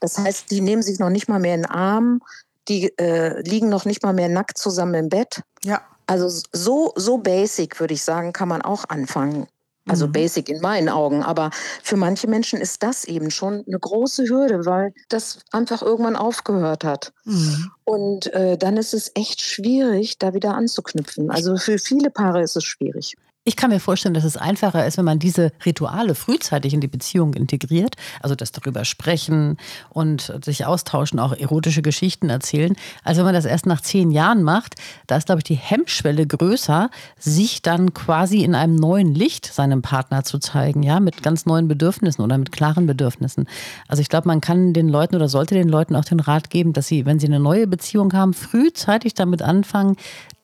Das 0.00 0.18
heißt, 0.18 0.50
die 0.50 0.60
nehmen 0.60 0.82
sich 0.82 0.98
noch 0.98 1.10
nicht 1.10 1.28
mal 1.28 1.38
mehr 1.38 1.54
in 1.54 1.62
den 1.62 1.70
Arm, 1.70 2.20
die 2.68 2.96
äh, 2.98 3.40
liegen 3.42 3.68
noch 3.68 3.84
nicht 3.84 4.02
mal 4.02 4.12
mehr 4.12 4.28
nackt 4.28 4.58
zusammen 4.58 4.94
im 4.94 5.08
Bett. 5.08 5.42
Ja. 5.62 5.82
Also 6.06 6.28
so, 6.52 6.92
so 6.96 7.18
basic, 7.18 7.78
würde 7.78 7.94
ich 7.94 8.02
sagen, 8.02 8.32
kann 8.32 8.48
man 8.48 8.62
auch 8.62 8.84
anfangen. 8.88 9.46
Also 9.88 10.06
mhm. 10.06 10.12
basic 10.12 10.48
in 10.48 10.60
meinen 10.60 10.88
Augen. 10.88 11.22
Aber 11.22 11.50
für 11.82 11.96
manche 11.96 12.28
Menschen 12.28 12.60
ist 12.60 12.82
das 12.82 13.04
eben 13.04 13.30
schon 13.30 13.64
eine 13.66 13.78
große 13.78 14.24
Hürde, 14.28 14.66
weil 14.66 14.92
das 15.08 15.40
einfach 15.52 15.82
irgendwann 15.82 16.16
aufgehört 16.16 16.84
hat. 16.84 17.12
Mhm. 17.24 17.70
Und 17.84 18.32
äh, 18.32 18.56
dann 18.56 18.76
ist 18.76 18.94
es 18.94 19.10
echt 19.14 19.40
schwierig, 19.40 20.18
da 20.18 20.34
wieder 20.34 20.54
anzuknüpfen. 20.54 21.30
Also 21.30 21.56
für 21.56 21.78
viele 21.78 22.10
Paare 22.10 22.42
ist 22.42 22.56
es 22.56 22.64
schwierig. 22.64 23.16
Ich 23.50 23.56
kann 23.56 23.70
mir 23.70 23.80
vorstellen, 23.80 24.14
dass 24.14 24.22
es 24.22 24.36
einfacher 24.36 24.86
ist, 24.86 24.96
wenn 24.96 25.04
man 25.04 25.18
diese 25.18 25.50
Rituale 25.66 26.14
frühzeitig 26.14 26.72
in 26.72 26.80
die 26.80 26.86
Beziehung 26.86 27.34
integriert, 27.34 27.96
also 28.22 28.36
das 28.36 28.52
darüber 28.52 28.84
sprechen 28.84 29.56
und 29.88 30.32
sich 30.44 30.66
austauschen, 30.66 31.18
auch 31.18 31.32
erotische 31.32 31.82
Geschichten 31.82 32.30
erzählen, 32.30 32.76
als 33.02 33.18
wenn 33.18 33.24
man 33.24 33.34
das 33.34 33.46
erst 33.46 33.66
nach 33.66 33.80
zehn 33.80 34.12
Jahren 34.12 34.44
macht. 34.44 34.76
Da 35.08 35.16
ist, 35.16 35.26
glaube 35.26 35.40
ich, 35.40 35.44
die 35.44 35.56
Hemmschwelle 35.56 36.28
größer, 36.28 36.90
sich 37.18 37.60
dann 37.60 37.92
quasi 37.92 38.44
in 38.44 38.54
einem 38.54 38.76
neuen 38.76 39.16
Licht 39.16 39.52
seinem 39.52 39.82
Partner 39.82 40.22
zu 40.22 40.38
zeigen, 40.38 40.84
ja, 40.84 41.00
mit 41.00 41.24
ganz 41.24 41.44
neuen 41.44 41.66
Bedürfnissen 41.66 42.22
oder 42.22 42.38
mit 42.38 42.52
klaren 42.52 42.86
Bedürfnissen. 42.86 43.48
Also 43.88 44.00
ich 44.00 44.08
glaube, 44.08 44.28
man 44.28 44.40
kann 44.40 44.74
den 44.74 44.88
Leuten 44.88 45.16
oder 45.16 45.28
sollte 45.28 45.56
den 45.56 45.68
Leuten 45.68 45.96
auch 45.96 46.04
den 46.04 46.20
Rat 46.20 46.50
geben, 46.50 46.72
dass 46.72 46.86
sie, 46.86 47.04
wenn 47.04 47.18
sie 47.18 47.26
eine 47.26 47.40
neue 47.40 47.66
Beziehung 47.66 48.12
haben, 48.12 48.32
frühzeitig 48.32 49.14
damit 49.14 49.42
anfangen, 49.42 49.96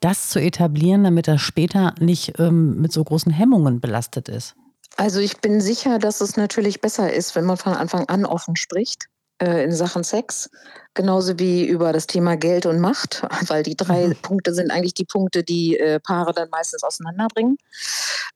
das 0.06 0.30
zu 0.30 0.38
etablieren, 0.38 1.02
damit 1.02 1.26
er 1.26 1.36
später 1.36 1.92
nicht 1.98 2.38
ähm, 2.38 2.80
mit 2.80 2.92
so 2.92 3.02
großen 3.02 3.32
Hemmungen 3.32 3.80
belastet 3.80 4.28
ist? 4.28 4.54
Also 4.96 5.18
ich 5.18 5.38
bin 5.38 5.60
sicher, 5.60 5.98
dass 5.98 6.20
es 6.20 6.36
natürlich 6.36 6.80
besser 6.80 7.12
ist, 7.12 7.34
wenn 7.34 7.44
man 7.44 7.56
von 7.56 7.72
Anfang 7.72 8.08
an 8.08 8.24
offen 8.24 8.54
spricht 8.54 9.06
äh, 9.42 9.64
in 9.64 9.72
Sachen 9.72 10.04
Sex, 10.04 10.48
genauso 10.94 11.40
wie 11.40 11.66
über 11.66 11.92
das 11.92 12.06
Thema 12.06 12.36
Geld 12.36 12.66
und 12.66 12.78
Macht, 12.78 13.26
weil 13.48 13.64
die 13.64 13.76
drei 13.76 14.06
mhm. 14.06 14.16
Punkte 14.22 14.54
sind 14.54 14.70
eigentlich 14.70 14.94
die 14.94 15.04
Punkte, 15.04 15.42
die 15.42 15.76
äh, 15.76 15.98
Paare 15.98 16.32
dann 16.32 16.50
meistens 16.50 16.84
auseinanderbringen, 16.84 17.56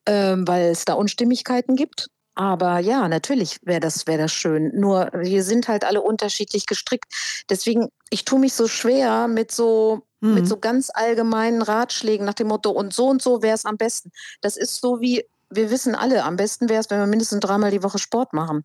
äh, 0.07 0.35
weil 0.39 0.71
es 0.71 0.85
da 0.85 0.95
Unstimmigkeiten 0.95 1.77
gibt. 1.77 2.09
Aber 2.35 2.81
ja, 2.81 3.07
natürlich 3.07 3.59
wäre 3.63 3.81
das, 3.81 4.09
wär 4.09 4.19
das 4.19 4.33
schön. 4.33 4.73
Nur 4.75 5.11
wir 5.13 5.45
sind 5.45 5.69
halt 5.69 5.85
alle 5.85 6.01
unterschiedlich 6.01 6.67
gestrickt. 6.67 7.13
Deswegen, 7.49 7.91
ich 8.11 8.25
tue 8.25 8.41
mich 8.41 8.55
so 8.55 8.67
schwer 8.67 9.29
mit 9.29 9.53
so 9.53 10.03
mhm. 10.21 10.35
mit 10.35 10.49
so 10.49 10.57
ganz 10.57 10.91
allgemeinen 10.93 11.63
Ratschlägen 11.63 12.27
nach 12.27 12.35
dem 12.35 12.49
Motto, 12.49 12.71
und 12.71 12.93
so 12.93 13.09
und 13.09 13.23
so 13.23 13.43
wäre 13.43 13.55
es 13.55 13.65
am 13.65 13.77
besten. 13.77 14.13
Das 14.41 14.57
ist 14.57 14.81
so 14.81 15.01
wie, 15.01 15.25
wir 15.51 15.71
wissen 15.71 15.95
alle, 15.95 16.25
am 16.25 16.37
besten 16.37 16.69
wäre 16.69 16.81
es, 16.81 16.91
wenn 16.91 16.99
wir 16.99 17.07
mindestens 17.07 17.41
dreimal 17.41 17.71
die 17.71 17.83
Woche 17.83 17.99
Sport 17.99 18.33
machen. 18.33 18.63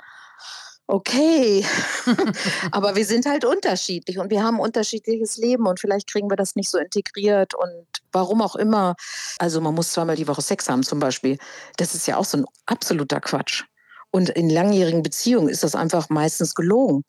Okay, 0.88 1.66
aber 2.72 2.96
wir 2.96 3.06
sind 3.06 3.26
halt 3.26 3.44
unterschiedlich 3.44 4.20
und 4.20 4.30
wir 4.30 4.44
haben 4.44 4.60
unterschiedliches 4.60 5.38
Leben 5.38 5.66
und 5.66 5.80
vielleicht 5.80 6.08
kriegen 6.12 6.30
wir 6.30 6.36
das 6.38 6.56
nicht 6.56 6.70
so 6.70 6.78
integriert 6.78 7.56
und 7.56 7.88
warum 8.12 8.44
auch 8.44 8.56
immer. 8.56 8.96
Also 9.40 9.62
man 9.62 9.74
muss 9.74 9.92
zweimal 9.92 10.16
die 10.16 10.28
Woche 10.28 10.44
Sex 10.44 10.70
haben 10.70 10.84
zum 10.84 11.00
Beispiel. 11.00 11.40
Das 11.78 11.96
ist 11.96 12.06
ja 12.06 12.18
auch 12.18 12.26
so 12.26 12.38
ein 12.38 12.46
absoluter 12.68 13.20
Quatsch. 13.20 13.64
Und 14.12 14.30
in 14.30 14.48
langjährigen 14.50 15.02
Beziehungen 15.02 15.50
ist 15.50 15.64
das 15.64 15.74
einfach 15.74 16.10
meistens 16.10 16.54
gelogen. 16.54 17.04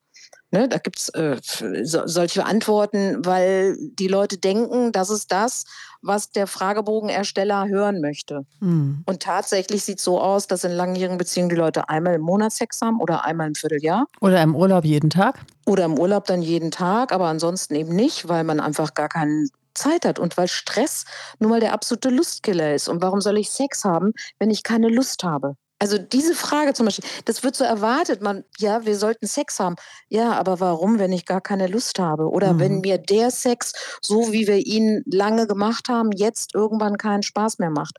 Ne, 0.53 0.69
da 0.69 0.79
gibt 0.79 0.99
es 0.99 1.09
äh, 1.09 1.39
so, 1.83 2.07
solche 2.07 2.45
Antworten, 2.45 3.25
weil 3.25 3.77
die 3.81 4.07
Leute 4.07 4.39
denken, 4.39 4.93
das 4.93 5.11
ist 5.11 5.33
das, 5.33 5.65
was 6.03 6.31
der 6.31 6.47
Fragebogenersteller 6.47 7.67
hören 7.67 8.01
möchte. 8.01 8.47
Mhm. 8.61 9.03
Und 9.07 9.23
tatsächlich 9.23 9.83
sieht 9.83 9.99
es 9.99 10.05
so 10.05 10.21
aus, 10.21 10.47
dass 10.47 10.63
in 10.63 10.71
langjährigen 10.71 11.19
Beziehungen 11.19 11.49
die 11.49 11.57
Leute 11.57 11.89
einmal 11.89 12.15
im 12.15 12.21
Monat 12.21 12.53
Sex 12.53 12.81
haben 12.81 13.01
oder 13.01 13.25
einmal 13.25 13.49
im 13.49 13.57
Vierteljahr. 13.57 14.07
Oder 14.21 14.41
im 14.43 14.55
Urlaub 14.55 14.85
jeden 14.85 15.11
Tag. 15.11 15.41
Oder 15.67 15.85
im 15.85 15.99
Urlaub 15.99 16.27
dann 16.27 16.43
jeden 16.43 16.71
Tag, 16.71 17.11
aber 17.11 17.27
ansonsten 17.27 17.75
eben 17.75 17.97
nicht, 17.97 18.29
weil 18.29 18.45
man 18.45 18.61
einfach 18.61 18.95
gar 18.95 19.09
keinen 19.09 19.49
Zeit 19.75 20.05
hat 20.05 20.19
und 20.21 20.37
weil 20.37 20.49
Stress 20.49 21.05
nun 21.41 21.51
mal 21.51 21.61
der 21.61 21.73
absolute 21.73 22.09
Lustkiller 22.09 22.73
ist. 22.73 22.89
Und 22.89 23.03
warum 23.03 23.21
soll 23.21 23.37
ich 23.37 23.51
Sex 23.51 23.85
haben, 23.85 24.13
wenn 24.39 24.51
ich 24.51 24.63
keine 24.63 24.89
Lust 24.89 25.25
habe? 25.25 25.57
Also 25.79 25.99
diese 25.99 26.35
Frage 26.35 26.73
zum 26.73 26.87
Beispiel, 26.87 27.09
das 27.27 27.43
wird 27.43 27.55
so 27.55 27.63
erwartet, 27.63 28.23
man, 28.23 28.45
ja, 28.59 28.87
wir 28.87 28.97
sollten 28.97 29.27
Sex 29.27 29.61
haben. 29.61 29.77
Ja, 30.09 30.33
aber 30.33 30.59
warum, 30.59 30.99
wenn 30.99 31.13
ich 31.13 31.27
gar 31.27 31.43
keine 31.43 31.67
Lust 31.67 31.99
habe? 31.99 32.31
Oder 32.31 32.55
mhm. 32.55 32.61
wenn 32.61 32.81
mir 32.81 32.97
der 32.99 33.31
Sex, 33.31 33.73
so 34.01 34.33
wie 34.33 34.47
wir 34.47 34.67
ihn 34.67 35.03
lange 35.07 35.47
gemacht 35.47 35.89
haben, 35.89 36.13
jetzt 36.13 36.55
irgendwann 36.55 36.97
keinen 36.97 37.23
Spaß 37.23 37.59
mehr 37.59 37.71
macht? 37.71 37.97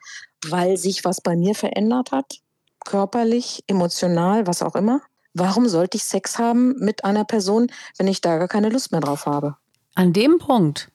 Weil 0.47 0.77
sich 0.77 1.05
was 1.05 1.21
bei 1.21 1.35
mir 1.35 1.53
verändert 1.53 2.11
hat? 2.11 2.39
Körperlich, 2.83 3.63
emotional, 3.67 4.47
was 4.47 4.63
auch 4.63 4.75
immer? 4.75 5.01
Warum 5.35 5.67
sollte 5.67 5.97
ich 5.97 6.03
Sex 6.03 6.39
haben 6.39 6.75
mit 6.79 7.05
einer 7.05 7.25
Person, 7.25 7.67
wenn 7.99 8.07
ich 8.07 8.21
da 8.21 8.39
gar 8.39 8.47
keine 8.47 8.69
Lust 8.69 8.91
mehr 8.91 9.01
drauf 9.01 9.27
habe? 9.27 9.55
An 9.93 10.13
dem 10.13 10.39
Punkt 10.39 10.89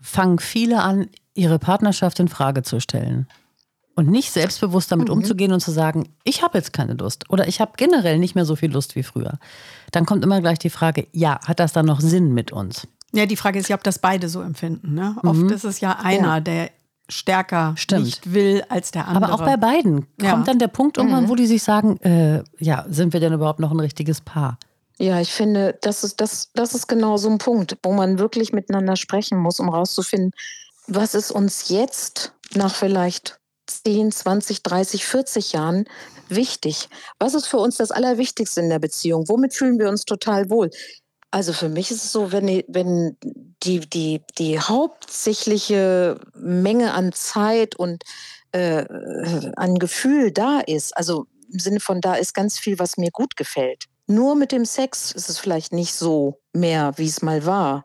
fangen 0.00 0.38
viele 0.38 0.82
an, 0.82 1.08
ihre 1.32 1.58
Partnerschaft 1.58 2.20
in 2.20 2.28
Frage 2.28 2.62
zu 2.62 2.80
stellen 2.80 3.28
und 3.98 4.08
nicht 4.08 4.30
selbstbewusst 4.30 4.92
damit 4.92 5.08
mhm. 5.08 5.14
umzugehen 5.14 5.50
und 5.50 5.58
zu 5.58 5.72
sagen, 5.72 6.08
ich 6.22 6.44
habe 6.44 6.56
jetzt 6.56 6.72
keine 6.72 6.94
Lust 6.94 7.28
oder 7.30 7.48
ich 7.48 7.60
habe 7.60 7.72
generell 7.76 8.20
nicht 8.20 8.36
mehr 8.36 8.44
so 8.44 8.54
viel 8.54 8.70
Lust 8.70 8.94
wie 8.94 9.02
früher, 9.02 9.40
dann 9.90 10.06
kommt 10.06 10.22
immer 10.22 10.40
gleich 10.40 10.60
die 10.60 10.70
Frage, 10.70 11.08
ja, 11.10 11.40
hat 11.44 11.58
das 11.58 11.72
dann 11.72 11.86
noch 11.86 11.98
Sinn 11.98 12.32
mit 12.32 12.52
uns? 12.52 12.86
Ja, 13.12 13.26
die 13.26 13.34
Frage 13.34 13.58
ist 13.58 13.68
ja, 13.68 13.74
ob 13.74 13.82
das 13.82 13.98
beide 13.98 14.28
so 14.28 14.40
empfinden. 14.40 14.94
Ne? 14.94 15.16
Mhm. 15.20 15.28
Oft 15.28 15.50
ist 15.50 15.64
es 15.64 15.80
ja 15.80 15.98
einer, 16.00 16.34
ja. 16.34 16.40
der 16.40 16.70
stärker 17.08 17.72
Stimmt. 17.76 18.04
nicht 18.04 18.32
will 18.32 18.62
als 18.68 18.92
der 18.92 19.08
andere. 19.08 19.32
Aber 19.32 19.34
auch 19.34 19.44
bei 19.44 19.56
beiden 19.56 20.06
ja. 20.20 20.30
kommt 20.30 20.46
dann 20.46 20.60
der 20.60 20.68
Punkt 20.68 20.96
irgendwann, 20.96 21.24
mhm. 21.24 21.28
wo 21.30 21.34
die 21.34 21.48
sich 21.48 21.64
sagen, 21.64 21.98
äh, 22.02 22.44
ja, 22.60 22.86
sind 22.88 23.12
wir 23.12 23.18
denn 23.18 23.32
überhaupt 23.32 23.58
noch 23.58 23.72
ein 23.72 23.80
richtiges 23.80 24.20
Paar? 24.20 24.60
Ja, 24.98 25.20
ich 25.20 25.32
finde, 25.32 25.76
das 25.82 26.04
ist, 26.04 26.20
das, 26.20 26.52
das 26.54 26.72
ist 26.72 26.86
genau 26.86 27.16
so 27.16 27.28
ein 27.30 27.38
Punkt, 27.38 27.76
wo 27.82 27.92
man 27.92 28.20
wirklich 28.20 28.52
miteinander 28.52 28.94
sprechen 28.94 29.38
muss, 29.38 29.58
um 29.58 29.68
rauszufinden, 29.68 30.30
was 30.86 31.16
ist 31.16 31.32
uns 31.32 31.68
jetzt 31.68 32.32
nach 32.54 32.76
vielleicht 32.76 33.37
10, 33.68 34.12
20, 34.12 34.62
30, 34.62 35.04
40 35.04 35.52
Jahren 35.52 35.84
wichtig? 36.28 36.88
Was 37.18 37.34
ist 37.34 37.46
für 37.46 37.58
uns 37.58 37.76
das 37.76 37.90
Allerwichtigste 37.90 38.60
in 38.60 38.70
der 38.70 38.78
Beziehung? 38.78 39.28
Womit 39.28 39.54
fühlen 39.54 39.78
wir 39.78 39.88
uns 39.88 40.04
total 40.04 40.50
wohl? 40.50 40.70
Also 41.30 41.52
für 41.52 41.68
mich 41.68 41.90
ist 41.90 42.04
es 42.04 42.12
so, 42.12 42.32
wenn, 42.32 42.46
die, 42.46 42.64
wenn 42.68 43.16
die, 43.62 43.80
die, 43.80 44.22
die 44.38 44.58
hauptsächliche 44.58 46.18
Menge 46.34 46.94
an 46.94 47.12
Zeit 47.12 47.76
und 47.76 48.02
äh, 48.52 48.84
an 49.56 49.78
Gefühl 49.78 50.32
da 50.32 50.60
ist, 50.60 50.96
also 50.96 51.26
im 51.52 51.58
Sinne 51.58 51.80
von 51.80 52.00
da 52.00 52.14
ist 52.14 52.34
ganz 52.34 52.58
viel, 52.58 52.78
was 52.78 52.96
mir 52.96 53.10
gut 53.10 53.36
gefällt. 53.36 53.84
Nur 54.06 54.36
mit 54.36 54.52
dem 54.52 54.64
Sex 54.64 55.12
ist 55.12 55.28
es 55.28 55.38
vielleicht 55.38 55.72
nicht 55.72 55.94
so 55.94 56.40
mehr, 56.54 56.92
wie 56.96 57.06
es 57.06 57.20
mal 57.20 57.44
war. 57.44 57.84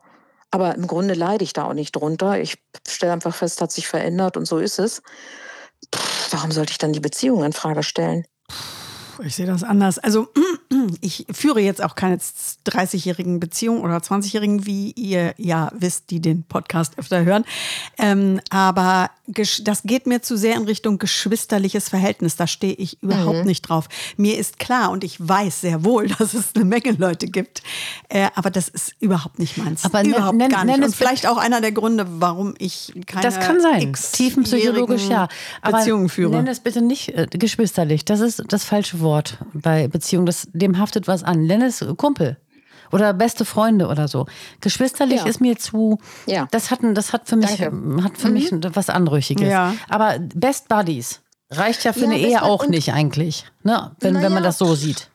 Aber 0.52 0.76
im 0.76 0.88
Grunde 0.88 1.16
leide 1.16 1.44
ich 1.44 1.52
da 1.52 1.66
auch 1.66 1.74
nicht 1.74 1.96
drunter. 1.96 2.40
Ich 2.40 2.58
stelle 2.88 3.12
einfach 3.12 3.36
fest, 3.36 3.60
hat 3.60 3.72
sich 3.72 3.88
verändert 3.88 4.38
und 4.38 4.46
so 4.46 4.58
ist 4.60 4.80
es 4.80 5.02
warum 6.34 6.52
sollte 6.52 6.72
ich 6.72 6.78
dann 6.78 6.94
die 6.94 7.00
Beziehung 7.00 7.44
in 7.44 7.54
Frage 7.54 7.84
stellen? 7.84 8.26
Ich 9.24 9.36
sehe 9.36 9.46
das 9.46 9.64
anders. 9.64 10.00
Also 10.00 10.30
ich 11.02 11.26
führe 11.32 11.62
jetzt 11.62 11.84
auch 11.84 11.96
keine 11.96 12.18
30-jährigen 12.18 13.40
Beziehungen 13.40 13.82
oder 13.82 13.98
20-jährigen, 13.98 14.66
wie 14.66 14.92
ihr 14.92 15.34
ja 15.38 15.72
wisst, 15.74 16.10
die 16.10 16.20
den 16.20 16.44
Podcast 16.44 16.98
öfter 16.98 17.24
hören. 17.24 17.46
Ähm, 17.98 18.40
aber 18.50 19.10
das 19.26 19.84
geht 19.84 20.06
mir 20.06 20.22
zu 20.22 20.38
sehr 20.38 20.56
in 20.56 20.64
Richtung 20.64 20.98
geschwisterliches 20.98 21.90
Verhältnis. 21.90 22.36
Da 22.36 22.46
stehe 22.48 22.74
ich 22.74 23.02
überhaupt 23.02 23.40
mhm. 23.40 23.46
nicht 23.46 23.62
drauf. 23.62 23.88
Mir 24.18 24.38
ist 24.38 24.60
klar 24.60 24.92
und 24.92 25.04
ich 25.04 25.18
weiß 25.20 25.62
sehr 25.62 25.86
wohl, 25.86 26.08
dass 26.20 26.34
es 26.34 26.56
eine 26.56 26.66
Menge 26.66 26.92
Leute 26.92 27.28
gibt. 27.28 27.64
Äh, 28.10 28.28
aber 28.36 28.50
das 28.50 28.68
ist 28.68 28.94
überhaupt 29.00 29.40
nicht 29.40 29.58
meins. 29.58 29.86
Aber 29.86 30.04
überhaupt 30.04 30.38
nenn, 30.38 30.50
gar 30.50 30.66
nicht. 30.66 30.84
Und 30.84 30.96
vielleicht 30.96 31.28
auch 31.28 31.38
einer 31.38 31.62
der 31.62 31.72
Gründe, 31.72 32.06
warum 32.20 32.56
ich 32.58 32.94
keine 33.06 33.24
Das 33.24 33.40
kann 33.40 33.62
sein. 33.62 33.94
Tiefenpsychologisch, 33.94 35.08
ja. 35.08 35.28
Aber 35.62 35.78
Beziehungen 35.78 36.10
führe. 36.10 36.32
Nenn 36.32 36.48
es 36.48 36.60
bitte 36.60 36.82
nicht 36.82 37.10
äh, 37.10 37.28
geschwisterlich. 37.32 38.06
Das 38.06 38.20
ist 38.20 38.44
das 38.48 38.64
falsche 38.66 39.00
Wort 39.00 39.13
bei 39.54 39.88
Beziehungen. 39.88 40.26
Das, 40.26 40.48
dem 40.54 40.78
haftet 40.80 41.08
was 41.08 41.24
an. 41.24 41.46
Nenn 41.46 41.62
es 41.62 41.86
Kumpel 41.98 42.38
oder 42.92 43.14
beste 43.14 43.44
Freunde 43.44 43.88
oder 43.88 44.08
so. 44.08 44.28
Geschwisterlich 44.62 45.22
ja. 45.22 45.26
ist 45.26 45.42
mir 45.42 45.58
zu. 45.58 45.98
Ja. 46.28 46.48
Das 46.52 46.72
hat, 46.72 46.80
das 46.84 47.12
hat 47.12 47.28
für 47.28 47.36
mich, 47.36 47.60
hat 47.60 48.18
für 48.18 48.28
mhm. 48.28 48.34
mich 48.34 48.52
was 48.76 48.90
Anrüchiges. 48.90 49.50
Ja. 49.50 49.74
Aber 49.90 50.20
Best 50.20 50.70
Buddies 50.70 51.22
reicht 51.50 51.84
ja 51.84 51.94
für 51.94 52.02
ja, 52.02 52.06
eine 52.06 52.20
Ehe 52.20 52.44
auch 52.44 52.68
nicht 52.68 52.94
eigentlich, 52.94 53.46
ne? 53.64 53.96
wenn, 54.00 54.22
wenn 54.22 54.34
man 54.34 54.44
das 54.44 54.58
so 54.58 54.76
sieht. 54.76 55.10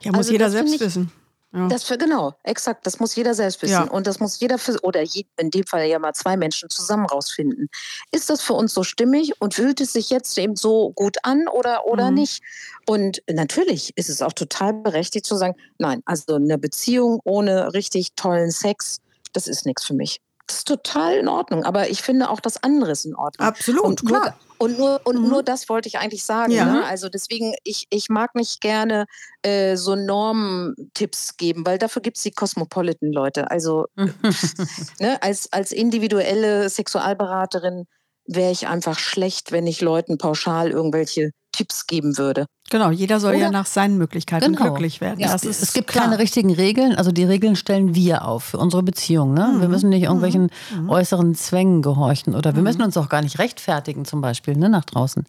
Ja, 0.00 0.10
muss 0.10 0.18
also 0.18 0.32
jeder 0.32 0.50
selbst 0.50 0.80
wissen. 0.80 1.10
Ja. 1.52 1.66
Das 1.66 1.82
für, 1.82 1.98
genau, 1.98 2.34
exakt. 2.44 2.86
Das 2.86 3.00
muss 3.00 3.16
jeder 3.16 3.34
selbst 3.34 3.60
wissen. 3.62 3.72
Ja. 3.72 3.90
Und 3.90 4.06
das 4.06 4.20
muss 4.20 4.38
jeder 4.38 4.56
für, 4.56 4.78
oder 4.82 5.02
je, 5.02 5.24
in 5.36 5.50
dem 5.50 5.66
Fall 5.66 5.84
ja 5.86 5.98
mal 5.98 6.12
zwei 6.12 6.36
Menschen 6.36 6.70
zusammen 6.70 7.06
rausfinden. 7.06 7.68
Ist 8.12 8.30
das 8.30 8.40
für 8.40 8.52
uns 8.52 8.72
so 8.72 8.84
stimmig 8.84 9.40
und 9.40 9.54
fühlt 9.54 9.80
es 9.80 9.92
sich 9.92 10.10
jetzt 10.10 10.38
eben 10.38 10.54
so 10.54 10.92
gut 10.92 11.16
an 11.24 11.48
oder, 11.48 11.86
oder 11.86 12.10
mhm. 12.10 12.18
nicht? 12.18 12.42
Und 12.86 13.22
natürlich 13.30 13.92
ist 13.96 14.08
es 14.08 14.22
auch 14.22 14.32
total 14.32 14.74
berechtigt 14.74 15.26
zu 15.26 15.36
sagen, 15.36 15.54
nein, 15.78 16.02
also 16.04 16.34
eine 16.34 16.58
Beziehung 16.58 17.20
ohne 17.24 17.72
richtig 17.74 18.14
tollen 18.16 18.50
Sex, 18.50 19.00
das 19.32 19.46
ist 19.46 19.66
nichts 19.66 19.84
für 19.84 19.94
mich. 19.94 20.20
Das 20.46 20.58
ist 20.58 20.68
total 20.68 21.16
in 21.16 21.28
Ordnung. 21.28 21.64
Aber 21.64 21.90
ich 21.90 22.02
finde 22.02 22.28
auch 22.28 22.40
das 22.40 22.60
andere 22.64 22.90
ist 22.90 23.04
in 23.04 23.14
Ordnung. 23.14 23.46
Absolut, 23.46 23.84
und 23.84 24.04
klar. 24.04 24.36
Nur, 24.58 24.68
und 24.68 24.78
nur, 24.78 25.00
und 25.04 25.22
mhm. 25.22 25.28
nur 25.28 25.42
das 25.44 25.68
wollte 25.68 25.88
ich 25.88 25.98
eigentlich 25.98 26.24
sagen. 26.24 26.50
Ja. 26.50 26.64
Ne? 26.64 26.84
Also 26.84 27.08
deswegen, 27.08 27.54
ich, 27.62 27.86
ich 27.90 28.08
mag 28.08 28.34
nicht 28.34 28.60
gerne 28.60 29.06
äh, 29.42 29.76
so 29.76 29.94
Normentipps 29.94 31.36
geben, 31.36 31.64
weil 31.64 31.78
dafür 31.78 32.02
gibt 32.02 32.16
es 32.16 32.24
die 32.24 32.32
Cosmopolitan-Leute. 32.32 33.48
Also 33.48 33.86
ne, 34.98 35.22
als, 35.22 35.52
als 35.52 35.70
individuelle 35.70 36.68
Sexualberaterin 36.68 37.86
wäre 38.26 38.50
ich 38.50 38.66
einfach 38.66 38.98
schlecht, 38.98 39.52
wenn 39.52 39.68
ich 39.68 39.80
Leuten 39.80 40.18
pauschal 40.18 40.72
irgendwelche 40.72 41.30
Tipps 41.52 41.86
geben 41.86 42.16
würde. 42.18 42.46
Genau, 42.70 42.90
jeder 42.90 43.18
soll 43.18 43.34
Oder? 43.34 43.44
ja 43.44 43.50
nach 43.50 43.66
seinen 43.66 43.98
Möglichkeiten 43.98 44.52
genau. 44.52 44.70
glücklich 44.70 45.00
werden. 45.00 45.18
Ja, 45.18 45.34
ist, 45.34 45.44
es 45.44 45.72
gibt 45.72 45.88
klar. 45.88 46.04
keine 46.04 46.18
richtigen 46.18 46.52
Regeln, 46.54 46.94
also 46.94 47.10
die 47.10 47.24
Regeln 47.24 47.56
stellen 47.56 47.94
wir 47.94 48.24
auf 48.24 48.44
für 48.44 48.58
unsere 48.58 48.82
Beziehung. 48.82 49.34
Ne? 49.34 49.54
Mhm. 49.54 49.60
Wir 49.60 49.68
müssen 49.68 49.88
nicht 49.90 50.04
irgendwelchen 50.04 50.50
mhm. 50.76 50.88
äußeren 50.88 51.34
Zwängen 51.34 51.82
gehorchen 51.82 52.34
oder 52.34 52.54
wir 52.54 52.58
mhm. 52.58 52.64
müssen 52.64 52.82
uns 52.82 52.96
auch 52.96 53.08
gar 53.08 53.22
nicht 53.22 53.38
rechtfertigen 53.38 54.04
zum 54.04 54.20
Beispiel 54.20 54.56
ne, 54.56 54.68
nach 54.68 54.84
draußen. 54.84 55.26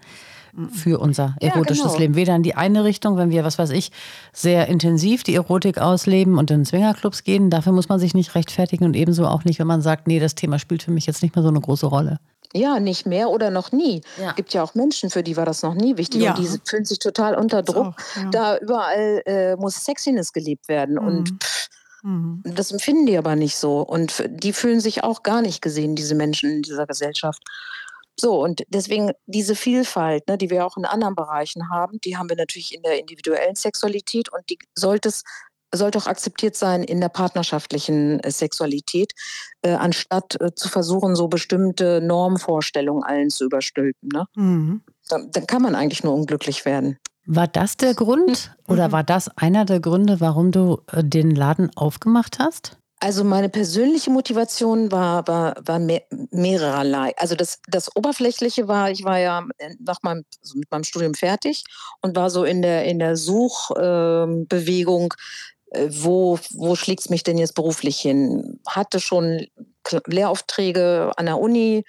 für 0.74 1.00
unser 1.00 1.36
erotisches 1.40 1.84
genau. 1.84 1.98
Leben. 1.98 2.16
Weder 2.16 2.36
in 2.36 2.44
die 2.44 2.56
eine 2.56 2.84
Richtung, 2.84 3.16
wenn 3.16 3.30
wir, 3.30 3.46
was 3.46 3.58
weiß 3.58 3.70
ich, 3.72 3.92
sehr 4.34 4.68
intensiv 4.68 5.24
die 5.24 5.34
Erotik 5.34 5.78
ausleben 5.78 6.38
und 6.38 6.52
in 6.52 6.66
Swingerclubs 6.66 7.24
gehen. 7.24 7.50
Dafür 7.50 7.72
muss 7.72 7.88
man 7.88 8.00
sich 8.00 8.14
nicht 8.14 8.36
rechtfertigen 8.36 8.84
und 8.84 8.96
ebenso 8.96 9.26
auch 9.26 9.46
nicht, 9.46 9.60
wenn 9.60 9.68
man 9.68 9.82
sagt, 9.82 10.08
nee, 10.08 10.20
das 10.20 10.36
Thema 10.36 10.60
spielt 10.60 10.84
für 10.84 10.92
mich 10.92 11.06
jetzt 11.06 11.24
nicht 11.24 11.36
mehr 11.36 11.44
so 11.44 11.50
eine 11.50 11.62
große 11.62 11.86
Rolle. 11.86 12.20
Ja, 12.54 12.80
nicht 12.80 13.06
mehr 13.06 13.30
oder 13.30 13.50
noch 13.52 13.72
nie. 13.72 14.02
Ja. 14.20 14.34
Gibt 14.34 14.54
ja 14.54 14.64
auch 14.64 14.76
Menschen, 14.76 15.10
für 15.10 15.24
die 15.24 15.38
war 15.38 15.46
das 15.46 15.62
noch 15.64 15.74
nie 15.74 15.98
wichtig 15.98 16.22
Ja. 16.22 16.36
und 16.36 16.40
die 16.40 16.60
fühlen 16.70 16.86
sich 16.86 17.00
total 17.00 17.36
unter 17.36 17.64
Druck. 17.64 17.88
auch, 17.98 18.18
ja. 18.18 18.30
Da 18.32 18.58
überall 18.58 19.22
äh, 19.26 19.56
muss 19.56 19.76
Sexiness 19.76 20.34
gelebt 20.34 20.68
werden 20.68 20.98
und 21.00 21.30
pff, 21.44 21.68
Mhm. 22.04 22.42
das 22.44 22.72
empfinden 22.72 23.06
die 23.06 23.16
aber 23.16 23.36
nicht 23.36 23.56
so 23.58 23.82
und 23.82 24.24
die 24.28 24.54
fühlen 24.54 24.80
sich 24.80 25.04
auch 25.04 25.22
gar 25.22 25.44
nicht 25.44 25.62
gesehen, 25.62 25.96
diese 25.96 26.16
Menschen 26.16 26.50
in 26.50 26.62
dieser 26.64 26.88
Gesellschaft. 26.88 27.44
So, 28.20 28.42
und 28.44 28.64
deswegen 28.70 29.12
diese 29.28 29.56
Vielfalt, 29.56 30.28
ne, 30.28 30.36
die 30.38 30.50
wir 30.50 30.66
auch 30.66 30.78
in 30.78 30.86
anderen 30.86 31.14
Bereichen 31.16 31.70
haben, 31.70 32.00
die 32.04 32.18
haben 32.18 32.28
wir 32.28 32.36
natürlich 32.38 32.74
in 32.74 32.82
der 32.82 33.00
individuellen 33.00 33.56
Sexualität 33.56 34.34
und 34.34 34.42
die 34.50 34.58
sollte 34.76 35.10
es 35.10 35.22
sollte 35.74 35.98
auch 35.98 36.08
akzeptiert 36.08 36.56
sein 36.56 36.84
in 36.84 37.02
der 37.02 37.10
partnerschaftlichen 37.10 38.20
äh, 38.20 38.32
Sexualität, 38.32 39.14
äh, 39.62 39.74
anstatt 39.74 40.40
äh, 40.42 40.54
zu 40.56 40.70
versuchen, 40.70 41.16
so 41.16 41.28
bestimmte 41.28 42.02
Normvorstellungen 42.02 43.04
allen 43.04 43.30
zu 43.30 43.46
überstülpen. 43.46 44.10
Ne? 44.14 44.26
Mhm. 44.36 44.82
Dann, 45.10 45.32
dann 45.32 45.48
kann 45.48 45.62
man 45.62 45.76
eigentlich 45.76 46.04
nur 46.04 46.14
unglücklich 46.14 46.66
werden. 46.66 46.98
War 47.26 47.48
das 47.48 47.78
der 47.78 47.94
Grund 47.94 48.56
oder 48.68 48.92
war 48.92 49.04
das 49.04 49.30
einer 49.38 49.66
der 49.66 49.80
Gründe, 49.80 50.20
warum 50.20 50.52
du 50.52 50.82
äh, 50.92 51.04
den 51.04 51.32
Laden 51.32 51.70
aufgemacht 51.76 52.40
hast? 52.40 52.78
Also 53.04 53.24
meine 53.24 53.50
persönliche 53.50 54.12
Motivation 54.12 54.92
war, 54.92 55.28
war, 55.28 55.56
war 55.66 55.80
mehr, 55.80 56.04
mehrererlei. 56.30 57.14
Also 57.18 57.34
das, 57.34 57.60
das 57.68 57.96
Oberflächliche 57.96 58.68
war, 58.68 58.92
ich 58.92 59.04
war 59.04 59.18
ja 59.18 59.44
äh, 59.58 59.74
nach 59.80 59.98
meinem, 60.04 60.24
also 60.40 60.60
mit 60.60 60.70
meinem 60.70 60.84
Studium 60.84 61.16
fertig 61.16 61.64
und 62.02 62.16
war 62.16 62.30
so 62.30 62.44
in 62.44 62.62
der, 62.62 62.86
in 62.86 63.00
der 63.00 63.18
Suchbewegung, 63.18 65.14
äh, 65.14 65.18
wo, 65.90 66.38
wo 66.52 66.76
schlägt 66.76 67.02
es 67.02 67.10
mich 67.10 67.24
denn 67.24 67.38
jetzt 67.38 67.56
beruflich 67.56 67.98
hin? 67.98 68.60
Hatte 68.68 69.00
schon 69.00 69.48
Lehraufträge 70.06 71.12
an 71.16 71.26
der 71.26 71.40
Uni, 71.40 71.84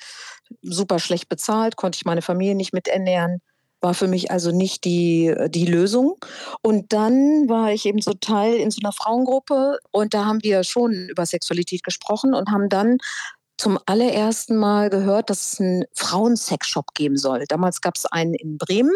super 0.63 0.99
schlecht 0.99 1.29
bezahlt, 1.29 1.77
konnte 1.77 1.97
ich 1.97 2.05
meine 2.05 2.23
Familie 2.23 2.55
nicht 2.55 2.73
mit 2.73 2.89
ernähren. 2.89 3.41
War 3.81 3.95
für 3.95 4.07
mich 4.07 4.31
also 4.31 4.53
nicht 4.53 4.85
die, 4.85 5.35
die 5.49 5.67
Lösung. 5.67 6.17
Und 6.63 6.93
dann 6.93 7.49
war 7.49 7.73
ich 7.73 7.85
eben 7.85 8.01
so 8.01 8.13
Teil 8.15 8.55
in 8.55 8.71
so 8.71 8.79
einer 8.83 8.93
Frauengruppe 8.93 9.79
und 9.91 10.15
da 10.15 10.25
haben 10.25 10.43
wir 10.43 10.63
schon 10.63 11.09
über 11.09 11.27
Sexualität 11.27 11.83
gesprochen 11.83 12.35
und 12.35 12.51
haben 12.51 12.69
dann 12.69 12.99
zum 13.59 13.79
allerersten 13.87 14.57
Mal 14.57 14.91
gehört, 14.91 15.31
dass 15.31 15.53
es 15.53 15.61
einen 15.61 15.85
Frauensexshop 15.95 16.95
geben 16.95 17.17
soll. 17.17 17.45
Damals 17.49 17.81
gab 17.81 17.97
es 17.97 18.07
einen 18.07 18.35
in 18.35 18.59
Bremen 18.59 18.95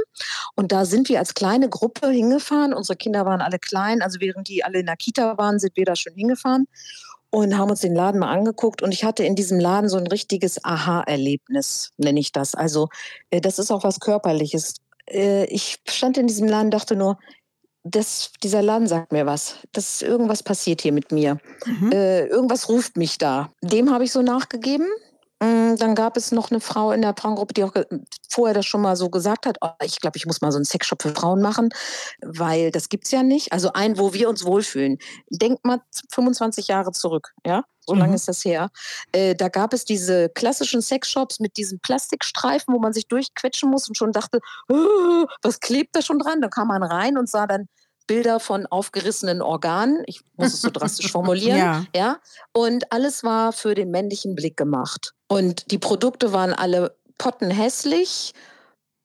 und 0.55 0.73
da 0.73 0.85
sind 0.85 1.09
wir 1.09 1.19
als 1.19 1.35
kleine 1.35 1.69
Gruppe 1.69 2.09
hingefahren. 2.09 2.75
Unsere 2.75 2.97
Kinder 2.97 3.25
waren 3.27 3.41
alle 3.41 3.59
klein, 3.59 4.03
also 4.03 4.21
während 4.21 4.49
die 4.49 4.65
alle 4.65 4.81
in 4.81 4.87
der 4.87 4.97
Kita 4.97 5.39
waren, 5.39 5.59
sind 5.59 5.77
wir 5.77 5.85
da 5.85 5.95
schon 5.95 6.15
hingefahren 6.15 6.67
und 7.31 7.57
haben 7.59 7.71
uns 7.71 7.81
den 7.81 7.95
Laden 7.95 8.19
mal 8.19 8.33
angeguckt. 8.33 8.83
Und 8.83 8.93
ich 8.93 9.05
hatte 9.05 9.25
in 9.25 9.37
diesem 9.37 9.61
Laden 9.61 9.89
so 9.89 9.99
ein 9.99 10.07
richtiges 10.07 10.65
Aha-Erlebnis, 10.65 11.91
nenne 11.99 12.21
ich 12.21 12.33
das. 12.33 12.55
Also 12.55 12.89
äh, 13.31 13.41
das 13.41 13.59
ist 13.59 13.71
auch 13.71 13.85
was 13.85 14.01
Körperliches. 14.01 14.77
Äh, 15.07 15.45
Ich 15.47 15.79
stand 15.89 16.19
in 16.19 16.27
diesem 16.27 16.49
Laden, 16.49 16.71
dachte 16.71 16.97
nur, 16.97 17.19
das, 17.91 18.33
dieser 18.43 18.63
Laden 18.63 18.87
sagt 18.87 19.13
mir 19.13 19.27
was. 19.27 19.57
Das 19.73 20.03
irgendwas 20.03 20.43
passiert 20.43 20.81
hier 20.81 20.93
mit 20.93 21.13
mir. 21.13 21.39
Mhm. 21.65 21.93
Äh, 21.93 22.27
irgendwas 22.27 22.69
ruft 22.69 22.97
mich 22.97 23.19
da. 23.19 23.51
Dem 23.63 23.93
habe 23.93 24.05
ich 24.05 24.13
so 24.13 24.23
nachgegeben. 24.23 24.87
Mm, 25.43 25.77
Dann 25.77 25.95
gab 25.95 26.17
es 26.17 26.33
noch 26.33 26.51
eine 26.51 26.61
Frau 26.61 26.93
in 26.93 27.03
der 27.03 27.15
Frauengruppe, 27.17 27.53
die 27.55 27.65
auch 27.65 27.75
vorher 28.31 28.55
das 28.55 28.65
schon 28.65 28.81
mal 28.81 28.97
so 28.97 29.11
gesagt 29.11 29.45
hat, 29.47 29.59
oh, 29.61 29.69
ich 29.83 30.01
glaube, 30.01 30.17
ich 30.17 30.25
muss 30.27 30.41
mal 30.41 30.51
so 30.51 30.57
einen 30.57 30.65
Sexshop 30.65 31.03
für 31.03 31.11
Frauen 31.15 31.43
machen, 31.43 31.69
weil 32.23 32.71
das 32.71 32.89
gibt's 32.89 33.11
ja 33.11 33.23
nicht. 33.23 33.53
Also 33.53 33.73
ein, 33.75 33.99
wo 33.99 34.15
wir 34.15 34.29
uns 34.31 34.45
wohlfühlen. 34.45 34.99
Denk 35.31 35.63
mal 35.65 35.81
25 36.11 36.69
Jahre 36.69 36.93
zurück, 36.93 37.35
ja? 37.47 37.65
So 37.87 37.95
Mhm. 37.95 38.01
lange 38.01 38.15
ist 38.17 38.29
das 38.29 38.45
her. 38.45 38.71
Äh, 39.13 39.35
da 39.35 39.49
gab 39.49 39.73
es 39.75 39.85
diese 39.85 40.29
klassischen 40.31 40.81
Sexshops 40.83 41.39
mit 41.39 41.57
diesen 41.57 41.79
Plastikstreifen, 41.81 42.75
wo 42.75 42.79
man 42.79 42.93
sich 42.93 43.07
durchquetschen 43.07 43.71
muss 43.71 43.87
und 43.89 43.97
schon 43.97 44.13
dachte, 44.13 44.41
"Oh, 44.69 45.27
was 45.43 45.61
klebt 45.61 45.95
da 45.95 46.03
schon 46.03 46.19
dran? 46.19 46.41
Da 46.41 46.49
kam 46.49 46.69
man 46.69 46.83
rein 46.83 47.17
und 47.19 47.29
sah 47.29 47.47
dann 47.47 47.69
Bilder 48.09 48.41
von 48.41 48.67
aufgerissenen 48.67 49.43
Organen. 49.43 50.03
Ich 50.07 50.21
muss 50.37 50.55
es 50.55 50.63
so 50.63 50.71
drastisch 50.71 51.11
formulieren. 51.13 51.59
Ja. 51.59 51.85
Ja, 51.95 52.19
und 52.53 52.91
alles 52.93 53.23
war 53.25 53.53
für 53.53 53.75
den 53.75 53.91
männlichen 53.91 54.35
Blick 54.35 54.57
gemacht. 54.57 55.13
Und 55.29 55.71
die 55.71 55.79
Produkte 55.79 56.33
waren 56.33 56.53
alle 56.53 56.97
pottenhässlich, 57.19 58.33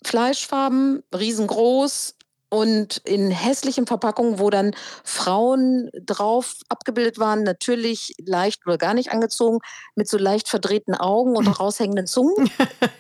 Fleischfarben, 0.03 1.03
riesengroß 1.15 2.15
und 2.53 2.97
in 3.05 3.32
hässlichen 3.32 3.88
Verpackungen, 3.88 4.38
wo 4.38 4.49
dann 4.49 4.76
Frauen 5.05 5.89
drauf 6.05 6.55
abgebildet 6.67 7.17
waren, 7.17 7.43
natürlich 7.43 8.13
leicht 8.19 8.67
oder 8.67 8.78
gar 8.78 8.93
nicht 8.93 9.13
angezogen, 9.13 9.59
mit 9.95 10.09
so 10.09 10.17
leicht 10.17 10.49
verdrehten 10.49 10.93
Augen 10.93 11.38
und 11.38 11.47
raushängenden 11.59 12.07
Zungen. 12.07 12.51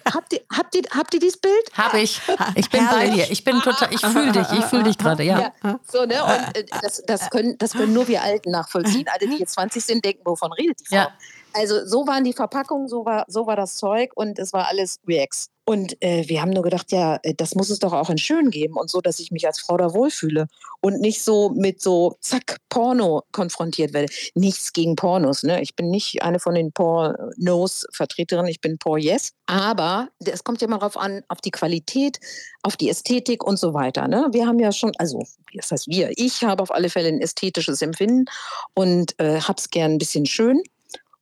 habt, 0.05 0.31
ihr, 0.31 0.39
habt, 0.55 0.73
ihr, 0.73 0.83
habt 0.95 1.13
ihr 1.13 1.19
dieses 1.19 1.37
Bild? 1.37 1.53
Habe 1.73 1.99
ich. 1.99 2.21
Ich 2.55 2.69
bin 2.69 2.87
bei 2.89 3.09
dir. 3.09 3.29
Ich 3.29 3.43
bin 3.43 3.59
total, 3.59 3.93
ich 3.93 3.99
fühle 3.99 4.31
dich. 4.31 4.49
Ich 4.53 4.65
fühle 4.65 4.83
dich 4.83 4.97
gerade, 4.97 5.23
ja. 5.23 5.51
Ja, 5.61 5.79
so, 5.85 6.05
ne? 6.05 6.23
Und 6.23 6.55
äh, 6.55 6.65
das, 6.81 7.03
das, 7.05 7.29
können, 7.29 7.57
das 7.57 7.73
können 7.73 7.91
nur 7.91 8.07
wir 8.07 8.23
Alten 8.23 8.51
nachvollziehen. 8.51 9.07
Alle, 9.19 9.29
die 9.29 9.37
jetzt 9.37 9.53
20 9.55 9.83
sind, 9.83 10.05
denken, 10.05 10.21
wovon 10.23 10.53
redet 10.53 10.79
die 10.79 10.85
Frau? 10.85 10.95
Ja. 10.95 11.11
Also 11.53 11.85
so 11.85 12.07
waren 12.07 12.23
die 12.23 12.33
Verpackungen, 12.33 12.87
so 12.87 13.05
war, 13.05 13.25
so 13.27 13.47
war 13.47 13.55
das 13.55 13.75
Zeug 13.75 14.11
und 14.15 14.39
es 14.39 14.53
war 14.53 14.67
alles 14.67 14.99
Reax. 15.07 15.49
Und 15.63 16.01
äh, 16.01 16.27
wir 16.27 16.41
haben 16.41 16.49
nur 16.49 16.63
gedacht, 16.63 16.91
ja, 16.91 17.19
äh, 17.23 17.33
das 17.35 17.55
muss 17.55 17.69
es 17.69 17.79
doch 17.79 17.93
auch 17.93 18.09
in 18.09 18.17
schön 18.17 18.49
geben 18.49 18.75
und 18.75 18.89
so, 18.89 18.99
dass 18.99 19.19
ich 19.19 19.31
mich 19.31 19.45
als 19.45 19.59
Frau 19.59 19.77
da 19.77 19.93
wohlfühle 19.93 20.47
und 20.81 20.99
nicht 20.99 21.23
so 21.23 21.49
mit 21.49 21.81
so, 21.81 22.17
zack, 22.19 22.57
Porno 22.69 23.23
konfrontiert 23.31 23.93
werde. 23.93 24.11
Nichts 24.33 24.73
gegen 24.73 24.95
Pornos, 24.95 25.43
ne? 25.43 25.61
Ich 25.61 25.75
bin 25.75 25.89
nicht 25.89 26.23
eine 26.23 26.39
von 26.39 26.55
den 26.55 26.71
Pornos-Vertreterinnen, 26.71 28.49
ich 28.49 28.59
bin 28.59 28.79
Por-Yes. 28.79 29.33
Aber 29.45 30.09
es 30.19 30.43
kommt 30.43 30.61
ja 30.61 30.67
mal 30.67 30.79
drauf 30.79 30.97
an, 30.97 31.23
auf 31.27 31.41
die 31.41 31.51
Qualität, 31.51 32.19
auf 32.63 32.75
die 32.75 32.89
Ästhetik 32.89 33.43
und 33.43 33.57
so 33.57 33.73
weiter. 33.73 34.07
Ne? 34.07 34.27
Wir 34.31 34.47
haben 34.47 34.59
ja 34.59 34.71
schon, 34.71 34.91
also 34.97 35.23
das 35.53 35.71
heißt 35.71 35.87
wir, 35.87 36.11
ich 36.15 36.43
habe 36.43 36.63
auf 36.63 36.71
alle 36.71 36.89
Fälle 36.89 37.09
ein 37.09 37.21
ästhetisches 37.21 37.81
Empfinden 37.81 38.25
und 38.73 39.17
äh, 39.19 39.39
hab's 39.39 39.69
gern 39.69 39.93
ein 39.93 39.97
bisschen 39.99 40.25
schön. 40.25 40.63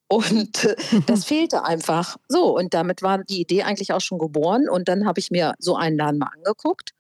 Und 0.10 0.66
äh, 0.66 0.76
das 1.07 1.24
fehlte 1.24 1.64
einfach. 1.64 2.18
So, 2.28 2.57
und 2.57 2.74
damit 2.74 3.01
war 3.01 3.24
die 3.24 3.41
Idee 3.41 3.64
eigentlich 3.64 3.93
auch 3.93 4.01
schon 4.01 4.20
geboren. 4.20 4.68
Und 4.68 4.89
dann 4.89 5.05
habe 5.05 5.20
ich 5.20 5.32
mir 5.32 5.53
so 5.60 5.76
einen 5.76 5.97
Laden 5.97 6.20
mal 6.20 6.32
angeguckt. 6.36 6.91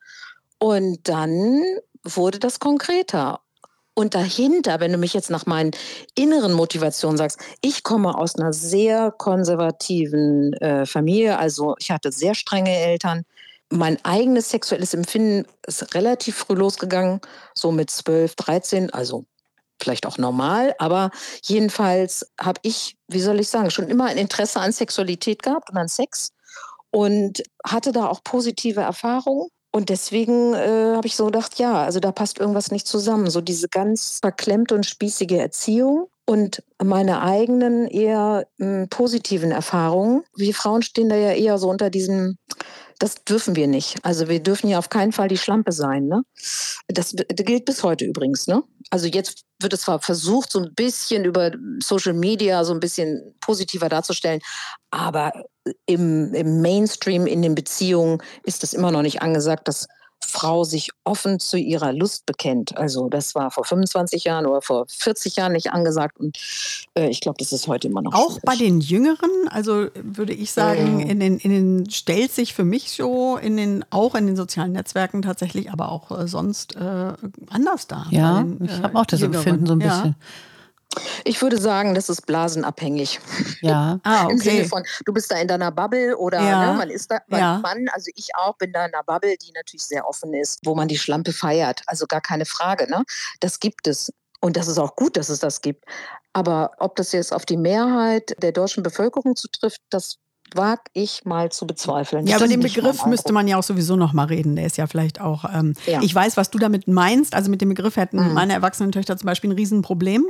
Und 0.59 1.09
dann 1.09 1.61
wurde 2.03 2.39
das 2.39 2.59
konkreter. 2.59 3.41
Und 3.95 4.15
dahinter, 4.15 4.79
wenn 4.79 4.93
du 4.93 4.97
mich 4.97 5.13
jetzt 5.13 5.29
nach 5.29 5.45
meinen 5.45 5.71
inneren 6.15 6.53
Motivationen 6.53 7.17
sagst, 7.17 7.41
ich 7.61 7.83
komme 7.83 8.17
aus 8.17 8.35
einer 8.35 8.53
sehr 8.53 9.11
konservativen 9.11 10.53
äh, 10.53 10.85
Familie, 10.85 11.37
also 11.37 11.75
ich 11.79 11.91
hatte 11.91 12.13
sehr 12.13 12.33
strenge 12.33 12.73
Eltern. 12.73 13.23
Mein 13.69 14.03
eigenes 14.05 14.49
sexuelles 14.51 14.93
Empfinden 14.93 15.45
ist 15.67 15.93
relativ 15.95 16.37
früh 16.37 16.55
losgegangen, 16.55 17.19
so 17.53 17.73
mit 17.73 17.89
12, 17.89 18.35
13, 18.35 18.89
also 18.93 19.25
vielleicht 19.81 20.05
auch 20.05 20.17
normal, 20.17 20.75
aber 20.77 21.11
jedenfalls 21.43 22.31
habe 22.39 22.59
ich, 22.63 22.97
wie 23.07 23.19
soll 23.19 23.39
ich 23.39 23.49
sagen, 23.49 23.71
schon 23.71 23.87
immer 23.87 24.05
ein 24.05 24.17
Interesse 24.17 24.59
an 24.59 24.71
Sexualität 24.71 25.43
gehabt 25.43 25.69
und 25.69 25.77
an 25.77 25.87
Sex 25.87 26.33
und 26.91 27.43
hatte 27.65 27.91
da 27.91 28.07
auch 28.07 28.23
positive 28.23 28.81
Erfahrungen. 28.81 29.49
Und 29.71 29.89
deswegen 29.89 30.55
äh, 30.55 30.95
habe 30.95 31.05
ich 31.05 31.15
so 31.15 31.25
gedacht, 31.25 31.59
ja, 31.59 31.83
also 31.83 31.99
da 31.99 32.11
passt 32.11 32.39
irgendwas 32.39 32.71
nicht 32.71 32.87
zusammen. 32.87 33.29
So 33.29 33.39
diese 33.39 33.69
ganz 33.69 34.17
verklemmte 34.19 34.73
und 34.73 34.85
spießige 34.85 35.37
Erziehung 35.37 36.07
und 36.25 36.63
meine 36.81 37.21
eigenen 37.21 37.87
eher 37.87 38.47
mh, 38.57 38.87
positiven 38.89 39.51
Erfahrungen. 39.51 40.23
Wir 40.35 40.55
Frauen 40.55 40.81
stehen 40.81 41.09
da 41.09 41.15
ja 41.15 41.33
eher 41.33 41.59
so 41.59 41.69
unter 41.69 41.91
diesem, 41.91 42.37
das 42.99 43.23
dürfen 43.23 43.55
wir 43.55 43.67
nicht. 43.67 43.95
Also 44.03 44.27
wir 44.27 44.41
dürfen 44.41 44.69
ja 44.69 44.77
auf 44.77 44.89
keinen 44.89 45.13
Fall 45.13 45.29
die 45.29 45.37
Schlampe 45.37 45.71
sein. 45.71 46.07
Ne? 46.07 46.21
Das, 46.87 47.15
das 47.15 47.45
gilt 47.45 47.65
bis 47.65 47.81
heute 47.81 48.05
übrigens. 48.05 48.45
Ne? 48.45 48.61
Also 48.89 49.07
jetzt 49.07 49.45
wird 49.61 49.73
es 49.73 49.81
zwar 49.81 50.01
versucht, 50.01 50.51
so 50.51 50.59
ein 50.59 50.73
bisschen 50.75 51.23
über 51.23 51.51
Social 51.81 52.13
Media 52.13 52.63
so 52.65 52.73
ein 52.73 52.81
bisschen 52.81 53.35
positiver 53.39 53.87
darzustellen, 53.87 54.41
aber 54.91 55.31
im, 55.85 56.33
im 56.33 56.61
Mainstream, 56.61 57.25
in 57.25 57.41
den 57.41 57.55
Beziehungen 57.55 58.21
ist 58.43 58.63
es 58.63 58.73
immer 58.73 58.91
noch 58.91 59.01
nicht 59.01 59.21
angesagt, 59.21 59.67
dass 59.67 59.87
Frau 60.21 60.63
sich 60.63 60.89
offen 61.05 61.39
zu 61.39 61.57
ihrer 61.57 61.91
Lust 61.93 62.25
bekennt. 62.25 62.77
Also 62.77 63.09
das 63.09 63.33
war 63.35 63.49
vor 63.51 63.63
25 63.65 64.25
Jahren 64.25 64.45
oder 64.45 64.61
vor 64.61 64.85
40 64.87 65.35
Jahren 65.37 65.53
nicht 65.53 65.71
angesagt 65.73 66.19
und 66.19 66.37
äh, 66.95 67.07
ich 67.09 67.19
glaube, 67.21 67.37
das 67.39 67.51
ist 67.51 67.67
heute 67.67 67.87
immer 67.87 68.01
noch 68.01 68.13
Auch 68.13 68.27
schwierig. 68.31 68.43
bei 68.45 68.55
den 68.55 68.79
Jüngeren, 68.79 69.29
also 69.49 69.87
würde 69.95 70.33
ich 70.33 70.51
sagen, 70.51 70.95
Mhm. 70.95 70.99
in 71.01 71.19
den, 71.19 71.37
in 71.39 71.51
den 71.51 71.89
stellt 71.89 72.31
sich 72.31 72.53
für 72.53 72.63
mich 72.63 72.91
so 72.91 73.37
in 73.37 73.57
den, 73.57 73.83
auch 73.89 74.13
in 74.15 74.27
den 74.27 74.35
sozialen 74.35 74.71
Netzwerken 74.73 75.21
tatsächlich, 75.21 75.71
aber 75.71 75.91
auch 75.91 76.11
äh, 76.17 76.27
sonst 76.27 76.75
äh, 76.75 77.13
anders 77.49 77.87
dar. 77.87 78.07
Ja, 78.11 78.43
den, 78.43 78.63
ich 78.65 78.71
äh, 78.71 78.83
habe 78.83 78.99
auch 78.99 79.05
das 79.05 79.21
Jüngeren. 79.21 79.47
Empfinden 79.47 79.65
so 79.67 79.73
ein 79.73 79.81
Ja. 79.81 80.13
Ich 81.23 81.41
würde 81.41 81.59
sagen, 81.59 81.93
das 81.93 82.09
ist 82.09 82.25
blasenabhängig. 82.25 83.19
Ja. 83.61 83.99
Ah, 84.03 84.27
Im 84.29 84.37
Sinne 84.39 84.59
okay. 84.61 84.67
von, 84.67 84.83
du 85.05 85.13
bist 85.13 85.31
da 85.31 85.37
in 85.37 85.47
deiner 85.47 85.71
Bubble 85.71 86.17
oder 86.17 86.41
Ja. 86.41 86.71
ne, 86.71 86.77
man 86.77 86.89
ist 86.89 87.11
da, 87.11 87.19
man, 87.27 87.39
Ja. 87.39 87.59
man, 87.59 87.87
also 87.89 88.09
ich 88.15 88.29
auch, 88.35 88.57
bin 88.57 88.71
da 88.71 88.85
in 88.85 88.93
einer 88.93 89.03
Bubble, 89.03 89.35
die 89.37 89.51
natürlich 89.51 89.83
sehr 89.83 90.07
offen 90.07 90.33
ist, 90.33 90.59
wo 90.63 90.73
man 90.75 90.87
die 90.87 90.97
Schlampe 90.97 91.31
feiert. 91.33 91.81
Also 91.85 92.07
gar 92.07 92.21
keine 92.21 92.45
Frage. 92.45 92.89
Ne? 92.89 93.03
Das 93.39 93.59
gibt 93.59 93.87
es. 93.87 94.11
Und 94.41 94.57
das 94.57 94.67
ist 94.67 94.77
auch 94.79 94.95
gut, 94.95 95.17
dass 95.17 95.29
es 95.29 95.39
das 95.39 95.61
gibt. 95.61 95.85
Aber 96.33 96.71
ob 96.79 96.95
das 96.95 97.11
jetzt 97.11 97.33
auf 97.33 97.45
die 97.45 97.57
Mehrheit 97.57 98.35
der 98.41 98.51
deutschen 98.51 98.83
Bevölkerung 98.83 99.35
zutrifft, 99.35 99.81
das 99.89 100.15
wage 100.55 100.81
ich 100.93 101.25
mal 101.25 101.51
zu 101.51 101.65
bezweifeln. 101.67 102.25
Ja, 102.27 102.33
Das 102.35 102.41
aber 102.43 102.49
den 102.49 102.59
Begriff 102.61 103.05
müsste 103.05 103.33
man 103.33 103.47
ja 103.47 103.57
auch 103.57 103.63
sowieso 103.63 103.95
noch 103.95 104.13
mal 104.13 104.25
reden. 104.25 104.55
Der 104.55 104.65
ist 104.65 104.77
ja 104.77 104.87
vielleicht 104.87 105.21
auch. 105.21 105.45
Ähm, 105.53 105.73
Ja. 105.85 106.01
Ich 106.01 106.13
weiß, 106.13 106.37
was 106.37 106.49
du 106.49 106.59
damit 106.59 106.87
meinst. 106.87 107.35
Also 107.35 107.49
mit 107.51 107.61
dem 107.61 107.69
Begriff 107.69 107.95
hätten 107.97 108.17
Mhm. 108.29 108.33
meine 108.33 108.53
erwachsenen 108.53 108.91
Töchter 108.91 109.17
zum 109.17 109.27
Beispiel 109.27 109.49
ein 109.49 109.55
Riesenproblem. 109.55 110.25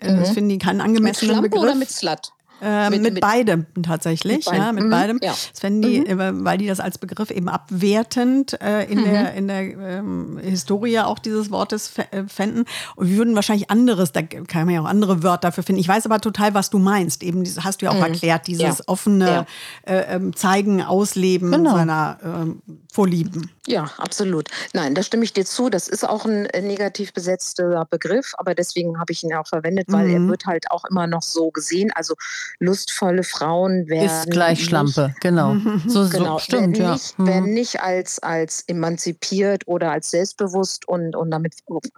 Äh, 0.00 0.16
Das 0.16 0.30
finden 0.30 0.50
die 0.50 0.58
keinen 0.58 0.78
Mit 0.78 0.86
angemessenen 0.86 1.32
Schlampe 1.32 1.48
Begriff. 1.50 1.62
oder 1.62 1.74
mit 1.74 1.90
Slut? 1.90 2.32
Äh, 2.64 2.90
mit, 2.90 3.02
mit- 3.02 3.12
mit- 3.14 3.20
beidem 3.20 3.66
tatsächlich, 3.82 4.36
Mit 4.36 4.44
beidem. 4.46 4.62
ja, 4.62 4.72
mit 4.72 4.84
Mhm, 4.84 4.90
beidem. 4.90 5.18
ja. 5.22 5.30
Das 5.50 5.60
fänden 5.60 5.82
die, 5.82 5.98
äh, 6.06 6.16
weil 6.44 6.56
die 6.58 6.66
das 6.66 6.80
als 6.80 6.96
Begriff 6.98 7.30
eben 7.30 7.48
abwertend 7.48 8.60
äh, 8.62 8.84
in 8.84 9.00
Mhm. 9.00 9.04
der, 9.04 9.34
in 9.34 9.48
der 9.48 9.60
ähm, 9.62 10.38
Historie 10.42 10.98
auch 11.00 11.18
dieses 11.18 11.50
Wortes 11.50 11.92
äh, 12.10 12.24
fänden. 12.26 12.64
Und 12.96 13.10
wir 13.10 13.16
würden 13.18 13.34
wahrscheinlich 13.34 13.70
anderes, 13.70 14.12
da 14.12 14.22
kann 14.22 14.64
man 14.66 14.74
ja 14.74 14.80
auch 14.80 14.86
andere 14.86 15.22
Wörter 15.22 15.48
dafür 15.48 15.62
finden. 15.64 15.80
Ich 15.80 15.88
weiß 15.88 16.06
aber 16.06 16.20
total, 16.20 16.54
was 16.54 16.70
du 16.70 16.78
meinst. 16.78 17.22
Eben, 17.22 17.44
dieses, 17.44 17.62
hast 17.64 17.82
du 17.82 17.86
ja 17.86 17.92
auch 17.92 18.00
erklärt, 18.00 18.46
dieses 18.46 18.62
Mhm. 18.64 18.68
Ja. 18.78 18.84
offene 18.86 19.26
Ja. 19.28 19.46
äh, 19.92 20.14
ähm, 20.16 20.34
Zeigen, 20.34 20.82
Ausleben 20.82 21.50
Genau. 21.52 21.74
seiner 21.76 22.18
ähm, 22.24 22.62
Vorlieben. 22.92 23.50
Ja, 23.66 23.90
absolut. 23.96 24.50
Nein, 24.74 24.94
da 24.94 25.02
stimme 25.02 25.24
ich 25.24 25.32
dir 25.32 25.46
zu. 25.46 25.70
Das 25.70 25.88
ist 25.88 26.06
auch 26.06 26.26
ein 26.26 26.44
äh, 26.46 26.60
negativ 26.60 27.14
besetzter 27.14 27.86
Begriff, 27.88 28.32
aber 28.36 28.54
deswegen 28.54 28.98
habe 29.00 29.12
ich 29.12 29.22
ihn 29.24 29.32
auch 29.34 29.46
verwendet, 29.46 29.86
weil 29.88 30.06
Mhm. 30.08 30.14
er 30.14 30.28
wird 30.28 30.44
halt 30.44 30.70
auch 30.70 30.84
immer 30.84 31.06
noch 31.06 31.22
so 31.22 31.50
gesehen. 31.50 31.90
Also 31.94 32.14
lustvolle 32.58 33.22
Frauen 33.22 33.88
werden 33.88 34.04
Ist 34.04 34.30
gleich 34.30 34.58
nicht- 34.58 34.68
Schlampe, 34.68 35.14
genau. 35.20 35.54
So, 35.88 36.04
so 36.04 36.10
Genau, 36.18 36.38
stimmt, 36.38 36.78
werden 36.78 36.86
ja. 36.88 36.92
nicht, 36.92 37.18
Mhm. 37.18 37.26
werden 37.26 37.54
nicht 37.54 37.80
als, 37.80 38.18
als 38.18 38.64
emanzipiert 38.66 39.66
oder 39.66 39.92
als 39.92 40.10
selbstbewusst 40.10 40.86
und, 40.86 41.16
und 41.16 41.30
damit 41.30 41.54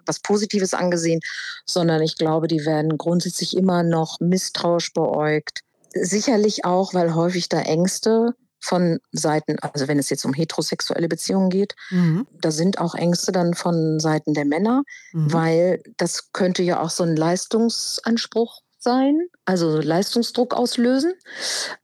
was 0.06 0.20
Positives 0.20 0.72
angesehen, 0.72 1.20
sondern 1.66 2.00
ich 2.00 2.14
glaube, 2.16 2.46
die 2.46 2.64
werden 2.64 2.96
grundsätzlich 2.96 3.56
immer 3.56 3.82
noch 3.82 4.20
misstrauisch 4.20 4.92
beäugt. 4.92 5.60
Sicherlich 5.94 6.64
auch, 6.64 6.94
weil 6.94 7.14
häufig 7.16 7.48
da 7.48 7.58
Ängste 7.60 8.34
von 8.66 8.98
Seiten, 9.12 9.56
also 9.60 9.86
wenn 9.88 9.98
es 9.98 10.10
jetzt 10.10 10.24
um 10.24 10.34
heterosexuelle 10.34 11.08
Beziehungen 11.08 11.50
geht, 11.50 11.74
Mhm. 11.90 12.26
da 12.40 12.50
sind 12.50 12.78
auch 12.78 12.94
Ängste 12.94 13.30
dann 13.32 13.54
von 13.54 14.00
Seiten 14.00 14.34
der 14.34 14.44
Männer, 14.44 14.82
Mhm. 15.12 15.32
weil 15.32 15.82
das 15.96 16.32
könnte 16.32 16.62
ja 16.62 16.80
auch 16.80 16.90
so 16.90 17.04
ein 17.04 17.16
Leistungsanspruch 17.16 18.60
sein, 18.86 19.28
also 19.44 19.78
Leistungsdruck 19.80 20.54
auslösen. 20.54 21.12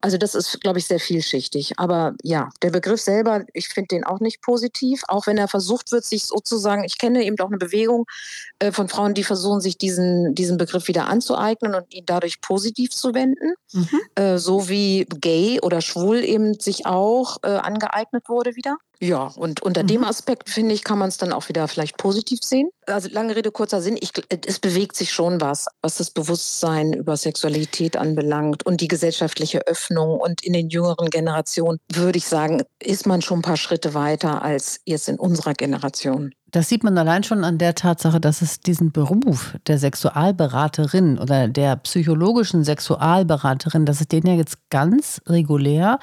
Also 0.00 0.18
das 0.18 0.36
ist, 0.36 0.60
glaube 0.60 0.78
ich, 0.78 0.86
sehr 0.86 1.00
vielschichtig. 1.00 1.72
Aber 1.76 2.14
ja, 2.22 2.48
der 2.62 2.70
Begriff 2.70 3.00
selber, 3.00 3.44
ich 3.52 3.68
finde 3.68 3.88
den 3.88 4.04
auch 4.04 4.20
nicht 4.20 4.40
positiv, 4.40 5.02
auch 5.08 5.26
wenn 5.26 5.36
er 5.36 5.48
versucht 5.48 5.90
wird, 5.90 6.04
sich 6.04 6.24
sozusagen, 6.24 6.84
ich 6.84 6.96
kenne 6.98 7.24
eben 7.24 7.38
auch 7.40 7.48
eine 7.48 7.58
Bewegung 7.58 8.06
äh, 8.60 8.70
von 8.70 8.88
Frauen, 8.88 9.14
die 9.14 9.24
versuchen, 9.24 9.60
sich 9.60 9.76
diesen, 9.78 10.34
diesen 10.36 10.58
Begriff 10.58 10.86
wieder 10.86 11.08
anzueignen 11.08 11.74
und 11.74 11.92
ihn 11.92 12.06
dadurch 12.06 12.40
positiv 12.40 12.90
zu 12.92 13.14
wenden, 13.14 13.54
Mhm. 13.72 14.00
äh, 14.16 14.38
so 14.38 14.68
wie 14.68 15.06
gay 15.20 15.58
oder 15.60 15.80
schwul 15.80 16.22
eben 16.22 16.54
sich 16.60 16.84
auch 16.86 17.38
äh, 17.42 17.48
angeeignet 17.48 18.28
wurde 18.28 18.54
wieder. 18.54 18.76
Ja, 19.02 19.32
und 19.34 19.60
unter 19.62 19.82
dem 19.82 20.04
Aspekt, 20.04 20.48
finde 20.48 20.76
ich, 20.76 20.84
kann 20.84 20.96
man 20.96 21.08
es 21.08 21.16
dann 21.16 21.32
auch 21.32 21.48
wieder 21.48 21.66
vielleicht 21.66 21.96
positiv 21.96 22.38
sehen. 22.44 22.70
Also 22.86 23.08
lange 23.10 23.34
Rede, 23.34 23.50
kurzer 23.50 23.82
Sinn, 23.82 23.98
ich, 24.00 24.12
es 24.46 24.60
bewegt 24.60 24.94
sich 24.94 25.12
schon 25.12 25.40
was, 25.40 25.66
was 25.80 25.96
das 25.96 26.10
Bewusstsein 26.10 26.92
über 26.92 27.16
Sexualität 27.16 27.96
anbelangt 27.96 28.64
und 28.64 28.80
die 28.80 28.86
gesellschaftliche 28.86 29.66
Öffnung. 29.66 30.20
Und 30.20 30.44
in 30.44 30.52
den 30.52 30.68
jüngeren 30.68 31.10
Generationen, 31.10 31.80
würde 31.92 32.16
ich 32.16 32.28
sagen, 32.28 32.62
ist 32.78 33.04
man 33.04 33.22
schon 33.22 33.40
ein 33.40 33.42
paar 33.42 33.56
Schritte 33.56 33.94
weiter 33.94 34.42
als 34.42 34.78
jetzt 34.84 35.08
in 35.08 35.18
unserer 35.18 35.54
Generation. 35.54 36.32
Das 36.52 36.68
sieht 36.68 36.84
man 36.84 36.96
allein 36.96 37.24
schon 37.24 37.42
an 37.42 37.58
der 37.58 37.74
Tatsache, 37.74 38.20
dass 38.20 38.40
es 38.40 38.60
diesen 38.60 38.92
Beruf 38.92 39.56
der 39.66 39.78
Sexualberaterin 39.78 41.18
oder 41.18 41.48
der 41.48 41.74
psychologischen 41.76 42.62
Sexualberaterin, 42.62 43.84
dass 43.84 44.00
es 44.00 44.06
den 44.06 44.26
ja 44.26 44.34
jetzt 44.34 44.58
ganz 44.70 45.20
regulär 45.26 45.98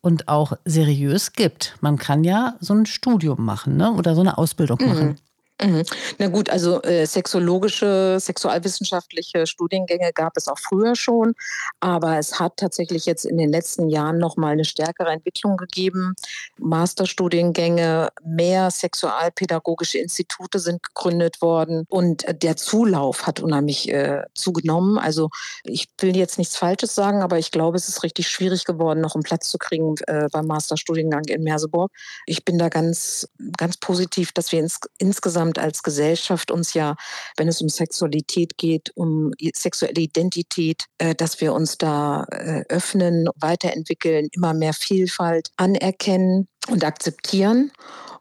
und 0.00 0.28
auch 0.28 0.54
seriös 0.64 1.32
gibt. 1.32 1.76
Man 1.80 1.98
kann 1.98 2.24
ja 2.24 2.56
so 2.60 2.74
ein 2.74 2.86
Studium 2.86 3.44
machen 3.44 3.76
ne? 3.76 3.92
oder 3.92 4.14
so 4.14 4.20
eine 4.20 4.38
Ausbildung 4.38 4.78
machen. 4.86 5.16
Mhm. 5.62 5.82
Na 6.18 6.28
gut, 6.28 6.48
also 6.48 6.82
äh, 6.82 7.06
sexologische, 7.06 8.16
sexualwissenschaftliche 8.18 9.46
Studiengänge 9.46 10.12
gab 10.14 10.36
es 10.36 10.48
auch 10.48 10.58
früher 10.58 10.96
schon, 10.96 11.34
aber 11.80 12.18
es 12.18 12.40
hat 12.40 12.56
tatsächlich 12.56 13.04
jetzt 13.04 13.26
in 13.26 13.36
den 13.36 13.50
letzten 13.50 13.88
Jahren 13.88 14.18
noch 14.18 14.36
mal 14.36 14.52
eine 14.52 14.64
stärkere 14.64 15.10
Entwicklung 15.10 15.58
gegeben. 15.58 16.14
Masterstudiengänge, 16.58 18.08
mehr 18.24 18.70
sexualpädagogische 18.70 19.98
Institute 19.98 20.58
sind 20.58 20.82
gegründet 20.82 21.42
worden 21.42 21.84
und 21.88 22.24
der 22.42 22.56
Zulauf 22.56 23.26
hat 23.26 23.40
unheimlich 23.40 23.90
äh, 23.90 24.22
zugenommen. 24.34 24.98
Also 24.98 25.28
ich 25.64 25.88
will 25.98 26.16
jetzt 26.16 26.38
nichts 26.38 26.56
Falsches 26.56 26.94
sagen, 26.94 27.22
aber 27.22 27.38
ich 27.38 27.50
glaube, 27.50 27.76
es 27.76 27.88
ist 27.88 28.02
richtig 28.02 28.28
schwierig 28.28 28.64
geworden, 28.64 29.00
noch 29.00 29.14
einen 29.14 29.24
Platz 29.24 29.50
zu 29.50 29.58
kriegen 29.58 29.96
äh, 30.06 30.28
beim 30.32 30.46
Masterstudiengang 30.46 31.24
in 31.24 31.42
Merseburg. 31.42 31.92
Ich 32.24 32.44
bin 32.44 32.56
da 32.56 32.70
ganz, 32.70 33.28
ganz 33.58 33.76
positiv, 33.76 34.32
dass 34.32 34.52
wir 34.52 34.60
ins, 34.60 34.80
insgesamt 34.98 35.49
als 35.58 35.82
Gesellschaft 35.82 36.50
uns 36.50 36.74
ja, 36.74 36.96
wenn 37.36 37.48
es 37.48 37.60
um 37.60 37.68
Sexualität 37.68 38.56
geht, 38.56 38.90
um 38.94 39.32
sexuelle 39.54 40.00
Identität, 40.00 40.84
äh, 40.98 41.14
dass 41.14 41.40
wir 41.40 41.52
uns 41.52 41.78
da 41.78 42.24
äh, 42.30 42.64
öffnen, 42.68 43.28
weiterentwickeln, 43.36 44.28
immer 44.32 44.54
mehr 44.54 44.74
Vielfalt 44.74 45.48
anerkennen 45.56 46.48
und 46.68 46.84
akzeptieren. 46.84 47.72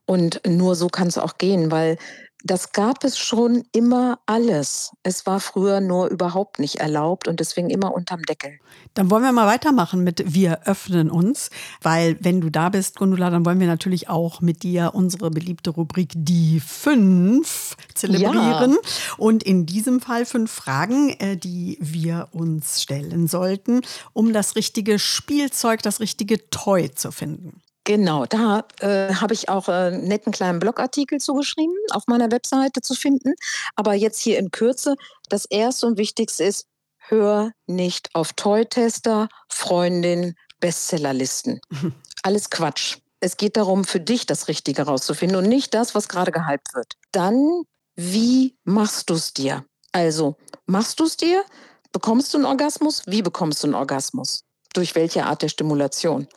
Und 0.06 0.42
nur 0.48 0.76
so 0.76 0.88
kann 0.88 1.08
es 1.08 1.18
auch 1.18 1.38
gehen, 1.38 1.72
weil 1.72 1.98
das 2.44 2.72
gab 2.72 3.04
es 3.04 3.18
schon 3.18 3.64
immer 3.74 4.20
alles. 4.26 4.92
Es 5.04 5.26
war 5.26 5.40
früher 5.40 5.82
nur 5.82 6.08
überhaupt 6.08 6.60
nicht 6.60 6.76
erlaubt 6.76 7.28
und 7.28 7.40
deswegen 7.40 7.70
immer 7.70 7.94
unterm 7.94 8.24
Deckel. 8.24 8.60
Dann 8.94 9.12
wollen 9.12 9.24
wir 9.24 9.32
mal 9.34 9.48
weitermachen 9.48 10.04
mit 10.04 10.34
Wir 10.34 10.62
öffnen 10.66 11.12
uns, 11.12 11.50
weil 11.82 12.18
wenn 12.22 12.40
du 12.40 12.50
da 12.50 12.70
bist, 12.70 12.98
Gundula, 12.98 13.30
dann 13.30 13.46
wollen 13.46 13.60
wir 13.60 13.68
natürlich 13.68 14.10
auch 14.10 14.40
mit 14.40 14.64
dir 14.64 14.92
unsere 14.94 15.32
beliebte 15.32 15.72
Rubrik 15.72 16.12
Die 16.16 16.62
Fünf 16.62 17.76
zelebrieren. 17.94 18.78
Und 19.18 19.44
in 19.44 19.66
diesem 19.66 20.00
Fall 20.00 20.26
fünf 20.26 20.52
Fragen, 20.52 21.10
äh, 21.20 21.36
die 21.36 21.78
wir 21.82 22.30
uns 22.32 22.82
stellen 22.82 23.28
sollten, 23.28 23.82
um 24.14 24.32
das 24.32 24.56
richtige 24.56 24.98
Spielzeug, 24.98 25.82
das 25.82 26.00
richtige 26.00 26.50
Toy 26.50 26.92
zu 26.92 27.12
finden. 27.12 27.62
Genau, 27.90 28.28
da 28.28 28.66
äh, 28.82 29.16
habe 29.16 29.34
ich 29.34 29.50
auch 29.50 29.68
äh, 29.68 29.72
einen 29.72 30.04
netten 30.04 30.32
kleinen 30.32 30.60
Blogartikel 30.60 31.20
zugeschrieben, 31.20 31.74
auf 31.90 32.06
meiner 32.06 32.32
Webseite 32.32 32.82
zu 32.82 32.94
finden. 32.94 33.34
Aber 33.76 33.96
jetzt 33.96 34.20
hier 34.20 34.38
in 34.38 34.52
Kürze, 34.52 34.94
das 35.28 35.46
erste 35.46 35.88
und 35.88 35.98
wichtigste 35.98 36.44
ist, 36.44 36.68
hör 37.00 37.52
nicht 37.66 38.14
auf 38.14 38.34
Toy-Tester, 38.34 39.28
Freundin, 39.50 40.36
Bestsellerlisten. 40.60 41.62
Alles 42.22 42.52
Quatsch. 42.52 42.98
Es 43.22 43.38
geht 43.38 43.58
darum, 43.58 43.84
für 43.84 44.00
dich 44.00 44.28
das 44.28 44.50
Richtige 44.50 44.84
rauszufinden 44.84 45.40
und 45.40 45.50
nicht 45.50 45.74
das, 45.74 45.96
was 45.96 46.08
gerade 46.08 46.32
gehypt 46.32 46.76
wird. 46.76 46.94
Dann, 47.12 47.64
wie 47.96 48.56
machst 48.66 49.10
du 49.10 49.16
es 49.16 49.34
dir? 49.34 49.66
Also, 49.94 50.36
machst 50.68 51.00
du 51.00 51.06
es 51.06 51.18
dir? 51.18 51.44
Bekommst 51.92 52.36
du 52.36 52.38
einen 52.38 52.46
Orgasmus? 52.46 53.02
Wie 53.08 53.24
bekommst 53.24 53.64
du 53.64 53.68
einen 53.68 53.74
Orgasmus? 53.74 54.44
Durch 54.74 54.94
welche 54.94 55.26
Art 55.26 55.42
der 55.42 55.50
Stimulation? 55.50 56.28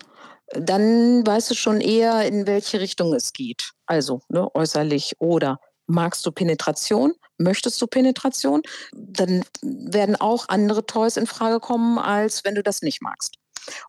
Dann 0.55 1.27
weißt 1.27 1.51
du 1.51 1.55
schon 1.55 1.81
eher, 1.81 2.27
in 2.27 2.47
welche 2.47 2.81
Richtung 2.81 3.15
es 3.15 3.33
geht. 3.33 3.73
Also 3.87 4.21
ne, 4.29 4.49
äußerlich 4.55 5.15
oder 5.19 5.59
magst 5.87 6.25
du 6.27 6.33
Penetration? 6.33 7.15
Möchtest 7.39 7.81
du 7.81 7.87
Penetration? 7.87 8.63
Dann 8.93 9.45
werden 9.63 10.17
auch 10.17 10.49
andere 10.49 10.87
Toys 10.87 11.17
in 11.17 11.27
Frage 11.27 11.61
kommen, 11.61 11.99
als 11.99 12.45
wenn 12.45 12.55
du 12.55 12.63
das 12.63 12.83
nicht 12.83 13.03
magst. 13.03 13.37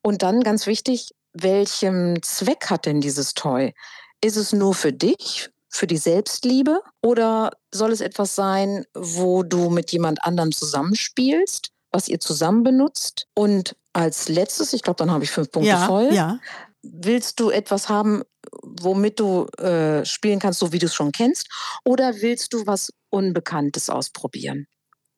Und 0.02 0.22
dann 0.22 0.42
ganz 0.42 0.68
wichtig, 0.68 1.12
welchen 1.34 2.22
Zweck 2.22 2.70
hat 2.70 2.86
denn 2.86 3.02
dieses 3.02 3.34
Toy? 3.34 3.74
Ist 4.22 4.38
es 4.38 4.54
nur 4.54 4.74
für 4.74 4.94
dich, 4.94 5.50
für 5.70 5.88
die 5.88 5.98
Selbstliebe 5.98 6.82
oder 7.02 7.52
soll 7.74 7.92
es 7.92 8.02
etwas 8.02 8.36
sein, 8.36 8.86
wo 8.94 9.44
du 9.44 9.70
mit 9.70 9.92
jemand 9.92 10.24
anderem 10.24 10.52
zusammenspielst, 10.52 11.72
was 11.92 12.08
ihr 12.08 12.20
zusammen 12.20 12.64
benutzt? 12.64 13.28
Und 13.34 13.76
als 13.94 14.28
letztes, 14.28 14.74
ich 14.74 14.82
glaube, 14.82 14.98
dann 14.98 15.12
habe 15.12 15.24
ich 15.24 15.32
fünf 15.32 15.52
Punkte 15.52 15.70
ja, 15.70 15.86
voll. 15.86 16.10
ja. 16.12 16.40
Willst 16.82 17.40
du 17.40 17.50
etwas 17.50 17.88
haben, 17.88 18.24
womit 18.62 19.20
du 19.20 19.46
äh, 19.58 20.04
spielen 20.04 20.40
kannst, 20.40 20.60
so 20.60 20.74
wie 20.74 20.80
du 20.80 20.88
es 20.88 20.94
schon 20.94 21.12
kennst? 21.12 21.48
Oder 21.86 22.16
willst 22.22 22.54
du 22.54 22.68
was 22.68 22.92
Unbekanntes 23.10 23.90
ausprobieren? 23.90 24.68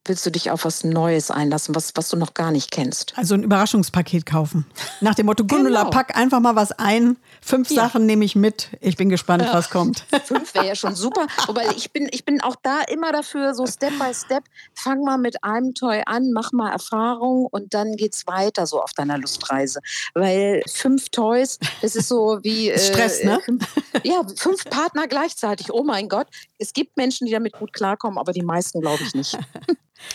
Willst 0.06 0.26
du 0.26 0.30
dich 0.32 0.52
auf 0.52 0.66
was 0.66 0.84
Neues 0.84 1.32
einlassen, 1.32 1.74
was, 1.76 1.92
was 1.96 2.10
du 2.10 2.18
noch 2.18 2.34
gar 2.34 2.52
nicht 2.52 2.72
kennst? 2.72 3.14
Also 3.18 3.34
ein 3.36 3.44
Überraschungspaket 3.44 4.26
kaufen. 4.26 4.66
Nach 5.02 5.16
dem 5.16 5.26
Motto, 5.26 5.44
Gundula, 5.46 5.80
Genau. 5.82 5.90
pack 5.90 6.16
einfach 6.16 6.40
mal 6.40 6.56
was 6.56 6.72
ein. 6.74 7.18
Fünf 7.42 7.70
Ja. 7.72 7.84
Sachen 7.84 8.06
nehme 8.06 8.24
ich 8.24 8.36
mit. 8.36 8.70
Ich 8.82 8.98
bin 8.98 9.10
gespannt, 9.10 9.44
was 9.52 9.70
kommt. 9.70 10.06
Fünf 10.26 10.54
wäre 10.54 10.68
ja 10.68 10.76
schon 10.76 10.96
super. 10.96 11.28
Wobei 11.48 11.66
ich 11.76 11.92
bin, 11.92 12.08
ich 12.12 12.24
bin 12.26 12.42
auch 12.42 12.56
da 12.62 12.82
immer 12.82 13.12
dafür, 13.12 13.54
so 13.56 13.66
Step 13.68 13.98
by 14.00 14.14
Step, 14.14 14.44
fang 14.74 15.02
mal 15.02 15.18
mit 15.18 15.44
einem 15.44 15.74
Toy 15.74 16.02
an, 16.06 16.32
mach 16.34 16.52
mal 16.52 16.72
Erfahrung 16.72 17.48
und 17.50 17.74
dann 17.74 17.96
geht's 17.96 18.28
weiter 18.28 18.68
so 18.68 18.82
auf 18.82 18.94
deiner 18.94 19.18
Lustreise. 19.18 19.80
Weil 20.14 20.62
fünf 20.72 21.10
Toys, 21.10 21.60
das 21.82 21.96
ist 21.96 22.08
so 22.08 22.40
wie 22.44 22.70
äh, 22.70 22.78
Stress, 22.80 23.24
ne? 23.24 23.40
Ja, 24.04 24.22
fünf 24.36 24.64
Partner 24.66 25.08
gleichzeitig. 25.08 25.72
Oh 25.74 25.84
mein 25.84 26.10
Gott. 26.10 26.28
Es 26.58 26.74
gibt 26.74 26.96
Menschen, 26.98 27.26
die 27.26 27.34
damit 27.34 27.54
gut 27.54 27.74
klarkommen, 27.74 28.18
aber 28.18 28.32
die 28.32 28.42
meisten 28.44 28.82
glaube 28.82 29.04
ich 29.04 29.14
nicht. 29.14 29.38